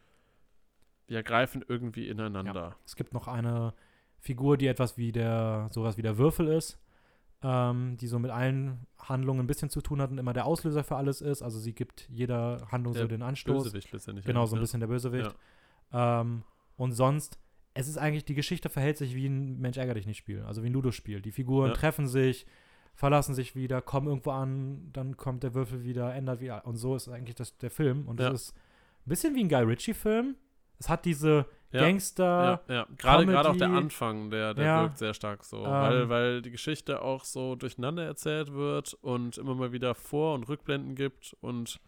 [1.07, 2.75] ja, greifen irgendwie ineinander.
[2.85, 3.73] es gibt noch eine
[4.19, 6.79] Figur, die etwas wie der, sowas wie der Würfel ist,
[7.41, 10.83] ähm, die so mit allen Handlungen ein bisschen zu tun hat und immer der Auslöser
[10.83, 11.41] für alles ist.
[11.41, 13.63] Also sie gibt jeder Handlung Der so den Anstoß.
[13.65, 14.25] Bösewicht letztendlich.
[14.25, 14.61] Genau, so ein ne?
[14.61, 15.35] bisschen der Bösewicht.
[15.91, 16.43] Ähm,
[16.77, 17.37] und sonst,
[17.73, 20.63] es ist eigentlich, die Geschichte verhält sich wie ein Mensch ärger dich nicht Spiel, also
[20.63, 21.21] wie ein Ludo-Spiel.
[21.21, 21.73] Die Figuren Ja.
[21.73, 22.45] treffen sich,
[22.93, 26.65] verlassen sich wieder, kommen irgendwo an, dann kommt der Würfel wieder, ändert wieder.
[26.65, 28.07] Und so ist eigentlich das, der Film.
[28.07, 28.31] Und es Ja.
[28.31, 28.55] ist
[29.05, 30.35] ein bisschen wie ein Guy Ritchie-Film.
[30.79, 31.81] Es hat diese Ja.
[31.81, 32.87] Gangster, Ja, ja.
[32.97, 33.69] Gerade, gerade auch der.
[33.71, 34.81] Anfang, der, der Ja.
[34.83, 35.57] wirkt sehr stark so.
[35.65, 35.71] Ähm.
[35.71, 40.47] weil, weil die Geschichte auch so durcheinander erzählt wird und immer mal wieder Vor- und
[40.47, 41.79] Rückblenden gibt und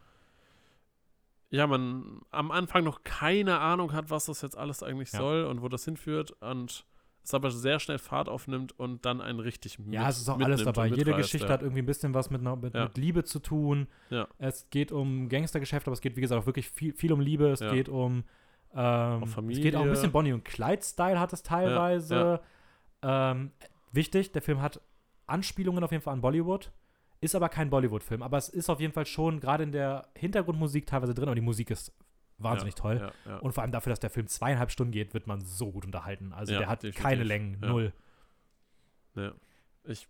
[1.51, 5.61] ja, man am Anfang noch keine Ahnung hat, was das jetzt alles eigentlich soll und
[5.61, 6.83] wo das hinführt und
[7.25, 10.39] es aber sehr schnell Fahrt aufnimmt und dann einen richtig mit, Ja, es ist auch
[10.39, 10.87] alles dabei.
[10.87, 11.53] Jede Geschichte ja.
[11.53, 12.83] hat irgendwie ein bisschen was mit, mit, Ja.
[12.85, 13.87] mit Liebe zu tun.
[14.09, 14.27] Ja.
[14.37, 17.49] Es geht um Gangstergeschäfte, aber es geht, wie gesagt, auch wirklich viel, viel um Liebe.
[17.49, 18.23] Es geht um
[18.73, 22.41] ähm, Es geht auch ein bisschen Bonnie und Clyde-Style hat es teilweise.
[23.01, 23.51] Ähm,
[23.91, 24.81] wichtig, der Film hat
[25.27, 26.71] Anspielungen auf jeden Fall an Bollywood.
[27.21, 28.21] Ist aber kein Bollywood-Film.
[28.21, 31.25] Aber es ist auf jeden Fall schon gerade in der Hintergrundmusik teilweise drin.
[31.25, 31.93] Aber die Musik ist
[32.37, 33.11] wahnsinnig ja, toll.
[33.25, 33.37] Ja, ja.
[33.37, 36.33] Und vor allem dafür, dass der Film zweieinhalb Stunden geht, wird man so gut unterhalten.
[36.33, 37.03] Also der hat definitiv.
[37.03, 37.93] keine Längen, null.
[39.15, 39.33] Ja.
[39.83, 40.07] Ich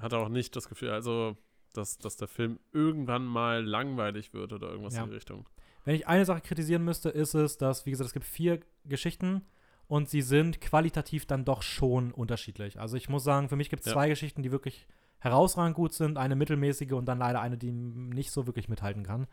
[0.00, 1.36] hatte auch nicht das Gefühl, also,
[1.72, 5.48] dass, dass der Film irgendwann mal langweilig wird oder irgendwas in die Richtung.
[5.84, 9.46] Wenn ich eine Sache kritisieren müsste, ist es, dass, wie gesagt, es gibt vier Geschichten
[9.86, 12.78] und sie sind qualitativ dann doch schon unterschiedlich.
[12.78, 14.86] Also ich muss sagen, für mich gibt es zwei Geschichten, die wirklich
[15.18, 19.26] herausragend gut sind, eine mittelmäßige und dann leider eine, die nicht so wirklich mithalten kann.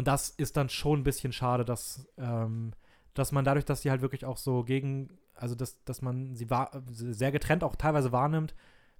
[0.00, 2.72] Und das ist dann schon ein bisschen schade, dass, ähm,
[3.12, 6.46] dass man dadurch, dass sie halt wirklich auch so gegen, also dass, dass man sie
[6.88, 8.54] sehr getrennt auch teilweise wahrnimmt,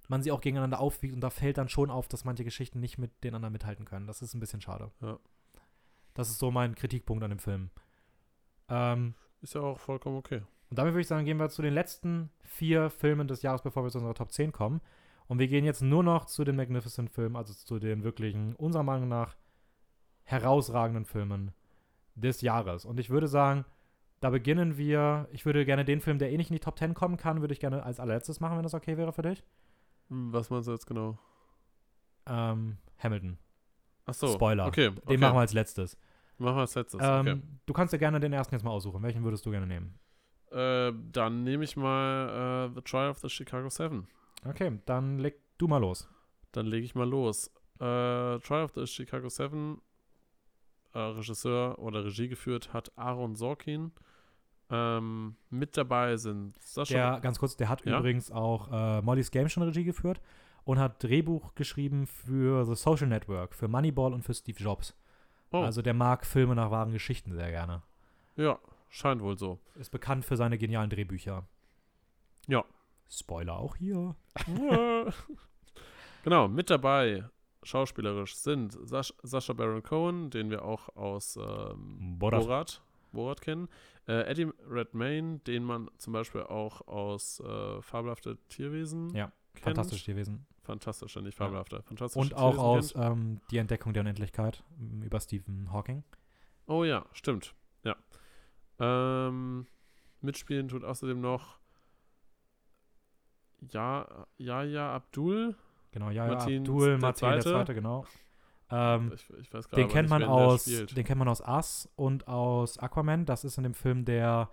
[0.09, 2.99] man sie auch gegeneinander aufwiegt und da fällt dann schon auf, dass manche Geschichten nicht
[2.99, 4.05] mit den anderen mithalten können.
[4.05, 4.91] Das ist ein bisschen schade.
[5.01, 5.17] Ja.
[6.13, 7.71] Das ist so mein Kritikpunkt an dem Film.
[8.69, 10.43] Ähm, Ist ja auch vollkommen okay.
[10.69, 13.83] und damit würde ich sagen, gehen wir zu den letzten vier Filmen des Jahres, bevor
[13.83, 14.81] wir zu unserer Top 10 kommen.
[15.25, 19.09] Und wir gehen jetzt nur noch zu den Magnificent-Filmen, also zu den wirklichen, unserer Meinung
[19.09, 19.35] nach,
[20.31, 21.51] herausragenden Filmen
[22.15, 22.85] des Jahres.
[22.85, 23.65] Und ich würde sagen,
[24.19, 26.93] da beginnen wir, ich würde gerne den Film, der eh nicht in die Top 10
[26.93, 29.43] kommen kann, würde ich gerne als allerletztes machen, wenn das okay wäre für dich.
[30.09, 31.17] Hm, Was meinst du jetzt genau?
[32.27, 33.37] Ähm, Hamilton.
[34.05, 34.27] Ach so.
[34.27, 34.67] Spoiler.
[34.67, 34.89] Okay.
[34.89, 35.17] Den okay.
[35.17, 35.97] machen wir als letztes.
[36.37, 36.99] Machen wir als letztes.
[37.03, 37.41] Ähm, okay.
[37.65, 39.01] Du kannst dir gerne den ersten jetzt mal aussuchen.
[39.01, 39.97] Welchen würdest du gerne nehmen?
[40.51, 44.07] Äh, dann nehme ich mal äh, The Trial of the Chicago Seven.
[44.45, 46.09] Okay, dann leg du mal los.
[46.51, 47.47] Dann lege ich mal los.
[47.79, 49.81] Äh, Trial of the Chicago Seven,
[50.93, 53.91] äh, Regisseur oder Regie geführt hat Aaron Sorkin.
[54.69, 56.93] Ähm, mit dabei sind Sascha.
[56.93, 57.99] Der, ganz kurz, der hat Ja?
[57.99, 60.21] übrigens auch äh, Molly's Game schon Regie geführt
[60.63, 64.95] und hat Drehbuch geschrieben für The Social Network, für Moneyball und für Steve Jobs.
[65.51, 65.57] Oh.
[65.61, 67.81] Also der mag Filme nach wahren Geschichten sehr gerne.
[68.37, 68.59] Ja,
[68.89, 69.59] scheint wohl so.
[69.75, 71.45] Ist bekannt für seine genialen Drehbücher.
[72.47, 72.63] Ja.
[73.09, 74.15] Spoiler auch hier.
[76.23, 77.25] genau, mit dabei
[77.63, 82.41] schauspielerisch sind Sas Sascha Baron Cohen, den wir auch aus ähm, Borat.
[82.41, 82.81] Borat,
[83.11, 83.67] Borat kennen,
[84.07, 89.63] äh, Eddie Redmayne, den man zum Beispiel auch aus äh, Fabelhafte Tierwesen Ja, kennt.
[89.75, 90.45] Fantastisch gewesen.
[90.63, 91.81] Fantastischer, nicht fabelhafter.
[91.83, 96.03] Fantastische Und auch Tierwesen aus ähm, Die Entdeckung der Unendlichkeit m, über Stephen Hawking.
[96.67, 97.53] Oh ja, stimmt.
[97.83, 97.95] Ja.
[98.79, 99.65] Ähm,
[100.21, 101.59] mitspielen tut außerdem noch
[103.69, 105.55] ja, ja, ja, Abdul.
[105.91, 107.49] Genau, ja, Martin Abdul, der Martin der Zweite.
[107.49, 108.05] Zweite, genau.
[108.69, 111.89] Ähm, ich, ich weiß gerade den kennt nicht, man aus, den kennt man aus Us
[111.95, 113.25] und aus Aquaman.
[113.25, 114.49] Das ist in dem Film der,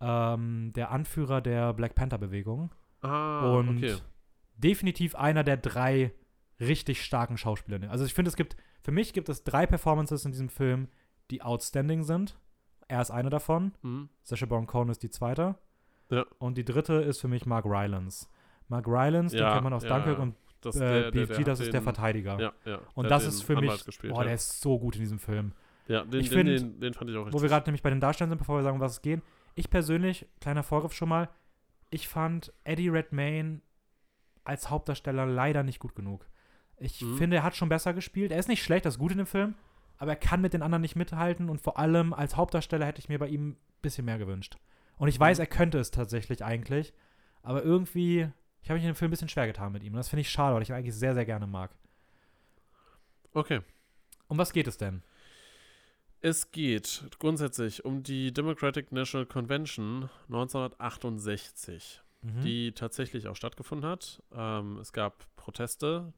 [0.00, 2.70] ähm, der Anführer der Black Panther Bewegung.
[3.00, 3.96] Ah, und okay.
[4.56, 6.12] definitiv einer der drei
[6.58, 7.90] richtig starken Schauspieler.
[7.90, 10.88] Also ich finde, es gibt, für mich gibt es drei Performances in diesem Film,
[11.30, 12.38] die outstanding sind.
[12.88, 13.72] Er ist eine davon.
[13.82, 14.08] Mhm.
[14.22, 15.56] Sacha Baron Cohen ist die zweite.
[16.10, 16.24] Ja.
[16.38, 18.28] Und die dritte ist für mich Mark Rylance.
[18.68, 20.34] Mark Rylance, den Ja, kennt man aus ja, Dunkirk und
[20.64, 22.40] Das, äh, der, der, BFG, der das ist der den- Verteidiger.
[22.40, 22.80] Ja, ja.
[22.94, 25.18] Und der das ist für mich, Anwalt gespielt, boah, der ist so gut in diesem
[25.18, 25.52] Film.
[25.88, 27.38] ja, den, ich den, find, den, den fand ich auch richtig.
[27.38, 29.20] Wo wir gerade nämlich bei den Darstellern sind, bevor wir sagen, um was es geht.
[29.54, 31.28] Ich persönlich, kleiner Vorgriff schon mal,
[31.90, 33.60] ich fand Eddie Redmayne
[34.44, 36.26] als Hauptdarsteller leider nicht gut genug.
[36.76, 37.16] Ich Mhm.
[37.18, 38.32] finde, er hat schon besser gespielt.
[38.32, 39.54] Er ist nicht schlecht, das ist gut in dem Film,
[39.98, 43.08] aber er kann mit den anderen nicht mithalten und vor allem als Hauptdarsteller hätte ich
[43.08, 44.56] mir bei ihm ein bisschen mehr gewünscht.
[44.96, 45.42] Und ich weiß, Mhm.
[45.42, 46.92] er könnte es tatsächlich eigentlich,
[47.42, 48.28] aber irgendwie,
[48.64, 49.92] ich habe mich in dem Film ein bisschen schwer getan mit ihm.
[49.92, 51.70] Und das finde ich schade, weil ich ihn eigentlich sehr, sehr gerne mag.
[53.32, 53.60] Okay.
[54.28, 55.02] Um was geht es denn?
[56.20, 62.40] Es geht grundsätzlich um die Democratic National Convention 1968, Mhm.
[62.40, 64.22] die tatsächlich auch stattgefunden hat.
[64.32, 66.14] Ähm, es gab Proteste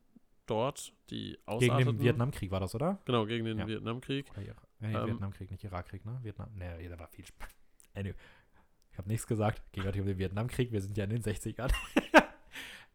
[0.46, 1.96] dort, die Gegen ausarteten.
[1.96, 3.00] den Vietnamkrieg war das, oder?
[3.06, 3.66] Genau, gegen den Ja.
[3.66, 4.30] Vietnamkrieg.
[4.30, 4.54] Oder.
[4.78, 6.20] Nee, Ähm, Vietnamkrieg, nicht Irakkrieg, ne?
[6.22, 6.50] Vietnam.
[6.54, 7.24] Nee, der war viel.
[7.26, 7.42] sp-
[7.94, 8.14] Anyway.
[8.92, 9.62] Ich habe nichts gesagt.
[9.76, 10.70] Heute um den Vietnamkrieg.
[10.70, 11.72] Wir sind ja in den 60ern.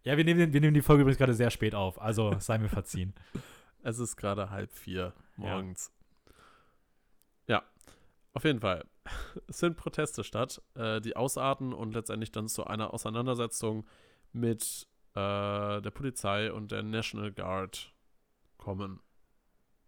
[0.04, 2.02] ja, wir nehmen, wir nehmen die Folge übrigens gerade sehr spät auf.
[2.02, 3.14] Also sei mir verziehen.
[3.84, 5.44] Es ist gerade halb vier Ja.
[5.56, 5.92] morgens.
[7.48, 7.64] Ja,
[8.34, 8.86] auf jeden Fall.
[9.48, 13.86] Es finden Proteste statt, äh, die ausarten und letztendlich dann zu einer Auseinandersetzung
[14.32, 17.92] mit äh, der Polizei und der National Guard
[18.58, 19.00] kommen.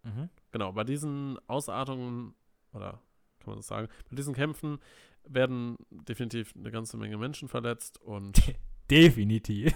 [0.03, 0.30] Mhm.
[0.52, 2.34] Genau, bei diesen Ausartungen,
[2.73, 2.99] oder
[3.40, 4.80] kann man das sagen, bei diesen Kämpfen
[5.26, 8.41] werden definitiv eine ganze Menge Menschen verletzt und
[8.90, 9.74] Definitiv.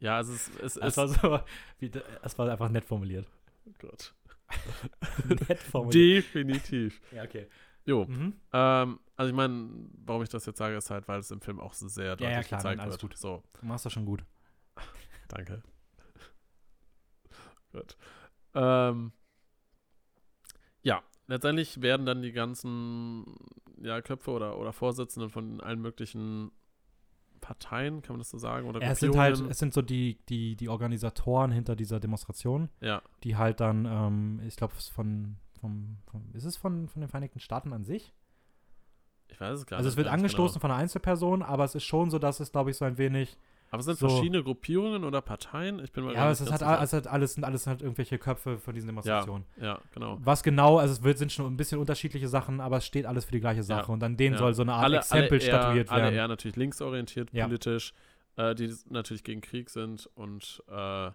[0.00, 1.40] ja, es ist, es Es war so,
[1.78, 1.90] wie,
[2.22, 3.26] es war einfach nett formuliert.
[3.66, 4.14] oh Gott.
[5.48, 6.24] nett formuliert.
[6.24, 7.00] definitiv.
[7.12, 7.46] ja, okay.
[7.84, 8.34] Jo, Mhm.
[8.52, 9.70] Ähm, also ich meine,
[10.04, 12.28] warum ich das jetzt sage, ist halt, weil es im Film auch so sehr deutlich
[12.30, 13.02] Ja, ja, klar, gezeigt alles wird.
[13.12, 13.16] gut.
[13.16, 14.24] So, Du machst das schon gut.
[15.28, 15.62] danke.
[17.72, 17.96] Gut.
[18.54, 19.12] Ähm,
[20.82, 23.24] ja, letztendlich werden dann die ganzen
[23.80, 26.50] ja, Köpfe oder, oder Vorsitzenden von allen möglichen
[27.46, 28.66] Parteien, kann man das so sagen?
[28.68, 32.68] Oder Ja, es sind halt, es sind so die, die, die Organisatoren hinter dieser Demonstration,
[32.80, 37.08] ja, die halt dann, ähm, ich glaube, von, vom, vom, ist es von, von den
[37.08, 38.12] Vereinigten Staaten an sich?
[39.28, 39.92] ich weiß es gar Also nicht.
[39.94, 40.60] es wird angestoßen Genau.
[40.60, 43.36] von einer Einzelperson, aber es ist schon so, dass es, glaube ich, so ein wenig.
[43.70, 45.80] Aber es sind so- verschiedene Gruppierungen oder Parteien?
[45.82, 48.18] Ich bin mal Ja, aber es ist halt, es hat alles, sind alles halt irgendwelche
[48.18, 49.44] Köpfe von diesen Demonstrationen.
[49.60, 50.18] Ja, genau.
[50.22, 53.24] Was genau, also es wird, sind schon ein bisschen unterschiedliche Sachen, aber es steht alles
[53.24, 53.86] für die gleiche Sache.
[53.88, 54.38] Ja, Und an denen ja.
[54.38, 56.14] soll so eine Art alle, Exempel alle eher, statuiert alle werden.
[56.14, 57.46] eher natürlich linksorientiert Ja.
[57.46, 57.92] politisch,
[58.36, 61.10] äh, die natürlich gegen Krieg sind und äh,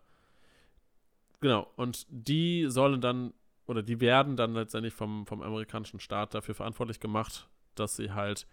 [1.40, 3.34] genau, und die sollen dann
[3.68, 8.45] oder die werden dann letztendlich vom, vom amerikanischen Staat dafür verantwortlich gemacht, dass sie halt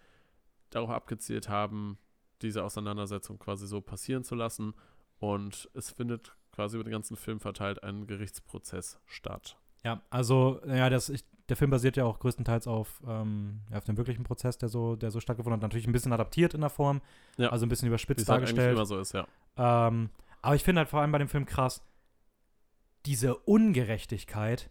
[0.69, 1.97] darauf abgezielt haben,
[2.41, 4.73] diese Auseinandersetzung quasi so passieren zu lassen
[5.19, 9.57] und es findet quasi über den ganzen Film verteilt ein Gerichtsprozess statt.
[9.83, 13.85] Ja, also, ja, das, ich, der Film basiert ja auch größtenteils auf, ähm, ja, auf
[13.85, 15.61] dem wirklichen Prozess, der so, der so stattgefunden hat.
[15.61, 17.01] Natürlich ein bisschen adaptiert in der Form,
[17.37, 17.49] Ja.
[17.49, 18.75] also ein bisschen Wie überspitzt es halt dargestellt.
[18.75, 19.25] immer so ist, ja.
[19.57, 20.09] Ähm,
[20.41, 21.81] aber ich finde halt vor allem bei dem Film krass,
[23.05, 24.69] diese Ungerechtigkeit,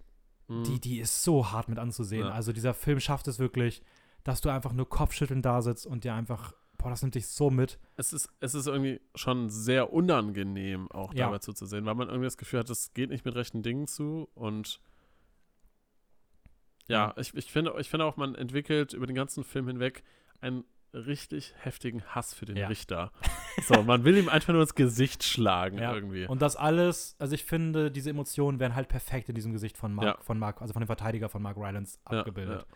[0.49, 0.65] Mhm.
[0.65, 2.27] die, die ist so hart mit anzusehen.
[2.27, 2.32] Ja.
[2.32, 3.82] Also dieser Film schafft es wirklich,
[4.24, 7.51] dass du einfach nur Kopfschütteln da sitzt und dir einfach, boah, das nimmt dich so
[7.51, 7.79] mit.
[7.97, 11.27] es ist, es ist irgendwie schon sehr unangenehm, auch Ja.
[11.27, 14.29] dabei zuzusehen, weil man irgendwie das Gefühl hat, es geht nicht mit rechten Dingen zu
[14.35, 14.81] und
[16.89, 20.03] ja, ich, ich, finde, ich finde auch, man entwickelt über den ganzen Film hinweg
[20.41, 20.65] einen
[20.95, 22.69] richtig heftigen Hass für den Ja.
[22.69, 23.13] Richter.
[23.67, 25.93] So, man will ihm einfach nur ins Gesicht schlagen Ja.
[25.95, 26.27] irgendwie.
[26.27, 29.93] Und das alles, also ich finde, diese Emotionen werden halt perfekt in diesem Gesicht von
[29.93, 30.25] Mark, Ja.
[30.25, 32.67] von Mark, also von dem Verteidiger von Mark Rylance abgebildet.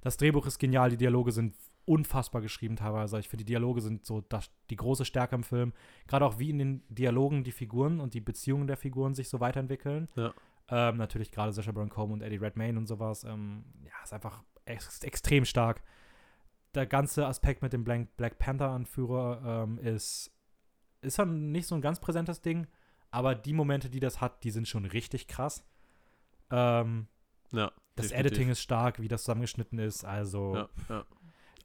[0.00, 1.54] Das Drehbuch ist genial, die Dialoge sind
[1.88, 3.18] unfassbar geschrieben teilweise.
[3.18, 5.72] Ich finde, die Dialoge sind so das, die große Stärke im Film.
[6.06, 9.40] Gerade auch wie in den Dialogen die Figuren und die Beziehungen der Figuren sich so
[9.40, 10.08] weiterentwickeln.
[10.14, 10.32] Ja.
[10.70, 13.24] Ähm, natürlich gerade Sacha Baron Cohen und Eddie Redmayne und sowas.
[13.24, 15.82] Ähm, ja, ist einfach ex extrem stark.
[16.74, 20.30] Der ganze Aspekt mit dem Black, Black Panther-Anführer ähm, ist,
[21.00, 22.66] ist dann nicht so ein ganz präsentes Ding,
[23.10, 25.64] aber die Momente, die das hat, die sind schon richtig krass.
[26.50, 27.06] Ähm,
[27.52, 27.72] Ja.
[27.96, 28.18] das definitiv.
[28.32, 30.04] Editing ist stark, wie das zusammengeschnitten ist.
[30.04, 31.06] Also, Ja, ja.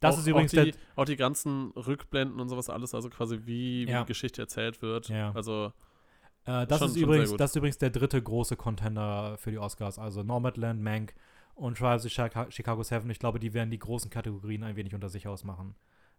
[0.03, 0.79] Das auch, ist übrigens auch die, der.
[0.95, 4.01] auch die ganzen Rückblenden und sowas alles, also quasi wie, wie Ja.
[4.01, 5.09] die Geschichte erzählt wird.
[5.09, 5.31] Ja.
[5.33, 5.73] Also,
[6.45, 9.97] Äh, das, schon- ist übrigens, das ist übrigens der dritte große Contender für die Oscars.
[9.97, 11.13] Also Nomadland, Mank
[11.55, 13.09] und Trials of Chica- Chicago 7.
[13.09, 15.75] Ich glaube, die werden die großen Kategorien ein wenig unter sich ausmachen.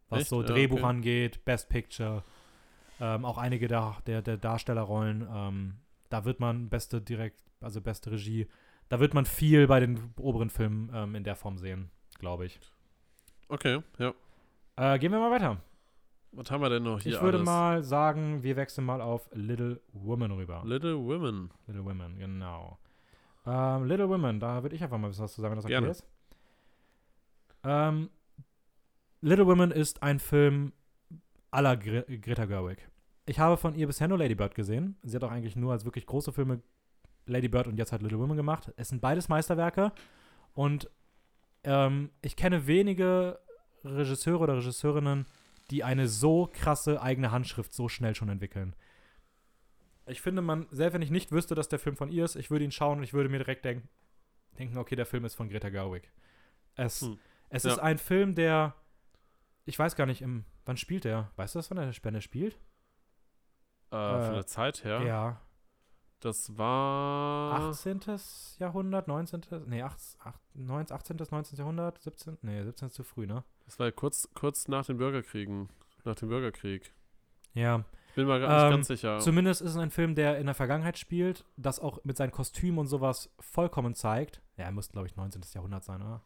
[0.09, 0.29] Was Echt?
[0.31, 0.87] so Ja, Drehbuch okay.
[0.87, 2.25] angeht, Best Picture,
[3.01, 5.27] ähm, auch einige der, der, der Darstellerrollen.
[5.31, 5.75] Ähm,
[6.09, 8.47] da wird man beste direkt, also beste Regie,
[8.89, 12.61] da wird man viel bei den oberen Filmen ähm, in der Form sehen, glaube ich.
[13.55, 14.13] Okay, ja.
[14.77, 15.59] Äh, gehen wir mal weiter.
[16.33, 17.47] Was haben wir denn noch hier ich würde alles?
[17.47, 20.63] mal sagen, wir wechseln mal auf Little Woman rüber.
[20.65, 21.51] Little Women.
[21.67, 22.79] Little Women, genau.
[23.47, 25.89] Ähm, Little Women, da würde ich einfach mal was zu sagen, wenn das okay Gerne.
[25.89, 26.05] ist.
[27.63, 28.11] Ähm,
[29.21, 30.73] Little Women ist ein Film
[31.51, 32.89] aller Gre Greta Gerwig.
[33.27, 34.97] Ich habe von ihr bisher nur Lady Bird gesehen.
[35.03, 36.61] Sie hat auch eigentlich nur als wirklich große Filme
[37.27, 38.73] Lady Bird und jetzt hat Little Women gemacht.
[38.77, 39.93] Es sind beides Meisterwerke
[40.53, 40.91] und
[41.63, 43.39] ähm, ich kenne wenige
[43.85, 45.27] Regisseure oder Regisseurinnen,
[45.71, 48.75] die eine so krasse eigene Handschrift so schnell schon entwickeln.
[50.07, 52.51] Ich finde, man, selbst wenn ich nicht wüsste, dass der Film von ihr ist, ich
[52.51, 53.83] würde ihn schauen und ich würde mir direkt denk,
[54.59, 56.13] denken, okay, der Film ist von Greta Gerwig.
[56.77, 57.19] Es, Hm.
[57.49, 57.73] es Ja.
[57.73, 58.75] ist ein Film, der,
[59.65, 61.31] ich weiß gar nicht, im, wann spielt der?
[61.37, 62.59] Weißt du das, wann der Spende spielt?
[63.91, 65.03] Äh, Äh, von der Zeit her.
[65.03, 65.41] Ja.
[66.25, 67.53] Das war.
[67.69, 68.01] 18.
[68.59, 69.43] Jahrhundert, 19.
[69.67, 70.19] Nee, 18,
[70.55, 71.17] 19, 18.
[71.31, 71.59] 19.
[71.59, 72.39] Jahrhundert, 17.
[72.41, 73.45] Nee, 17 ist zu früh, ne?
[73.67, 75.69] Das war kurz, kurz nach den Bürgerkriegen.
[76.05, 76.95] Nach dem Bürgerkrieg.
[77.53, 77.85] Ja.
[78.09, 79.19] Ich bin mal gar nicht Ähm, ganz sicher.
[79.19, 82.79] Zumindest ist es ein Film, der in der Vergangenheit spielt, das auch mit seinen Kostümen
[82.79, 84.41] und sowas vollkommen zeigt.
[84.57, 85.43] Ja, er müsste, glaube ich, 19.
[85.53, 86.23] Jahrhundert sein, oder?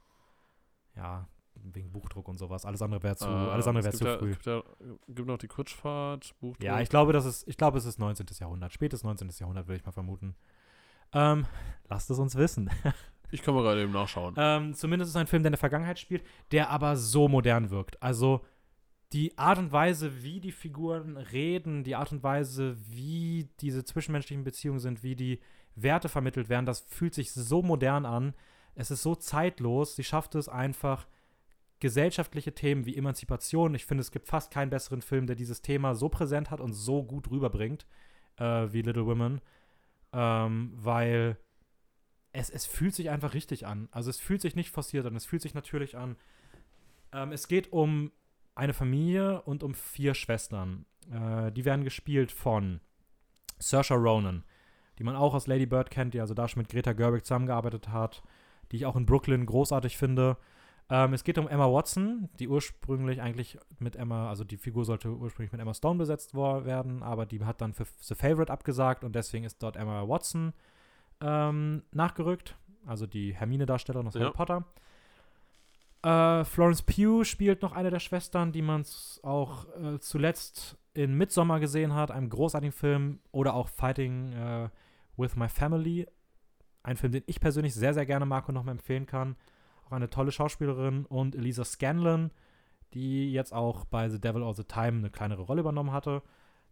[0.94, 1.26] Ja,
[1.62, 2.64] wegen Buchdruck und sowas.
[2.64, 4.30] Alles andere wäre zu, Äh, alles andere wäre es zu gibt früh.
[4.30, 4.62] Gibt, ja,
[5.08, 6.64] gibt noch die Kutschfahrt, Buchdruck.
[6.64, 8.26] Ja, ich glaube, das ist, ich glaube, es ist 19.
[8.40, 8.72] Jahrhundert.
[8.72, 9.30] Spätes 19.
[9.38, 10.34] Jahrhundert, würde ich mal vermuten.
[11.12, 11.46] Ähm,
[11.88, 12.70] lasst es uns wissen.
[13.30, 14.34] ich kann mal gerade eben nachschauen.
[14.36, 17.70] Ähm, zumindest ist es ein Film, der in der Vergangenheit spielt, der aber so modern
[17.70, 18.02] wirkt.
[18.02, 18.44] Also
[19.12, 24.44] die Art und Weise, wie die Figuren reden, die Art und Weise, wie diese zwischenmenschlichen
[24.44, 25.40] Beziehungen sind, wie die
[25.74, 28.34] Werte vermittelt werden, das fühlt sich so modern an.
[28.74, 29.96] Es ist so zeitlos.
[29.96, 31.06] Sie schafft es einfach,
[31.80, 33.74] gesellschaftliche Themen wie Emanzipation.
[33.74, 36.72] Ich finde, es gibt fast keinen besseren Film, der dieses Thema so präsent hat und
[36.72, 37.86] so gut rüberbringt
[38.36, 39.40] äh, wie Little Women.
[40.12, 41.36] Ähm, weil
[42.32, 43.88] es, es fühlt sich einfach richtig an.
[43.90, 46.16] Also es fühlt sich nicht forciert an, es fühlt sich natürlich an.
[47.12, 48.12] Ähm, es geht um
[48.54, 50.84] eine Familie und um vier Schwestern.
[51.10, 52.80] Äh, die werden gespielt von
[53.58, 54.44] Saoirse Ronan,
[54.98, 57.88] die man auch aus Lady Bird kennt, die also da schon mit Greta Gerwig zusammengearbeitet
[57.88, 58.22] hat,
[58.70, 60.36] die ich auch in Brooklyn großartig finde.
[60.90, 65.10] Ähm, es geht um Emma Watson, die ursprünglich eigentlich mit Emma, also die Figur sollte
[65.10, 69.14] ursprünglich mit Emma Stone besetzt werden, aber die hat dann für The Favorite abgesagt und
[69.14, 70.54] deswegen ist dort Emma Watson
[71.20, 72.56] ähm, nachgerückt,
[72.86, 74.22] also die Hermine-Darstellerin aus Ja.
[74.22, 74.64] Harry Potter.
[76.02, 78.84] Äh, Florence Pugh spielt noch eine der Schwestern, die man
[79.22, 84.68] auch äh, zuletzt in Midsommar gesehen hat, einem großartigen Film, oder auch Fighting äh,
[85.16, 86.06] with My Family,
[86.82, 89.36] ein Film, den ich persönlich sehr, sehr gerne mag und nochmal empfehlen kann.
[89.88, 92.30] Auch eine tolle Schauspielerin und Elisa Scanlon,
[92.92, 96.22] die jetzt auch bei The Devil All the Time eine kleinere Rolle übernommen hatte.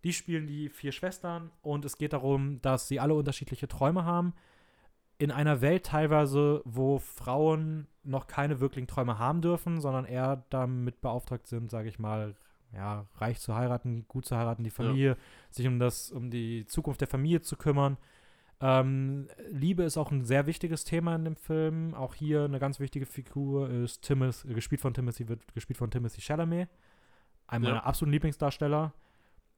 [0.05, 4.35] Die spielen die vier Schwestern und es geht darum, dass sie alle unterschiedliche Träume haben.
[5.19, 11.01] In einer Welt teilweise, wo Frauen noch keine wirklichen Träume haben dürfen, sondern eher damit
[11.01, 12.35] beauftragt sind, sage ich mal,
[12.75, 15.17] ja, reich zu heiraten, gut zu heiraten, die Familie,
[15.51, 17.97] sich um das, um die Zukunft der Familie zu kümmern.
[18.61, 21.95] Ähm, Liebe ist auch ein sehr wichtiges Thema in dem Film.
[21.95, 26.21] Auch hier eine ganz wichtige Figur ist Timothy, gespielt von Timothy, wird gespielt von Timothy
[26.23, 26.69] Chalamet,
[27.47, 27.71] einem Ja.
[27.71, 28.93] meiner absoluten Lieblingsdarsteller.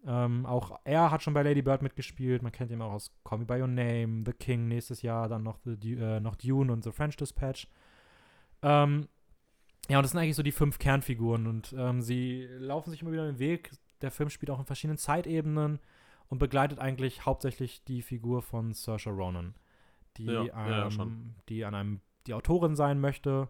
[0.06, 2.42] Ähm, auch er hat schon bei Lady Bird mitgespielt.
[2.42, 5.42] Man kennt ihn auch aus Call Me By Your Name, The King nächstes Jahr, dann
[5.42, 7.68] noch, The, äh, noch Dune und The French Dispatch.
[8.62, 9.08] Ähm,
[9.88, 13.12] ja, und das sind eigentlich so die fünf Kernfiguren und ähm, sie laufen sich immer
[13.12, 13.70] wieder den Weg.
[14.02, 15.78] Der Film spielt auch in verschiedenen Zeitebenen
[16.28, 19.54] und begleitet eigentlich hauptsächlich die Figur von Saoirse Ronan,
[20.16, 23.48] die, Ja, ja, ja, ähm, die an einem die Autorin sein möchte,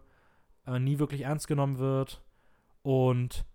[0.65, 2.23] äh, nie wirklich ernst genommen wird
[2.81, 3.45] und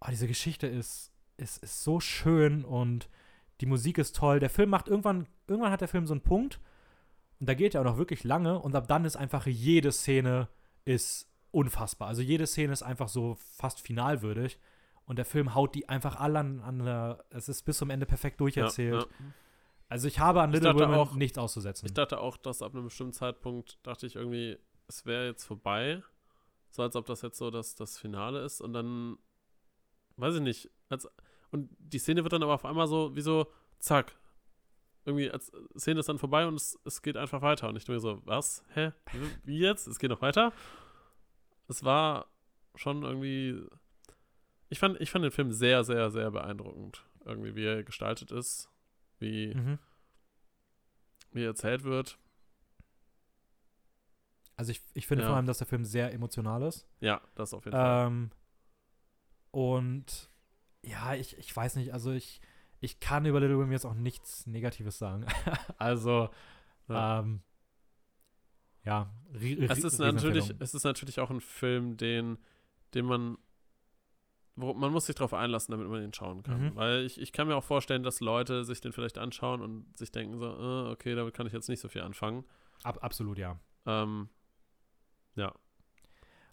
[0.00, 3.08] oh, diese Geschichte ist, ist, ist so schön und
[3.60, 4.40] die Musik ist toll.
[4.40, 6.60] Der Film macht irgendwann, irgendwann hat der Film so einen Punkt
[7.38, 10.48] und da geht er auch noch wirklich lange und ab dann ist einfach jede Szene
[10.84, 12.08] ist unfassbar.
[12.08, 14.58] Also jede Szene ist einfach so fast finalwürdig
[15.12, 19.02] und der Film haut die einfach alle an, es ist bis zum Ende perfekt durcherzählt.
[19.02, 19.32] Ja, ja.
[19.90, 21.84] Also ich habe an Little Women auch- nichts auszusetzen.
[21.84, 24.58] Ich dachte auch, dass ab einem bestimmten Zeitpunkt dachte ich irgendwie,
[24.88, 26.02] es wäre jetzt vorbei.
[26.70, 28.62] So als ob das jetzt so das, das Finale ist.
[28.62, 29.18] Und dann,
[30.16, 30.70] weiß ich nicht.
[30.88, 31.06] Als,
[31.50, 33.48] und die Szene wird dann aber auf einmal so, wie so,
[33.80, 34.16] zack.
[35.04, 37.68] irgendwie, als Szene ist dann vorbei und es, es geht einfach weiter.
[37.68, 38.64] Und ich denke so, was?
[38.72, 38.92] Hä?
[39.44, 39.86] Wie jetzt?
[39.88, 40.54] Es geht noch weiter?
[41.68, 42.28] Es war
[42.76, 43.62] schon irgendwie.
[44.72, 47.04] Ich fand, ich fand den Film sehr, sehr, sehr beeindruckend.
[47.26, 48.70] Irgendwie, wie er gestaltet ist,
[49.18, 49.78] wie, Mhm.
[51.32, 52.18] wie er erzählt wird.
[54.56, 55.28] Also ich, ich finde Ja.
[55.28, 56.86] vor allem, dass der Film sehr emotional ist.
[57.00, 58.06] Ja, das auf jeden Fall.
[58.06, 58.30] Ähm,
[59.50, 60.30] und
[60.82, 62.40] ja, ich, ich weiß nicht, also ich,
[62.80, 65.26] ich kann über Little Women jetzt auch nichts Negatives sagen.
[65.76, 66.30] also,
[66.88, 67.20] Ja.
[67.20, 67.42] ähm,
[68.84, 69.12] ja,
[69.68, 72.38] Es ist natürlich, es ist natürlich auch ein Film, den,
[72.94, 73.36] den man,
[74.56, 76.66] wo, man muss sich darauf einlassen, damit man ihn schauen kann.
[76.66, 76.76] Mhm.
[76.76, 80.10] Weil ich, ich kann mir auch vorstellen, dass Leute sich den vielleicht anschauen und sich
[80.12, 82.44] denken so, äh, okay, damit kann ich jetzt nicht so viel anfangen.
[82.82, 83.58] Ab, absolut, ja.
[83.86, 84.28] Ähm,
[85.36, 85.52] ja.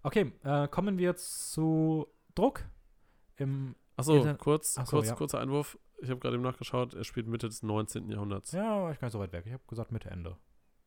[0.03, 2.63] Okay, äh, kommen wir zu Druck.
[3.35, 5.15] Im, Achso, kurz, Ach so, kurz, ja.
[5.15, 5.77] kurzer Einwurf.
[6.01, 8.09] Ich habe gerade eben nachgeschaut, er spielt Mitte des 19.
[8.09, 8.53] Jahrhunderts.
[8.53, 9.43] ja, ich gar nicht so weit weg.
[9.45, 10.37] Ich habe gesagt Mitte, Ende.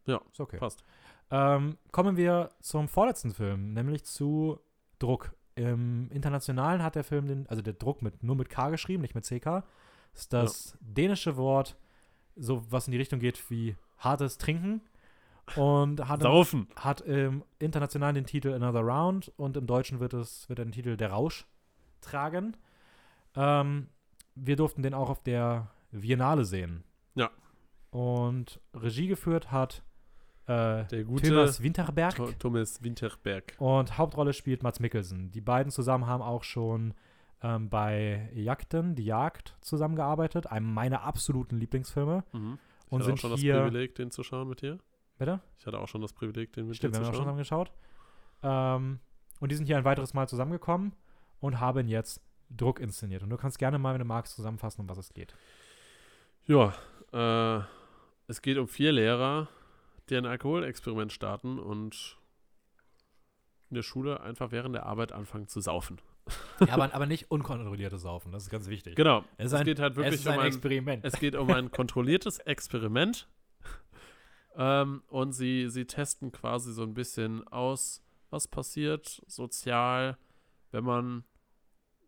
[0.06, 0.56] Ja, Ist okay.
[0.56, 0.82] passt.
[1.30, 4.58] Ähm, kommen wir zum vorletzten Film, nämlich zu
[4.98, 5.34] Druck.
[5.54, 9.14] Im Internationalen hat der Film den, also der Druck mit, nur mit K geschrieben, nicht
[9.14, 9.64] mit CK.
[10.14, 11.76] Ist das dänische Wort,
[12.36, 14.82] so was in die Richtung geht wie hartes Trinken.
[15.56, 20.48] Und hat, im, hat im Internationalen den Titel Another Round und im Deutschen wird es
[20.48, 21.46] wird er den Titel Der Rausch
[22.00, 22.56] tragen.
[23.34, 23.88] Ähm,
[24.34, 26.84] wir durften den auch auf der Viennale sehen.
[27.14, 27.30] Ja.
[27.90, 29.82] Und Regie geführt hat
[30.52, 32.16] äh, Der gute Thomas Winterberg.
[32.16, 33.54] Tho- Thomas Winterberg.
[33.58, 35.30] Und Hauptrolle spielt Mats Mikkelsen.
[35.30, 36.94] Die beiden zusammen haben auch schon
[37.42, 40.46] ähm, bei Jagden, die Jagd, zusammengearbeitet.
[40.46, 42.24] Einem meiner absoluten Lieblingsfilme.
[42.32, 42.58] Mhm.
[42.86, 43.54] Ich Und hatte sind auch schon hier.
[43.54, 44.78] das Privileg, den zu schauen mit dir.
[45.18, 45.40] Bitte?
[45.58, 47.34] Ich hatte auch schon das Privileg, den mit Stimmt, wir dir haben zu auch schon
[47.36, 47.44] schauen.
[47.44, 47.72] zusammengeschaut.
[48.42, 49.00] Ähm,
[49.40, 50.92] und die sind hier ein weiteres Mal zusammengekommen
[51.40, 52.20] und haben jetzt
[52.50, 53.22] Druck inszeniert.
[53.22, 55.34] Und du kannst gerne mal, wenn du magst, zusammenfassen, um was es geht.
[56.46, 56.74] Ja,
[57.12, 57.64] äh,
[58.26, 59.48] es geht um vier Lehrer,
[60.12, 62.18] die ein Alkoholexperiment starten und
[63.70, 66.00] in der Schule einfach während der Arbeit anfangen zu saufen.
[66.60, 68.94] Ja, aber, aber nicht unkontrolliertes Saufen, das ist ganz wichtig.
[68.94, 69.24] Genau.
[69.38, 71.04] Es Es ein, geht halt es wirklich ist um ein ein, Experiment.
[71.04, 73.28] es geht um ein kontrolliertes Experiment.
[74.54, 80.18] Ähm, und sie, sie testen quasi so ein bisschen aus, was passiert sozial,
[80.70, 81.24] wenn man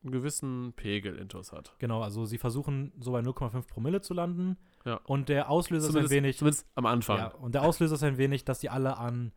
[0.02, 1.74] einen gewissen Pegel intus hat.
[1.78, 4.58] Genau, also sie versuchen so bei 0,5 Promille zu landen.
[4.84, 5.00] Ja.
[5.04, 6.38] Und der Auslöser ist ein Zumindest, wenig.
[6.38, 7.18] zumindest am Anfang.
[7.18, 9.32] Ja, und der Auslöser ist ein wenig, dass die alle an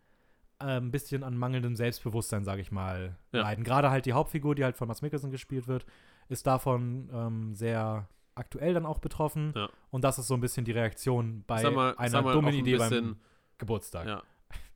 [0.60, 3.42] äh, ein bisschen an mangelndem Selbstbewusstsein, sage ich mal, Ja.
[3.42, 3.64] leiden.
[3.64, 5.86] Gerade halt die Hauptfigur, die halt von Mats Mikkelsen gespielt wird,
[6.30, 9.54] ist davon ähm, sehr aktuell dann auch betroffen.
[9.56, 9.70] Ja.
[9.92, 13.18] Und das ist so ein bisschen die Reaktion bei mal- einer dummen ein Idee beim
[13.58, 14.08] Geburtstag.
[14.08, 14.24] Ja.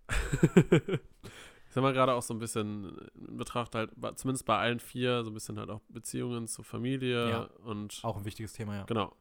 [0.72, 5.24] ich sag mal gerade auch so ein bisschen in Betracht halt, zumindest bei allen vier,
[5.24, 7.44] so ein bisschen halt auch Beziehungen zur Familie Ja.
[7.64, 8.84] und Auch ein wichtiges Thema, ja.
[8.84, 9.14] genau.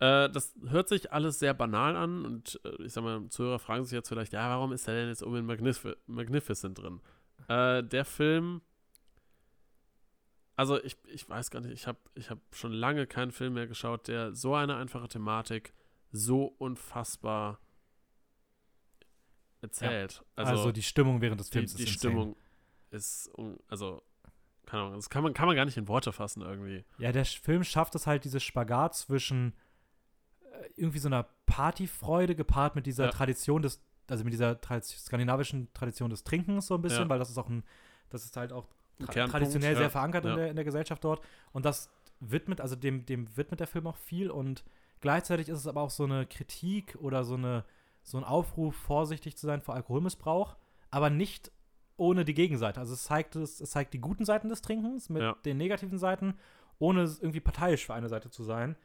[0.00, 3.84] Äh, das hört sich alles sehr banal an und äh, ich sag mal, Zuhörer fragen
[3.84, 7.00] sich jetzt vielleicht, ja, warum ist der denn jetzt in Magnif Magnificent drin?
[7.48, 8.60] Äh, der Film,
[10.54, 13.66] also ich, ich weiß gar nicht, ich habe ich hab schon lange keinen Film mehr
[13.66, 15.72] geschaut, der so eine einfache Thematik
[16.12, 17.58] so unfassbar
[19.60, 20.24] erzählt.
[20.36, 22.12] Also, die Stimmung während des die, Films die ist insane.
[22.12, 22.36] Stimmung
[22.90, 23.30] ist,
[23.68, 24.02] also,
[24.66, 26.84] keine Ahnung, das kann man, kann man gar nicht in Worte fassen irgendwie.
[26.98, 29.54] Ja, der Film schafft es halt, dieses Spagat zwischen
[30.76, 33.10] irgendwie so einer Partyfreude gepaart mit dieser Ja.
[33.10, 37.08] Tradition des, also mit dieser Tradi skandinavischen Tradition des Trinkens so ein bisschen, Ja.
[37.08, 37.64] weil das ist auch ein,
[38.10, 38.66] das ist halt auch
[39.06, 41.20] tra traditionell sehr verankert in, der, in der Gesellschaft dort.
[41.52, 41.90] Und das
[42.20, 44.64] widmet, also dem, dem widmet der Film auch viel und
[45.00, 47.64] gleichzeitig ist es aber auch so eine Kritik oder so eine,
[48.02, 50.56] so ein Aufruf, vorsichtig zu sein vor Alkoholmissbrauch,
[50.90, 51.52] aber nicht
[51.96, 52.80] ohne die Gegenseite.
[52.80, 56.34] Also es zeigt, es, es zeigt die guten Seiten des Trinkens mit den negativen Seiten,
[56.78, 58.76] ohne es irgendwie parteiisch für eine Seite zu sein,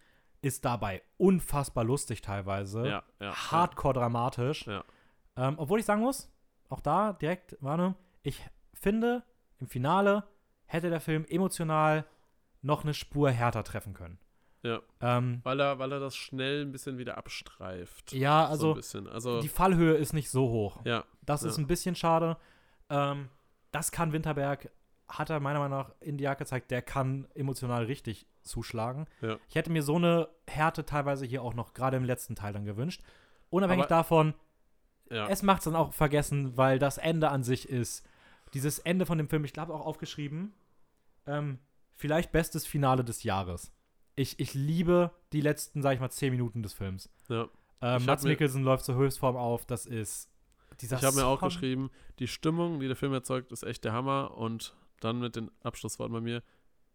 [0.43, 2.87] ist dabei unfassbar lustig teilweise.
[2.87, 3.33] Ja, ja.
[3.51, 4.67] Hardcore dramatisch.
[4.67, 4.83] Ja.
[5.35, 6.29] Ähm, obwohl ich sagen muss,
[6.69, 8.41] auch da direkt Warnung, ich
[8.73, 9.23] finde,
[9.59, 10.23] im Finale
[10.65, 12.05] hätte der Film emotional
[12.61, 14.19] noch eine Spur härter treffen können.
[14.63, 14.81] Ja.
[15.01, 18.13] Ähm, Weil er, weil er das schnell ein bisschen wieder abstreift.
[18.13, 19.07] ja, so also ein bisschen.
[19.07, 20.79] Also, die Fallhöhe ist nicht so hoch.
[20.85, 22.37] ja, Das ist ein bisschen schade.
[22.89, 23.29] Ähm,
[23.71, 24.71] das kann Winterberg,
[25.07, 29.05] hat er meiner Meinung nach in die Jagd gezeigt, der kann emotional richtig zuschlagen.
[29.21, 29.37] Ja.
[29.49, 32.65] Ich hätte mir so eine Härte teilweise hier auch noch gerade im letzten Teil dann
[32.65, 33.01] gewünscht.
[33.49, 34.33] Unabhängig Aber- davon,
[35.09, 35.27] ja.
[35.27, 38.05] es macht es dann auch vergessen, weil das Ende an sich ist.
[38.53, 40.53] Dieses Ende von dem Film, ich glaube auch aufgeschrieben,
[41.25, 41.59] ähm,
[41.95, 43.71] vielleicht bestes Finale des Jahres.
[44.15, 47.09] Ich, ich liebe die letzten, sag ich mal, zehn Minuten des Films.
[47.29, 47.47] ja.
[47.81, 50.29] Ähm, Mats Mikkelsen läuft zur Höchstform auf, das ist
[50.79, 53.91] dieser Ich habe mir auch geschrieben, die Stimmung, die der Film erzeugt, ist echt der
[53.91, 54.37] Hammer.
[54.37, 54.73] Und
[55.03, 56.43] dann mit den Abschlussworten bei mir,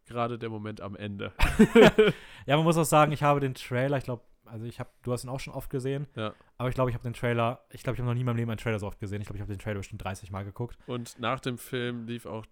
[0.06, 1.32] gerade der Moment am Ende.
[2.46, 5.12] Ja, man muss auch sagen, ich habe den Trailer, ich glaube, also ich habe, du
[5.12, 6.32] hast ihn auch schon oft gesehen, Ja.
[6.56, 8.36] aber ich glaube, ich habe den Trailer, ich glaube, ich habe noch nie in meinem
[8.38, 9.20] Leben einen Trailer so oft gesehen.
[9.20, 10.78] Ich glaube, ich habe den Trailer bestimmt 30 Mal geguckt.
[10.86, 12.46] Und nach dem Film lief auch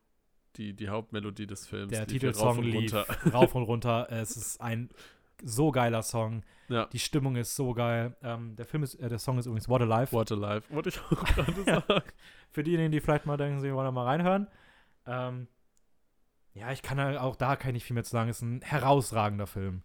[0.57, 1.91] die, die Hauptmelodie des Films.
[1.91, 2.95] Der Titelsong lief
[3.33, 4.07] rauf und runter.
[4.11, 4.91] Es ist ein
[5.43, 6.43] so geiler Song.
[6.69, 6.87] Ja.
[6.87, 8.16] Die Stimmung ist so geil.
[8.23, 10.12] Ähm, der Film ist, äh, der Song ist übrigens What Alive.
[10.12, 12.03] What Alive, wollte ich auch gerade sagen.
[12.51, 14.49] Für diejenigen, die vielleicht mal denken, sie wollen mal reinhören.
[15.07, 15.49] Ähm,
[16.55, 18.31] ja, ich kann halt auch da kann ich nicht viel mehr zu sagen.
[18.31, 19.83] Ist ein herausragender Film.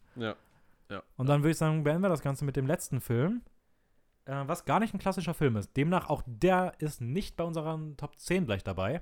[0.90, 1.04] Ja.
[1.16, 3.42] Und dann würde ich sagen, beenden wir das Ganze mit dem letzten Film,
[4.26, 5.76] äh, was gar nicht ein klassischer Film ist.
[5.78, 9.02] Demnach auch der ist nicht bei unseren Top 10 gleich dabei.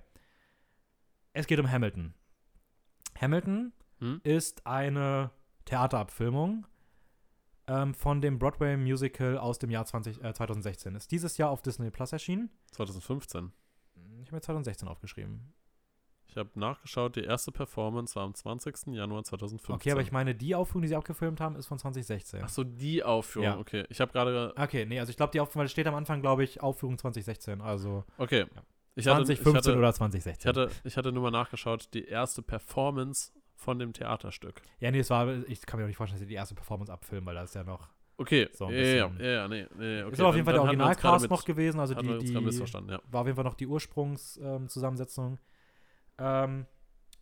[1.33, 2.13] Es geht um Hamilton.
[3.19, 4.21] Hamilton Hm?
[4.23, 5.31] ist eine
[5.65, 6.65] Theaterabfilmung
[7.67, 10.95] ähm, von dem Broadway-Musical aus dem Jahr 20, äh, 2016.
[10.95, 12.49] Ist dieses Jahr auf Disney Plus erschienen.
[12.71, 13.51] 2015.
[14.21, 15.53] Ich habe mir 2016 aufgeschrieben.
[16.29, 18.93] Ich habe nachgeschaut, die erste Performance war am 20.
[18.93, 19.73] Januar 2015.
[19.75, 22.41] Okay, aber ich meine, die Aufführung, die sie abgefilmt haben, ist von 2016.
[22.43, 23.57] Ach so, die Aufführung, Ja.
[23.57, 23.85] okay.
[23.89, 26.21] Ich habe gerade, Okay, nee, also ich glaube, die Aufführung, weil es steht am Anfang,
[26.21, 27.61] glaube ich, Aufführung 2016.
[27.61, 28.41] Also okay.
[28.41, 28.61] Ja.
[28.95, 30.49] Ich hatte, 2015 ich hatte, oder ich 2016.
[30.49, 34.61] hatte, ich hatte nur mal nachgeschaut, die erste Performance von dem Theaterstück.
[34.79, 36.91] ja, nee, es war, ich kann mir auch nicht vorstellen, dass sie die erste Performance
[36.91, 37.89] abfilmen, weil da ist ja noch.
[38.17, 40.11] Okay, So ja, ja, ja, nee, nee, okay.
[40.11, 42.99] ist aber auf jeden Fall der Originalcast noch gewesen, also die, die missverstanden, ja.
[43.09, 45.33] war auf jeden Fall noch die Ursprungszusammensetzung.
[45.33, 45.37] Ähm,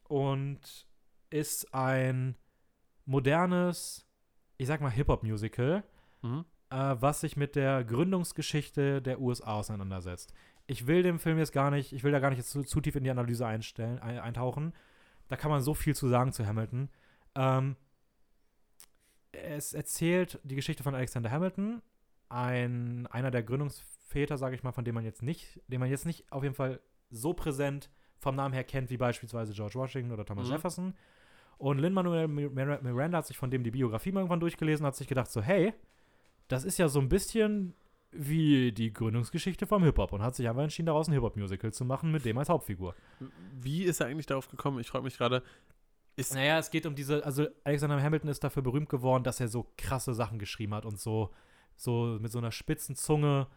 [0.08, 0.88] und
[1.30, 2.36] ist ein
[3.06, 4.06] modernes,
[4.58, 5.84] ich sag mal, Hip-Hop-Musical,
[6.24, 6.46] Mhm.
[6.72, 10.34] äh, was sich mit der Gründungsgeschichte der USA auseinandersetzt.
[10.66, 12.96] Ich will dem Film jetzt gar nicht, ich will da gar nicht zu, zu tief
[12.96, 14.74] in die Analyse einstellen, ein, eintauchen.
[15.28, 16.90] Da kann man so viel zu sagen zu Hamilton.
[17.36, 17.76] Ähm,
[19.32, 21.82] es erzählt die Geschichte von Alexander Hamilton,
[22.30, 26.06] ein, einer der Gründungsväter, sage ich mal, von dem man jetzt nicht, den man jetzt
[26.06, 26.80] nicht auf jeden Fall
[27.10, 30.54] so präsent vom Namen her kennt, wie beispielsweise George Washington oder Thomas Mhm.
[30.54, 30.94] Jefferson.
[31.58, 32.50] Und Lin-Manuel Mir-
[32.82, 35.42] Miranda hat sich von dem die Biografie mal irgendwann durchgelesen und hat sich gedacht so,
[35.42, 35.74] hey,
[36.48, 37.74] das ist ja so ein bisschen
[38.12, 42.12] wie die Gründungsgeschichte vom Hip-Hop und hat sich einfach entschieden, daraus ein Hip-Hop-Musical zu machen
[42.12, 42.96] mit dem als Hauptfigur.
[43.60, 44.80] Wie ist er eigentlich darauf gekommen?
[44.80, 45.44] Ich frage mich gerade,
[46.34, 49.68] Naja, es geht um diese, also Alexander Hamilton ist dafür berühmt geworden, dass er so
[49.78, 51.32] krasse Sachen geschrieben hat und so,
[51.76, 53.48] so mit so einer spitzen Zunge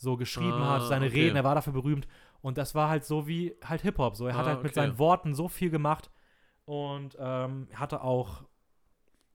[0.00, 1.24] so geschrieben Ah, hat, seine okay.
[1.24, 2.08] Reden, er war dafür berühmt
[2.40, 4.80] und das war halt so wie halt Hip-Hop, so er hat Ah, halt mit okay.
[4.80, 6.10] seinen Worten so viel gemacht
[6.64, 8.44] und ähm, hatte auch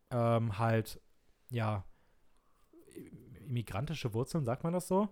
[0.09, 0.99] ähm, halt,
[1.49, 1.83] ja,
[3.47, 5.07] immigrantische Wurzeln, sagt man das so?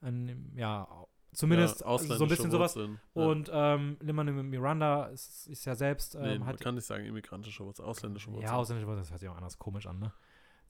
[0.00, 0.88] Ein, ja,
[1.32, 2.74] zumindest ja, so ein bisschen sowas.
[2.74, 3.00] Wurzeln.
[3.14, 3.22] Ja.
[3.26, 7.04] Und ähm, Lin-Manuel Miranda ist, ist ja selbst, nee, ähm, man hat kann nicht sagen
[7.04, 8.46] immigrantische Wurzeln, ausländische Wurzeln.
[8.46, 10.12] ja, ausländische Wurzeln, das hört sich auch anders komisch an, ne?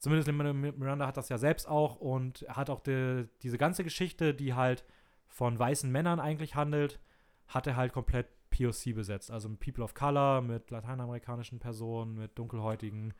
[0.01, 4.55] Zumindest Miranda hat das ja selbst auch und hat auch die, diese ganze Geschichte, die
[4.55, 4.83] halt
[5.27, 6.99] von weißen Männern eigentlich handelt,
[7.47, 9.29] hat er halt komplett POC besetzt.
[9.29, 13.13] Also mit People of Color, mit lateinamerikanischen Personen, mit dunkelhäutigen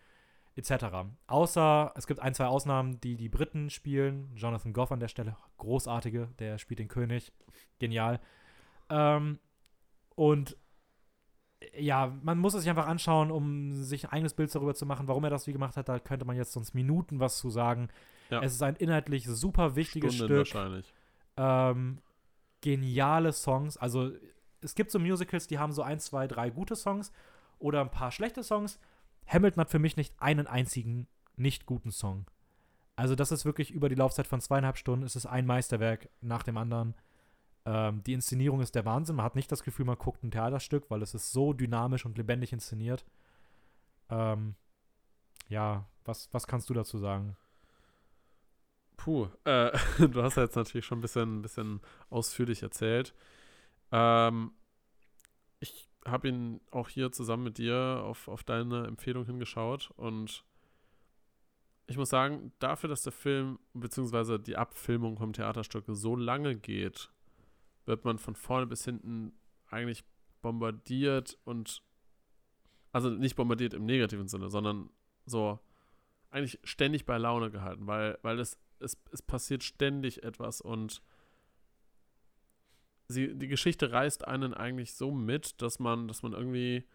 [0.56, 0.86] etc.
[1.28, 4.32] Außer, es gibt ein, zwei Ausnahmen, die die Briten spielen.
[4.36, 7.32] Jonathan Goff an der Stelle, großartige, der spielt den König.
[7.78, 8.20] Genial.
[8.90, 9.38] Ähm,
[10.16, 10.58] und
[11.78, 15.08] ja, man muss es sich einfach anschauen, um sich ein eigenes Bild darüber zu machen,
[15.08, 15.90] warum er das wie gemacht hat.
[15.90, 17.90] Da könnte man jetzt sonst Minuten was zu sagen.
[18.30, 18.42] Ja.
[18.42, 20.56] Es ist ein inhaltlich super wichtiges Stunden Stück.
[20.56, 20.94] wahrscheinlich.
[21.38, 22.00] Ähm,
[22.62, 23.78] geniale Songs.
[23.78, 24.12] Also
[24.62, 27.12] es gibt so Musicals, die haben so ein, zwei, drei gute Songs
[27.60, 28.80] oder ein paar schlechte Songs.
[29.28, 32.26] Hamilton hat für mich nicht einen einzigen nicht guten Song.
[32.96, 35.06] Also das ist wirklich über die Laufzeit von zweieinhalb Stunden.
[35.06, 36.94] Es ist ein Meisterwerk nach dem anderen.
[37.66, 39.16] Ähm, die Inszenierung ist der Wahnsinn.
[39.16, 42.18] Man hat nicht das Gefühl, man guckt ein Theaterstück, weil es ist so dynamisch und
[42.18, 43.06] lebendig inszeniert.
[44.10, 44.56] Ähm,
[45.50, 47.36] ja, was, was kannst du dazu sagen?
[48.98, 49.72] Puh, äh,
[50.08, 53.14] du hast ja jetzt natürlich schon ein bisschen, ein bisschen ausführlich erzählt.
[53.92, 54.52] Ähm,
[55.60, 60.44] ich habe ihn auch hier zusammen mit dir auf, auf deine Empfehlung hingeschaut und
[61.88, 64.40] ich muss sagen, dafür, dass der Film bzw.
[64.40, 67.12] die Abfilmung vom Theaterstück so lange geht,
[67.86, 69.34] wird man von vorne bis hinten
[69.68, 70.04] eigentlich
[70.42, 71.84] bombardiert und
[72.92, 74.90] also nicht bombardiert im negativen Sinne, sondern
[75.26, 75.60] so
[76.30, 81.02] eigentlich ständig bei Laune gehalten, weil, weil es, es, es passiert ständig etwas und
[83.08, 86.88] sie, die Geschichte reißt einen eigentlich so mit, dass man, dass man irgendwie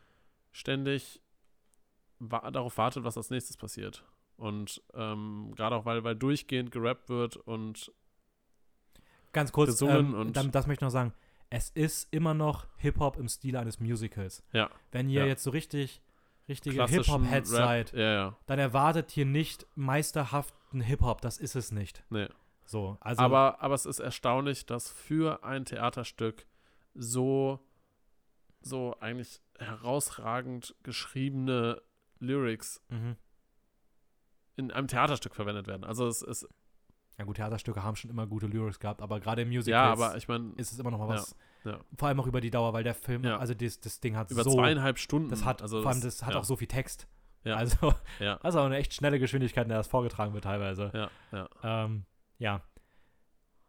[0.53, 1.21] ständig
[2.19, 4.05] wa darauf wartet, was als nächstes passiert.
[4.37, 7.93] Und ähm, gerade auch, weil, weil durchgehend gerappt wird und
[9.37, 11.13] Ganz kurz, ähm, und- dann, das möchte ich noch sagen.
[11.51, 14.43] Es ist immer noch Hip-Hop im Stil eines Musicals.
[14.53, 14.71] Ja.
[14.93, 15.27] Wenn ihr Ja.
[15.27, 16.01] jetzt so richtig,
[16.49, 18.37] richtige Hip-Hop-Heads seid, Ja, ja.
[18.47, 21.21] dann erwartet hier nicht meisterhaften Hip-Hop.
[21.21, 22.03] Das ist es nicht.
[22.09, 22.29] Nee.
[22.65, 26.47] So, also aber, aber es ist erstaunlich, dass für ein Theaterstück
[26.95, 27.61] so,
[28.63, 31.83] so eigentlich herausragend geschriebene
[32.21, 33.17] Lyrics mhm.
[34.57, 35.85] in einem Theaterstück verwendet werden.
[35.85, 36.49] Also es ist,
[37.19, 40.17] Ja gut, Theaterstücke haben schon immer gute Lyrics gehabt, aber gerade im Musical ja, aber
[40.17, 41.35] ich meine, ist es immer noch mal was.
[41.65, 41.81] ja.
[41.97, 43.39] Vor allem auch über die Dauer, weil der Film, Ja.
[43.39, 45.31] also das, das Ding hat über so, zweieinhalb Stunden.
[45.31, 47.09] das hat, also vor allem das hat ja, auch so viel Text.
[47.45, 47.57] Ja.
[47.57, 48.39] Also, Ja.
[48.43, 50.91] das auch eine echt schnelle Geschwindigkeit, in der das vorgetragen wird teilweise.
[50.93, 51.85] Ja, ja.
[51.85, 52.05] Ähm,
[52.39, 52.61] ja.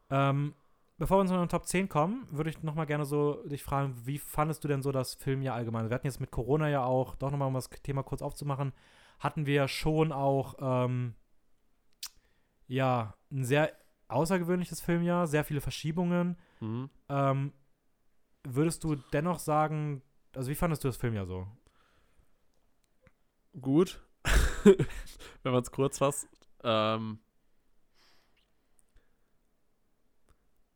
[0.10, 0.54] Ähm,
[0.98, 3.64] bevor wir uns in den Top 10 kommen, würde ich noch mal gerne so dich
[3.64, 5.90] fragen, wie fandest du denn so das Filmjahr allgemein?
[5.90, 8.74] Wir hatten jetzt mit Corona ja auch, doch noch mal um das Thema kurz aufzumachen,
[9.20, 11.14] hatten wir ja schon auch, ähm,
[12.68, 13.74] ja, ein sehr
[14.08, 16.38] außergewöhnliches Filmjahr, sehr viele Verschiebungen.
[16.60, 16.90] Mhm.
[17.10, 17.54] Ähm,
[18.44, 20.02] würdest du dennoch sagen,
[20.36, 21.48] also wie fandest du das Filmjahr so?
[23.60, 24.02] Gut.
[25.44, 26.28] Wenn man es kurz fasst.
[26.64, 27.20] Ähm,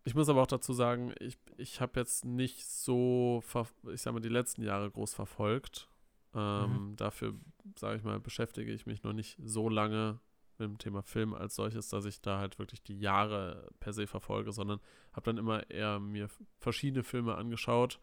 [0.04, 3.44] ich muss aber auch dazu sagen, ich, ich habe jetzt nicht so,
[3.92, 5.90] ich sag mal, die letzten Jahre groß verfolgt.
[6.34, 7.36] Ähm, Dafür,
[7.78, 10.20] sage ich mal, beschäftige ich mich noch nicht so lange
[10.62, 14.08] mit dem Thema Film als solches, dass ich da halt wirklich die Jahre per se
[14.08, 14.80] verfolge, sondern
[15.14, 16.30] habe dann immer eher mir
[16.60, 18.00] verschiedene Filme angeschaut,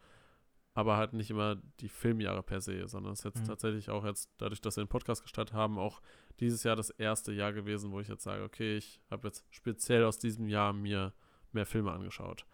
[0.73, 3.47] aber halt nicht immer die Filmjahre per se, sondern es ist jetzt Mhm.
[3.47, 6.01] tatsächlich auch jetzt, dadurch, dass wir den Podcast gestartet haben, auch
[6.39, 10.03] dieses Jahr das erste Jahr gewesen, wo ich jetzt sage, okay, ich habe jetzt speziell
[10.05, 11.13] aus diesem Jahr mir
[11.51, 12.45] mehr Filme angeschaut.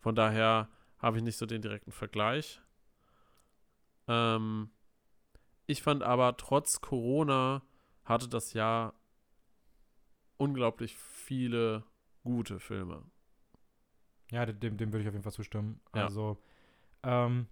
[0.00, 0.68] Von daher
[0.98, 2.60] habe ich nicht so den direkten Vergleich.
[4.06, 4.70] Ähm,
[5.66, 7.62] ich fand aber trotz Corona
[8.04, 8.94] hatte das Jahr
[10.38, 11.84] unglaublich viele
[12.22, 13.04] gute Filme.
[14.30, 15.80] Ja, dem, dem würde ich auf jeden Fall zustimmen.
[15.94, 16.04] Ja.
[16.04, 16.38] Also,
[17.02, 17.46] ähm,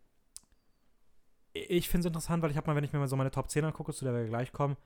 [1.52, 3.50] ich finde es interessant, weil ich habe mal, wenn ich mir mal so meine Top
[3.50, 4.76] 10 angucke, zu der wir gleich kommen,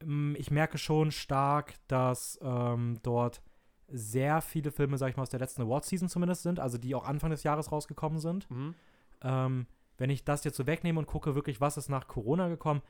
[0.00, 3.42] ähm, ich merke schon stark, dass ähm, dort
[3.88, 7.04] sehr viele Filme, sag ich mal, aus der letzten Award-Season zumindest sind, also die auch
[7.04, 8.50] Anfang des Jahres rausgekommen sind.
[8.50, 8.74] Mhm.
[9.22, 9.66] Ähm,
[9.98, 12.82] wenn ich das jetzt so wegnehme und gucke wirklich, was ist nach Corona gekommen,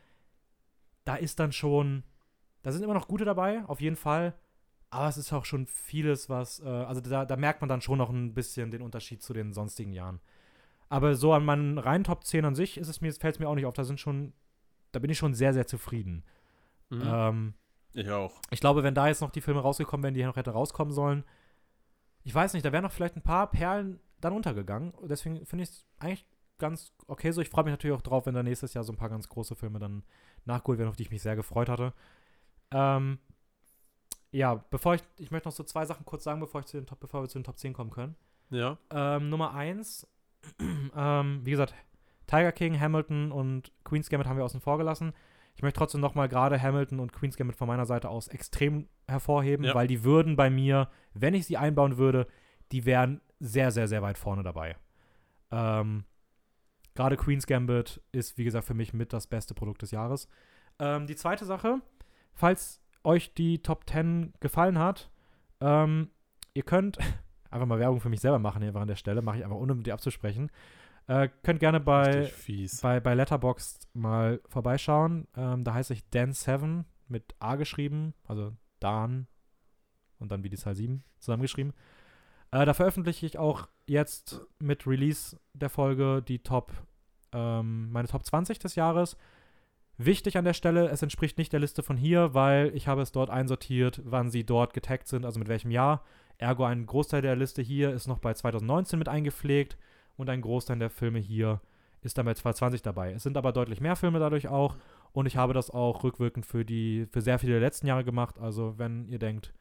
[1.05, 2.05] da ist dann schon,
[2.62, 4.34] da sind immer noch gute dabei, auf jeden Fall.
[4.90, 7.98] Aber es ist auch schon vieles, was, äh, also da, da merkt man dann schon
[7.98, 10.20] noch ein bisschen den Unterschied zu den sonstigen Jahren.
[10.89, 13.48] Aber so an meinen reinen Top 10 an sich ist es mir, fällt es mir
[13.48, 13.72] auch nicht auf.
[13.72, 14.34] Da sind schon,
[14.93, 16.22] da bin ich schon sehr, sehr zufrieden.
[16.90, 17.02] Mhm.
[17.05, 17.55] Ähm,
[17.94, 18.39] ich auch.
[18.51, 21.24] ich glaube, wenn da jetzt noch die Filme rausgekommen wären, die noch hätte rauskommen sollen,
[22.24, 24.93] ich weiß nicht, da wären noch vielleicht ein paar Perlen dann untergegangen.
[25.09, 26.26] Deswegen finde ich es eigentlich
[26.59, 27.40] ganz okay so.
[27.40, 29.56] Ich freue mich natürlich auch drauf, wenn da nächstes Jahr so ein paar ganz große
[29.56, 30.05] Filme dann
[30.44, 31.94] nachgeholt werden, auf die ich mich sehr gefreut hatte.
[32.72, 33.18] Ähm,
[34.30, 36.86] ja, bevor ich, ich möchte noch so zwei Sachen kurz sagen, bevor, ich zu den
[36.86, 38.16] Top, bevor wir zu den Top 10 kommen können.
[38.50, 38.78] Ja.
[38.90, 40.06] Ähm, Nummer 1,
[40.96, 41.74] ähm, wie gesagt,
[42.26, 45.12] Tiger King, Hamilton und Queen's Gambit haben wir außen vor gelassen.
[45.54, 49.66] Ich möchte trotzdem nochmal gerade Hamilton und Queen's Gambit von meiner Seite aus extrem hervorheben,
[49.66, 49.74] Ja.
[49.74, 52.26] weil die würden bei mir, wenn ich sie einbauen würde,
[52.72, 54.76] die wären sehr, sehr, sehr weit vorne dabei.
[55.50, 56.04] Ähm,
[56.94, 60.26] gerade Queen's Gambit ist, wie gesagt, für mich mit das beste Produkt des Jahres.
[60.78, 61.82] Ähm, die zweite Sache,
[62.34, 65.10] falls euch die Top 10 gefallen hat,
[65.60, 66.10] ähm,
[66.54, 66.98] ihr könnt
[67.50, 69.74] einfach mal Werbung für mich selber machen hier an der Stelle, mache ich einfach ohne
[69.74, 70.50] mit dir abzusprechen.
[71.09, 72.30] Äh, könnt gerne bei,
[72.80, 75.26] bei, bei Letterboxd mal vorbeischauen.
[75.36, 79.26] Ähm, da heiße ich Dan7 mit A geschrieben, also Dan
[80.18, 81.72] und dann wie die Zahl 7 zusammengeschrieben.
[82.52, 86.72] Äh, da veröffentliche ich auch jetzt mit Release der Folge die Top,
[87.32, 89.16] ähm, meine Top 20 des Jahres.
[89.98, 93.12] Wichtig an der Stelle, es entspricht nicht der Liste von hier, weil ich habe es
[93.12, 96.05] dort einsortiert, wann sie dort getaggt sind, also mit welchem Jahr.
[96.39, 99.77] Ergo ein Großteil der Liste hier ist noch bei 2019 mit eingepflegt
[100.16, 101.60] und ein Großteil der Filme hier
[102.01, 103.12] ist dann bei 2020 dabei.
[103.12, 104.77] Es sind aber deutlich mehr Filme dadurch auch
[105.12, 108.39] und ich habe das auch rückwirkend für die für sehr viele der letzten Jahre gemacht.
[108.40, 109.55] Also wenn ihr denkt,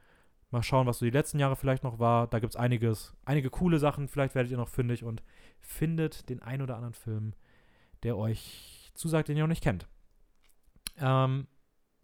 [0.50, 3.50] mal schauen, was so die letzten Jahre vielleicht noch war, da gibt es einiges, einige
[3.50, 4.08] coole Sachen.
[4.08, 5.22] Vielleicht werdet ihr noch fündig und
[5.60, 7.34] findet den ein oder anderen Film,
[8.04, 9.88] der euch zusagt, den ihr noch nicht kennt.
[10.98, 11.48] Ähm,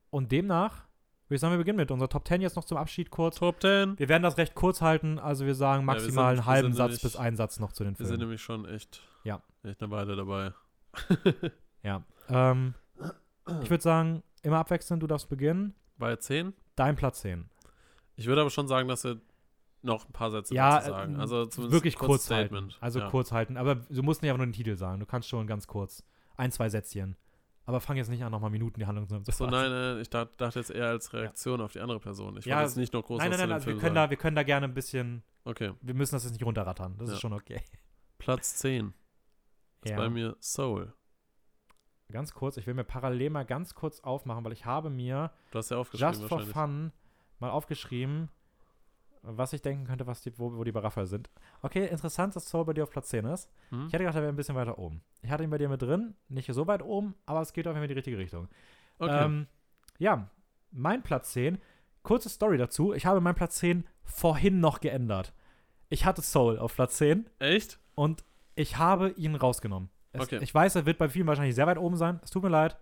[0.09, 0.85] und demnach
[1.27, 3.35] würde ich sagen, wir beginnen mit unserer Top 10 jetzt noch zum Abschied kurz.
[3.37, 3.99] Top 10.
[3.99, 6.73] Wir werden das recht kurz halten, also wir sagen wir maximal sind- einen wir halben
[6.73, 8.19] Satz nämlich- bis einen Satz noch zu den Wir sind Filmen.
[8.21, 9.41] nämlich schon echt, Ja.
[9.63, 10.53] echt eine Weile dabei.
[11.83, 12.03] Ja.
[12.27, 12.73] Ähm,
[13.61, 15.73] ich würde sagen, immer abwechselnd, du darfst beginnen.
[15.97, 16.53] Bei 10?
[16.75, 17.49] Dein Platz 10.
[18.15, 19.21] Ich würde aber schon sagen, dass wir
[19.83, 21.15] noch ein paar Sätze Ja, dazu sagen.
[21.15, 22.73] äh, Also zumindest Wirklich kurz kurzes halten.
[22.81, 23.09] Also ja.
[23.09, 23.55] kurz halten.
[23.57, 24.99] Aber du musst nicht einfach nur den Titel sagen.
[24.99, 26.03] Du kannst schon ganz kurz.
[26.35, 27.15] Ein, zwei Sätzchen.
[27.67, 30.39] Aber fang jetzt nicht an, nochmal Minuten die Handlung zu So, nein, nein, ich dacht-
[30.39, 32.37] dachte jetzt eher als Reaktion auf die andere Person.
[32.37, 34.15] Ich Ja, wollte jetzt nicht noch groß Nein, nein, nein, also wir können, da, wir
[34.17, 35.21] können da gerne ein bisschen.
[35.43, 36.97] Okay, Wir müssen das jetzt nicht runterrattern.
[36.97, 37.15] Das Ja.
[37.15, 37.61] ist schon okay.
[38.17, 38.93] Platz 10
[39.83, 40.93] ist bei mir Soul.
[42.09, 45.59] Ganz kurz, ich will mir parallel mal ganz kurz aufmachen, weil ich habe mir Du
[45.59, 46.93] hast ja aufgeschrieben just for fun
[47.39, 48.29] mal aufgeschrieben,
[49.21, 51.29] was ich denken könnte, was die, wo, wo die Baraffa sind.
[51.61, 53.49] Okay, interessant, dass Soul bei dir auf Platz 10 ist.
[53.69, 53.87] Hm?
[53.87, 55.01] Ich hätte gedacht, er wäre ein bisschen weiter oben.
[55.21, 57.71] Ich hatte ihn bei dir mit drin, nicht so weit oben, aber es geht auf
[57.73, 58.47] jeden Fall in die richtige Richtung.
[58.99, 59.25] Okay.
[59.25, 59.47] Ähm,
[59.99, 60.29] ja,
[60.71, 61.59] mein Platz 10,
[62.03, 62.93] kurze Story dazu.
[62.93, 65.33] Ich habe meinen Platz 10 vorhin noch geändert.
[65.89, 67.79] Ich hatte Soul auf Platz 10 Echt?
[67.95, 68.23] und
[68.55, 69.89] ich habe ihn rausgenommen.
[70.11, 70.39] Es, Okay.
[70.41, 72.19] Ich weiß, er wird bei vielen wahrscheinlich sehr weit oben sein.
[72.23, 72.77] Es tut mir leid.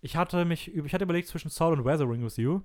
[0.00, 2.62] Ich hatte mich, ich hatte überlegt zwischen Soul und Weathering with You.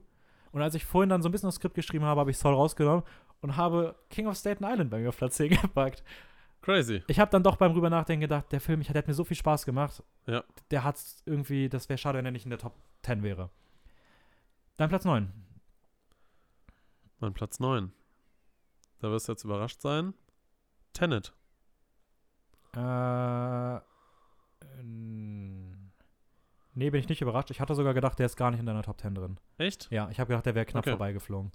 [0.57, 2.55] Und als ich vorhin dann so ein bisschen das Skript geschrieben habe, habe ich Soul
[2.55, 3.03] rausgenommen
[3.41, 6.03] und habe King of Staten Island bei mir auf Platz 10 gepackt.
[6.63, 7.03] Crazy.
[7.05, 9.23] Ich habe dann doch beim rüber nachdenken gedacht, der Film, ich, der hat mir so
[9.23, 10.01] viel Spaß gemacht.
[10.25, 10.43] Ja.
[10.71, 12.73] Der hat irgendwie, das wäre schade, wenn er nicht in der Top
[13.03, 13.51] 10 wäre.
[14.77, 15.31] Dein Platz 9.
[17.19, 17.91] Mein Platz 9.
[18.97, 20.15] Da wirst du jetzt überrascht sein.
[20.93, 21.33] Tenet.
[22.75, 23.79] Äh,
[26.77, 27.51] nee, bin ich nicht überrascht.
[27.51, 29.37] Ich hatte sogar gedacht, der ist gar nicht in deiner Top 10 drin.
[29.57, 29.89] Echt?
[29.91, 30.91] Ja, ich habe gedacht, der wäre knapp Okay.
[30.91, 31.51] vorbeigeflogen.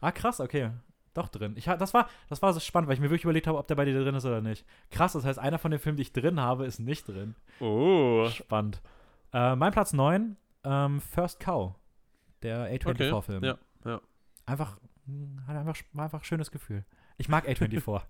[0.00, 0.70] Ah, krass, okay.
[1.14, 1.54] Doch drin.
[1.56, 3.74] Ich, das, war, das war so spannend, weil ich mir wirklich überlegt habe, ob der
[3.74, 4.64] bei dir drin ist oder nicht.
[4.90, 7.34] Krass, das heißt, einer von den Filmen, die ich drin habe, ist nicht drin.
[7.58, 8.28] Oh.
[8.30, 8.80] Spannend.
[9.32, 11.74] Äh, mein Platz 9, ähm, First Cow.
[12.42, 13.44] Der A24-Film.
[13.44, 14.00] Ja, ja.
[14.46, 16.84] Einfach, mh, hat einfach, war einfach ein schönes Gefühl.
[17.18, 18.02] Ich mag A24.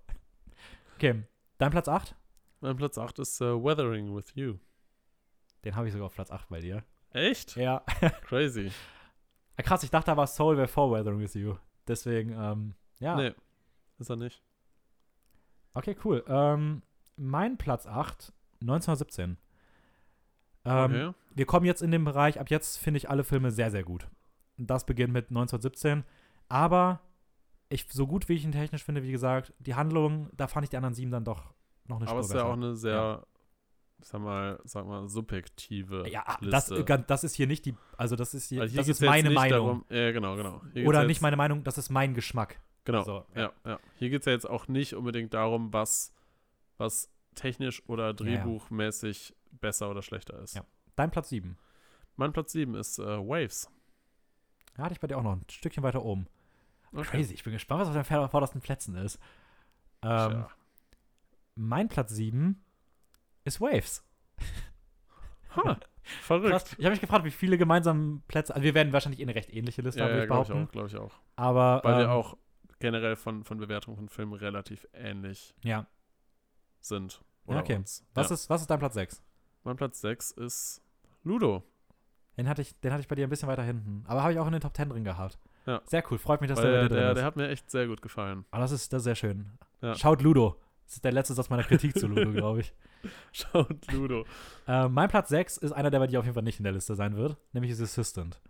[0.97, 1.23] okay,
[1.59, 2.15] dein Platz 8?
[2.61, 4.57] Mein Platz 8 ist äh, Weathering with You.
[5.65, 6.85] Den habe ich sogar auf Platz 8 bei dir.
[7.11, 7.57] Echt?
[7.57, 7.83] Ja.
[8.23, 8.71] Crazy.
[9.57, 11.57] Ah, krass, ich dachte, da war Soul wäre vor Weathering with You.
[11.87, 13.17] Deswegen, ähm, ja.
[13.17, 13.35] Nee,
[13.99, 14.43] ist er nicht.
[15.75, 16.25] Okay, cool.
[16.29, 16.83] Ähm,
[17.17, 19.37] mein Platz 8, 1917.
[20.65, 21.15] Ähm, Okay.
[21.33, 24.09] Wir kommen jetzt in den Bereich, ab jetzt finde ich alle Filme sehr, sehr gut.
[24.57, 26.05] Das beginnt mit 1917.
[26.49, 27.01] Aber
[27.69, 30.71] ich, so gut wie ich ihn technisch finde, wie gesagt, die Handlung, da fand ich
[30.71, 31.55] die anderen sieben dann doch
[31.87, 33.27] noch eine Aber es Spur ist ja auch eine sehr,
[34.03, 36.93] sag mal, sag mal, subjektive Ja, das, Liste.
[36.95, 39.09] äh, das ist hier nicht die, also das ist hier, Also das geht's ist jetzt
[39.11, 39.67] meine nicht Meinung.
[39.67, 40.61] Darum, ja, genau, genau.
[40.63, 42.61] Hier geht's Oder jetzt, nicht meine Meinung, das ist mein Geschmack.
[42.85, 43.79] Genau, So, ja, ja.
[43.97, 46.13] Hier geht es ja jetzt auch nicht unbedingt darum, was,
[46.79, 50.55] was technisch oder drehbuchmäßig besser oder schlechter ist.
[50.57, 50.65] Ja.
[50.97, 51.57] Dein Platz 7.
[52.17, 53.71] Mein Platz 7 ist äh, Waves.
[54.75, 56.27] Da hatte ich bei dir auch noch ein Stückchen weiter oben.
[56.93, 57.05] Okay.
[57.05, 59.19] Crazy, ich bin gespannt, was auf den vordersten Plätzen ist.
[60.03, 60.45] Ähm,
[61.55, 62.61] mein Platz 7
[63.45, 64.05] ist Waves.
[65.57, 65.77] Ha,
[66.23, 66.51] verrückt.
[66.51, 66.77] Krass.
[66.79, 68.55] Ich habe mich gefragt, wie viele gemeinsame Plätze.
[68.55, 70.61] Also, wir werden wahrscheinlich eh eine recht ähnliche Liste Ja, haben, würde ja ich glaube
[70.61, 71.13] ich auch, glaube ich auch.
[71.35, 71.81] Aber.
[71.83, 72.37] Weil ähm, wir auch
[72.79, 75.87] generell von, von Bewertungen von Filmen relativ ähnlich Ja.
[76.81, 77.21] sind.
[77.47, 77.75] Okay.
[77.75, 78.07] uns.
[78.15, 78.35] Was, ja.
[78.35, 79.23] ist, was ist dein Platz 6?
[79.65, 80.83] Mein Platz 6 ist
[81.25, 81.65] Ludo.
[82.37, 84.05] Den hatte, ich, den hatte ich bei dir ein bisschen weiter hinten.
[84.07, 85.37] Aber habe ich auch in den Top 10 drin gehabt.
[85.67, 85.83] Ja.
[85.85, 86.19] Sehr cool.
[86.19, 87.17] Freut mich, dass Weil der bei der, der, ist.
[87.17, 88.45] der hat mir echt sehr gut gefallen.
[88.53, 89.59] Aber das ist, das ist sehr schön.
[89.97, 90.57] Schaut Ludo.
[90.91, 92.75] Das ist der letzte Satz meiner Kritik zu Ludo, glaube ich.
[93.33, 94.25] Schaut Ludo.
[94.67, 96.73] Äh, mein Platz 6 ist einer, der bei dir auf jeden Fall nicht in der
[96.73, 98.41] Liste sein wird, nämlich ist Assistant.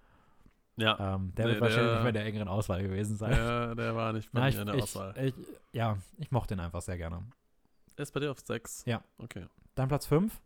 [0.77, 3.33] Ja, Ähm, der Nee, wird wahrscheinlich der- nicht mehr in der engeren Auswahl gewesen sein.
[3.33, 5.15] der, der war nicht bei Na, mir ich, in der ich, Auswahl.
[5.23, 5.35] ich,
[5.73, 7.23] ja, ich mochte ihn einfach sehr gerne.
[7.97, 8.85] Er ist bei dir auf 6?
[8.87, 9.05] Ja.
[9.19, 9.45] Okay.
[9.75, 10.41] Dein Platz 5?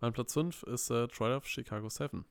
[0.00, 2.24] Mein Platz 5 ist äh, Trial of Chicago 7.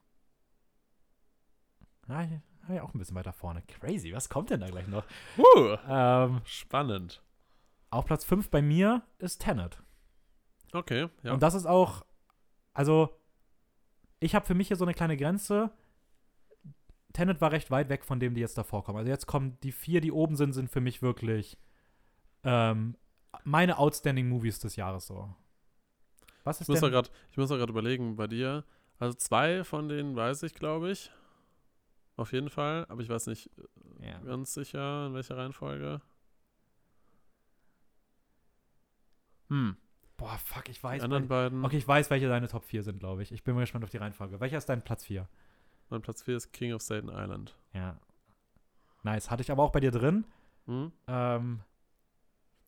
[2.08, 2.32] Ja, ich,
[2.64, 3.62] hab ich auch ein bisschen weiter vorne.
[3.68, 5.04] Crazy, was kommt denn da gleich noch?
[5.38, 7.22] Uh, Ähm, spannend.
[7.92, 9.82] Auf Platz 5 bei mir ist Tenet.
[10.74, 11.34] Okay, ja.
[11.34, 12.06] Und das ist auch,
[12.74, 13.10] also,
[14.20, 15.72] ich habe für mich hier so eine kleine Grenze.
[17.14, 19.00] Tenet war recht weit weg von dem, die jetzt davor kommen.
[19.00, 21.58] Also jetzt kommen die vier, die oben sind, sind für mich wirklich
[22.44, 22.96] ähm,
[23.44, 25.34] meine Outstanding Movies des Jahres so.
[26.44, 26.94] Was ich ist muss da denn?
[26.94, 28.64] grad, ich muss da gerade überlegen, bei dir,
[29.00, 31.12] also zwei von denen weiß ich, glaube ich.
[32.16, 33.50] Auf jeden Fall, aber ich weiß nicht
[34.02, 34.20] äh, Ja.
[34.20, 36.02] ganz sicher, in welcher Reihenfolge.
[39.50, 39.78] Hm,
[40.18, 41.02] Boah, fuck, ich die weiß.
[41.04, 41.64] anderen Wel beiden.
[41.66, 43.32] okay, ich weiß, welche deine Top 4 sind, glaube ich.
[43.32, 44.40] Ich bin mal gespannt auf die Reihenfolge.
[44.40, 45.28] Welcher ist dein Platz 4?
[45.90, 47.56] Mein Platz 4 ist King of Staten Island.
[47.74, 47.98] Ja.
[49.04, 49.32] Nice.
[49.32, 50.26] Hatte ich aber auch bei dir drin.
[50.66, 50.92] Hm?
[51.08, 51.62] Ähm,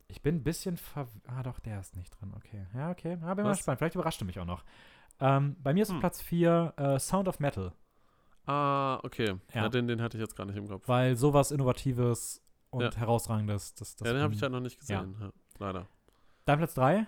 [0.07, 1.07] ich bin ein bisschen ver...
[1.27, 2.33] Ah, doch, der ist nicht drin.
[2.35, 2.65] Okay.
[2.73, 3.17] Ja, okay.
[3.21, 3.57] Ja, bin mal Was?
[3.59, 3.79] gespannt.
[3.79, 4.63] Vielleicht überrascht du mich auch noch.
[5.19, 5.99] Ähm, bei mir ist auf Hm.
[5.99, 7.73] Platz 4 äh, Sound of Metal,
[8.47, 9.35] Ah, okay.
[9.53, 9.63] Ja.
[9.63, 10.87] Ja, den, den hatte ich jetzt gar nicht im Kopf.
[10.87, 12.41] weil sowas Innovatives
[12.71, 12.95] und Ja.
[12.95, 15.15] Herausragendes, das, das ja, den habe ich bin- halt noch nicht gesehen.
[15.19, 15.31] Ja.
[15.59, 15.87] leider.
[16.45, 17.07] Dein Platz 3?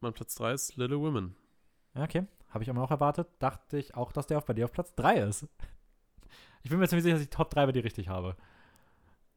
[0.00, 1.36] Mein Platz 3 ist Little Women.
[1.94, 2.26] Ja, okay.
[2.50, 3.28] Habe ich aber auch erwartet.
[3.38, 5.46] Dachte ich auch, dass der auch bei dir auf Platz 3 ist.
[6.62, 8.36] Ich bin mir ziemlich sicher, dass ich die Top 3 bei dir richtig habe.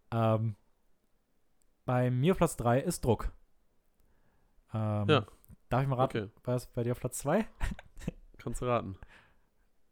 [0.10, 0.56] Ähm,
[1.86, 3.32] bei mir auf Platz 3 ist Druck.
[4.74, 5.26] Ähm, Ja.
[5.70, 7.48] Darf ich mal raten, Okay, was bei dir auf Platz 2?
[8.40, 8.98] kannst du raten.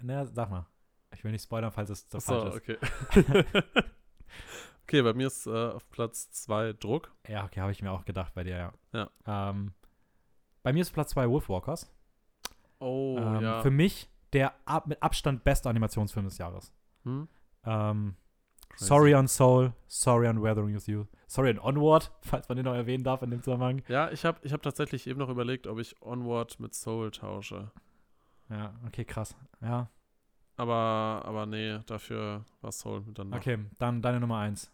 [0.01, 0.65] Na, sag mal.
[1.13, 2.79] Ich will nicht spoilern, falls es so Achso, falsch ist.
[3.13, 3.45] okay.
[4.87, 7.11] Okay, bei mir ist äh, auf Platz 2 Druck.
[7.27, 8.73] Ja, okay, habe ich mir auch gedacht bei dir, ja.
[9.25, 9.49] ja.
[9.49, 9.73] Ähm,
[10.63, 11.93] bei mir ist Platz 2 Wolfwalkers.
[12.79, 13.61] Oh, ähm, ja.
[13.61, 16.71] Für mich der ab, mit Abstand beste Animationsfilm des Jahres.
[17.03, 17.27] Hm?
[17.65, 18.15] Ähm,
[18.77, 22.73] sorry on Soul, Sorry on Weathering With You, Sorry on Onward, falls man den noch
[22.73, 23.81] erwähnen darf in dem Zusammenhang.
[23.89, 27.71] Ja, ich habe ich hab tatsächlich eben noch überlegt, ob ich Onward mit Soul tausche.
[28.49, 29.35] Ja, okay, krass.
[29.59, 29.89] Ja.
[30.55, 33.31] Aber, aber nee, dafür war Soul mit dann.
[33.31, 33.37] Noch.
[33.37, 34.71] Okay, dann deine Nummer 1.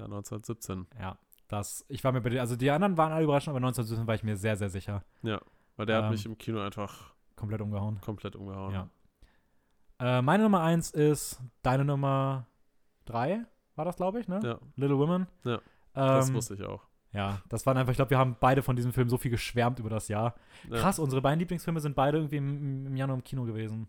[0.00, 0.86] Ja, 1917.
[0.98, 1.18] Ja,
[1.48, 4.14] das, ich war mir bei dir, also die anderen waren alle überrascht, aber 1917 war
[4.14, 5.04] ich mir sehr, sehr sicher.
[5.22, 5.40] Ja,
[5.76, 8.00] weil der ähm, hat mich im Kino einfach komplett umgehauen.
[8.00, 8.72] Komplett umgehauen.
[8.72, 10.18] Ja.
[10.18, 12.46] Äh, meine Nummer 1 ist deine Nummer
[13.04, 13.44] 3,
[13.76, 14.40] war das, glaube ich, ne?
[14.42, 14.58] Ja.
[14.76, 15.26] Little Women.
[15.44, 15.56] Ja.
[15.56, 15.60] Ähm,
[15.94, 16.82] das wusste ich auch.
[17.12, 19.80] Ja, das waren einfach, ich glaube, wir haben beide von diesem Film so viel geschwärmt
[19.80, 20.36] über das Jahr.
[20.70, 20.78] Ja.
[20.78, 23.88] Krass, unsere beiden Lieblingsfilme sind beide irgendwie im, im Januar im Kino gewesen.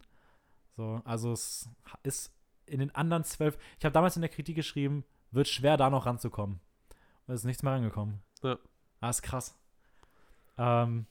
[0.76, 1.70] So, also es
[2.04, 2.34] ist
[2.66, 3.58] in den anderen zwölf.
[3.80, 6.60] Ich habe damals in der Kritik geschrieben, wird schwer da noch ranzukommen.
[7.28, 8.22] Und es ist nichts mehr rangekommen.
[8.44, 8.58] Ja.
[9.00, 9.58] Ah, ist krass.
[10.58, 11.06] Ähm,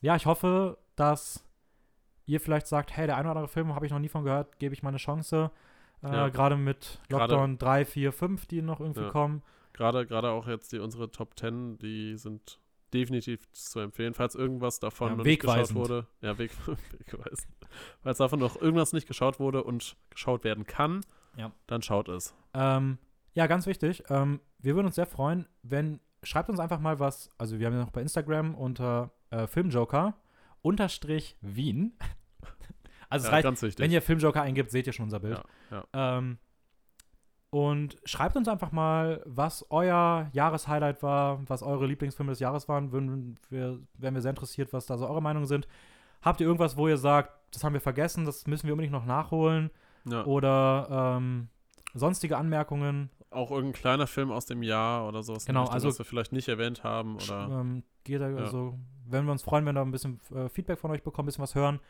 [0.00, 1.44] ja, ich hoffe, dass
[2.26, 4.58] ihr vielleicht sagt, hey, der eine oder andere Film habe ich noch nie von gehört,
[4.58, 5.50] gebe ich mal eine Chance.
[6.02, 6.28] Äh, Ja.
[6.28, 9.08] Gerade mit Lockdown 3, 4, 5, die noch irgendwie Ja.
[9.10, 9.42] kommen.
[9.72, 12.60] Gerade, gerade auch jetzt die, unsere Top 10, die sind
[12.94, 16.06] definitiv zu empfehlen, falls irgendwas davon Ja, noch nicht geschaut wurde.
[16.20, 16.50] Ja, weg,
[16.98, 17.48] wegweisend.
[18.02, 21.02] Falls davon noch irgendwas nicht geschaut wurde und geschaut werden kann,
[21.36, 21.52] Ja.
[21.66, 22.34] dann schaut es.
[22.54, 22.98] Ähm,
[23.38, 24.02] ja, ganz wichtig.
[24.10, 27.74] Ähm, wir würden uns sehr freuen, wenn, schreibt uns einfach mal was, also wir haben
[27.74, 30.14] ja noch bei Instagram unter äh, Filmjoker
[30.62, 31.92] unterstrich Wien.
[33.10, 33.82] Also es Ja, reicht, ganz wichtig.
[33.82, 35.40] wenn ihr Filmjoker eingibt, seht ihr schon unser Bild.
[35.70, 35.84] Ja,
[36.18, 36.36] Ähm,
[37.48, 42.92] und schreibt uns einfach mal, was euer Jahreshighlight war, was eure Lieblingsfilme des Jahres waren.
[42.92, 45.66] Würden wir, wären wir sehr interessiert, was da so eure Meinungen sind.
[46.20, 49.06] Habt ihr irgendwas, wo ihr sagt, das haben wir vergessen, das müssen wir unbedingt noch
[49.06, 49.70] nachholen?
[50.04, 50.26] ja.
[50.26, 51.48] Oder ähm,
[51.94, 53.08] sonstige Anmerkungen?
[53.30, 56.32] Auch irgendein kleiner Film aus dem Jahr oder sowas, Genau, Richtung, also- was wir vielleicht
[56.32, 57.16] nicht erwähnt haben.
[57.16, 60.48] Oder, Ähm, geht da, also, wenn wir uns freuen, wenn wir da ein bisschen äh,
[60.48, 61.80] Feedback von euch bekommen, ein bisschen was hören.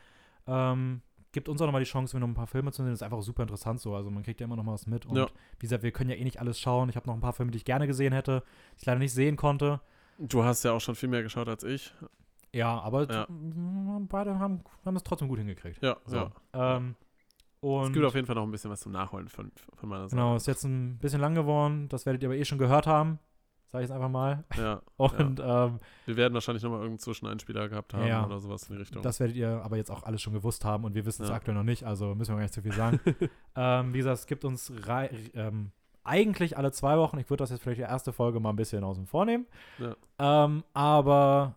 [0.47, 1.01] Ähm,
[1.31, 2.89] gibt uns auch nochmal die Chance, wenn noch ein paar Filme zu sehen.
[2.91, 3.95] Das ist einfach super interessant so.
[3.95, 5.05] Also man kriegt ja immer noch mal was mit.
[5.05, 5.27] Und Ja.
[5.59, 6.89] wie gesagt, wir können ja eh nicht alles schauen.
[6.89, 8.43] Ich habe noch ein paar Filme, die ich gerne gesehen hätte,
[8.73, 9.79] die ich leider nicht sehen konnte.
[10.17, 11.93] du hast ja auch schon viel mehr geschaut als ich.
[12.51, 13.27] Ja, aber Ja.
[13.29, 15.81] beide haben, haben es trotzdem gut hingekriegt.
[15.81, 16.15] Ja, So.
[16.53, 16.75] ja.
[16.77, 16.95] Ähm,
[17.61, 20.03] und Es gibt auf jeden Fall noch ein bisschen was zum Nachholen von, von meiner
[20.03, 20.15] Seite.
[20.15, 21.87] genau, ist jetzt ein bisschen lang geworden.
[21.89, 23.19] Das werdet ihr aber eh schon gehört haben.
[23.71, 24.43] Sag ich jetzt einfach mal.
[24.57, 24.81] Ja.
[24.97, 25.77] Und ähm,
[26.07, 28.25] Wir werden wahrscheinlich nochmal irgendeinen Zwischeneinspieler gehabt haben Ja.
[28.25, 29.03] oder sowas in die Richtung.
[29.03, 31.35] Das werdet ihr aber jetzt auch alles schon gewusst haben und wir wissen es Ja.
[31.35, 32.99] aktuell noch nicht, also müssen wir gar nicht zu viel sagen.
[33.55, 34.73] ähm, wie gesagt, es gibt uns
[35.35, 35.71] ähm,
[36.03, 37.19] eigentlich alle zwei Wochen.
[37.19, 39.45] Ich würde das jetzt vielleicht die erste Folge mal ein bisschen außen vor nehmen.
[39.77, 39.95] Ja.
[40.45, 41.53] Ähm, aber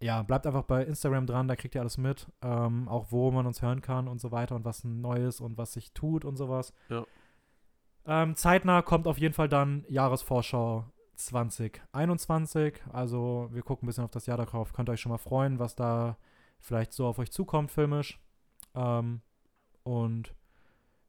[0.00, 2.26] ja, bleibt einfach bei Instagram dran, da kriegt ihr alles mit.
[2.42, 5.72] Ähm, auch wo man uns hören kann und so weiter und was Neues und was
[5.72, 6.72] sich tut und sowas.
[6.88, 7.06] Ja.
[8.04, 10.84] Ähm, zeitnah kommt auf jeden Fall dann Jahresvorschau
[11.16, 12.82] 2021.
[12.92, 14.72] Also wir gucken ein bisschen auf das Jahr darauf.
[14.72, 16.16] Könnt ihr euch schon mal freuen, was da
[16.60, 18.20] vielleicht so auf euch zukommt, filmisch.
[18.74, 19.22] Ähm,
[19.82, 20.34] und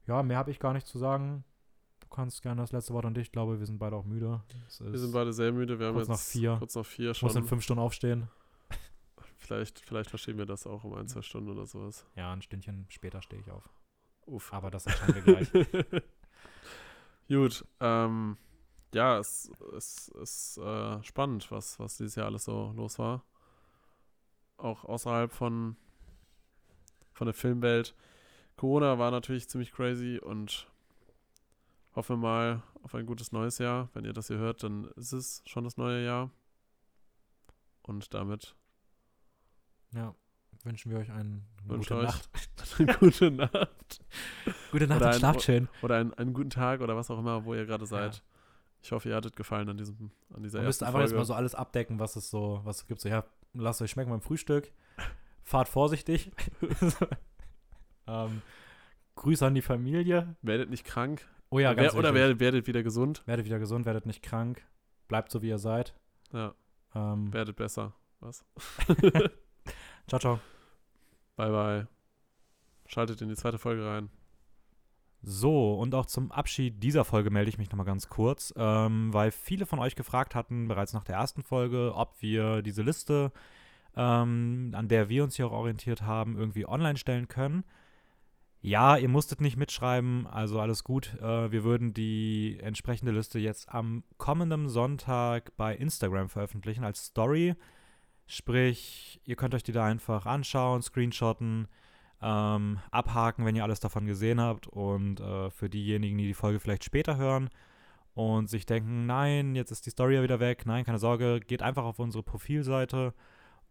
[0.07, 1.43] ja, mehr habe ich gar nicht zu sagen.
[1.99, 3.27] Du kannst gerne das letzte Wort an dich.
[3.27, 4.41] Ich glaube, wir sind beide auch müde.
[4.79, 5.77] Wir sind beide sehr müde.
[5.77, 6.55] Wir haben kurz jetzt nach vier.
[6.57, 7.49] kurz nach vier ich muss in schon.
[7.49, 8.29] fünf Stunden aufstehen.
[9.47, 12.05] Vielleicht, vielleicht verschieben wir das auch um ein, zwei Stunden oder sowas.
[12.17, 13.69] Ja, ein Stündchen später stehe ich auf.
[14.25, 14.51] Uff.
[14.51, 16.03] Aber das entscheiden wir gleich.
[17.29, 18.37] Gut, ähm,
[18.93, 23.23] ja, es es ist äh, spannend, was, was dieses Jahr alles so los war.
[24.57, 25.77] Auch außerhalb von,
[27.13, 27.95] von der Filmwelt.
[28.57, 30.67] Corona war natürlich ziemlich crazy und
[31.95, 33.89] hoffen wir mal auf ein gutes neues Jahr.
[33.93, 36.31] Wenn ihr das hier hört, dann ist es schon das neue Jahr.
[37.83, 38.56] Und damit
[39.93, 40.13] Ja,
[40.63, 42.29] wünschen wir euch eine Wünsche gute euch Nacht.
[42.79, 43.99] eine gute Nacht.
[44.71, 45.67] Gute Nacht Oder und ein- schlaft schön.
[45.81, 48.23] Oder einen, einen guten Tag oder was auch immer, wo ihr gerade seid.
[48.81, 51.09] Ich hoffe, ihr hattet Gefallen an, diesem, an dieser Ihr müsst einfach Folge.
[51.09, 53.01] jetzt mal so alles abdecken, was es so, was es gibt.
[53.01, 54.71] So, ja, lasst euch schmecken beim Frühstück.
[55.43, 56.31] Fahrt vorsichtig.
[58.07, 58.41] ähm,
[59.15, 60.35] Grüße an die Familie.
[60.41, 61.27] Werdet nicht krank.
[61.49, 63.23] Oh ja, ganz Wer, oder werdet, werdet wieder gesund.
[63.25, 64.65] werdet wieder gesund, werdet nicht krank.
[65.07, 65.95] Bleibt so, wie ihr seid.
[66.33, 66.53] Ja,
[66.93, 67.93] Ähm, werdet besser.
[68.19, 68.45] Was?
[70.07, 70.39] ciao, ciao.
[71.35, 71.87] Bye, bye.
[72.87, 74.09] Schaltet in die zweite Folge rein.
[75.23, 79.31] So, und auch zum Abschied dieser Folge melde ich mich nochmal ganz kurz, ähm, weil
[79.31, 83.31] viele von euch gefragt hatten, bereits nach der ersten Folge, ob wir diese Liste,
[83.95, 87.63] ähm, an der wir uns hier auch orientiert haben, irgendwie online stellen können.
[88.61, 91.15] Ja, ihr musstet nicht mitschreiben, also alles gut.
[91.21, 97.55] Äh, wir würden die entsprechende Liste jetzt am kommenden Sonntag bei Instagram veröffentlichen als Story.
[98.27, 101.67] Sprich, ihr könnt euch die da einfach anschauen, screenshotten,
[102.21, 104.67] ähm, abhaken, wenn ihr alles davon gesehen habt.
[104.67, 107.49] Und äh, für diejenigen, die die Folge vielleicht später hören
[108.13, 111.61] und sich denken, nein, jetzt ist die Story ja wieder weg, nein, keine Sorge, geht
[111.61, 113.13] einfach auf unsere Profilseite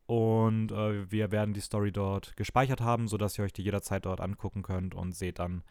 [0.07, 4.21] und äh, wir werden die Story dort gespeichert haben, sodass ihr euch die jederzeit dort
[4.21, 5.65] angucken könnt und seht dann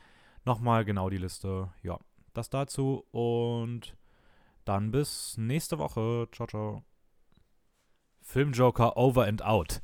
[0.44, 1.70] nochmal genau die Liste.
[1.84, 2.00] Ja,
[2.34, 3.96] das dazu und
[4.66, 6.28] dann bis nächste Woche.
[6.34, 6.95] Ciao, ciao.
[8.28, 9.80] Filmjoker over and out.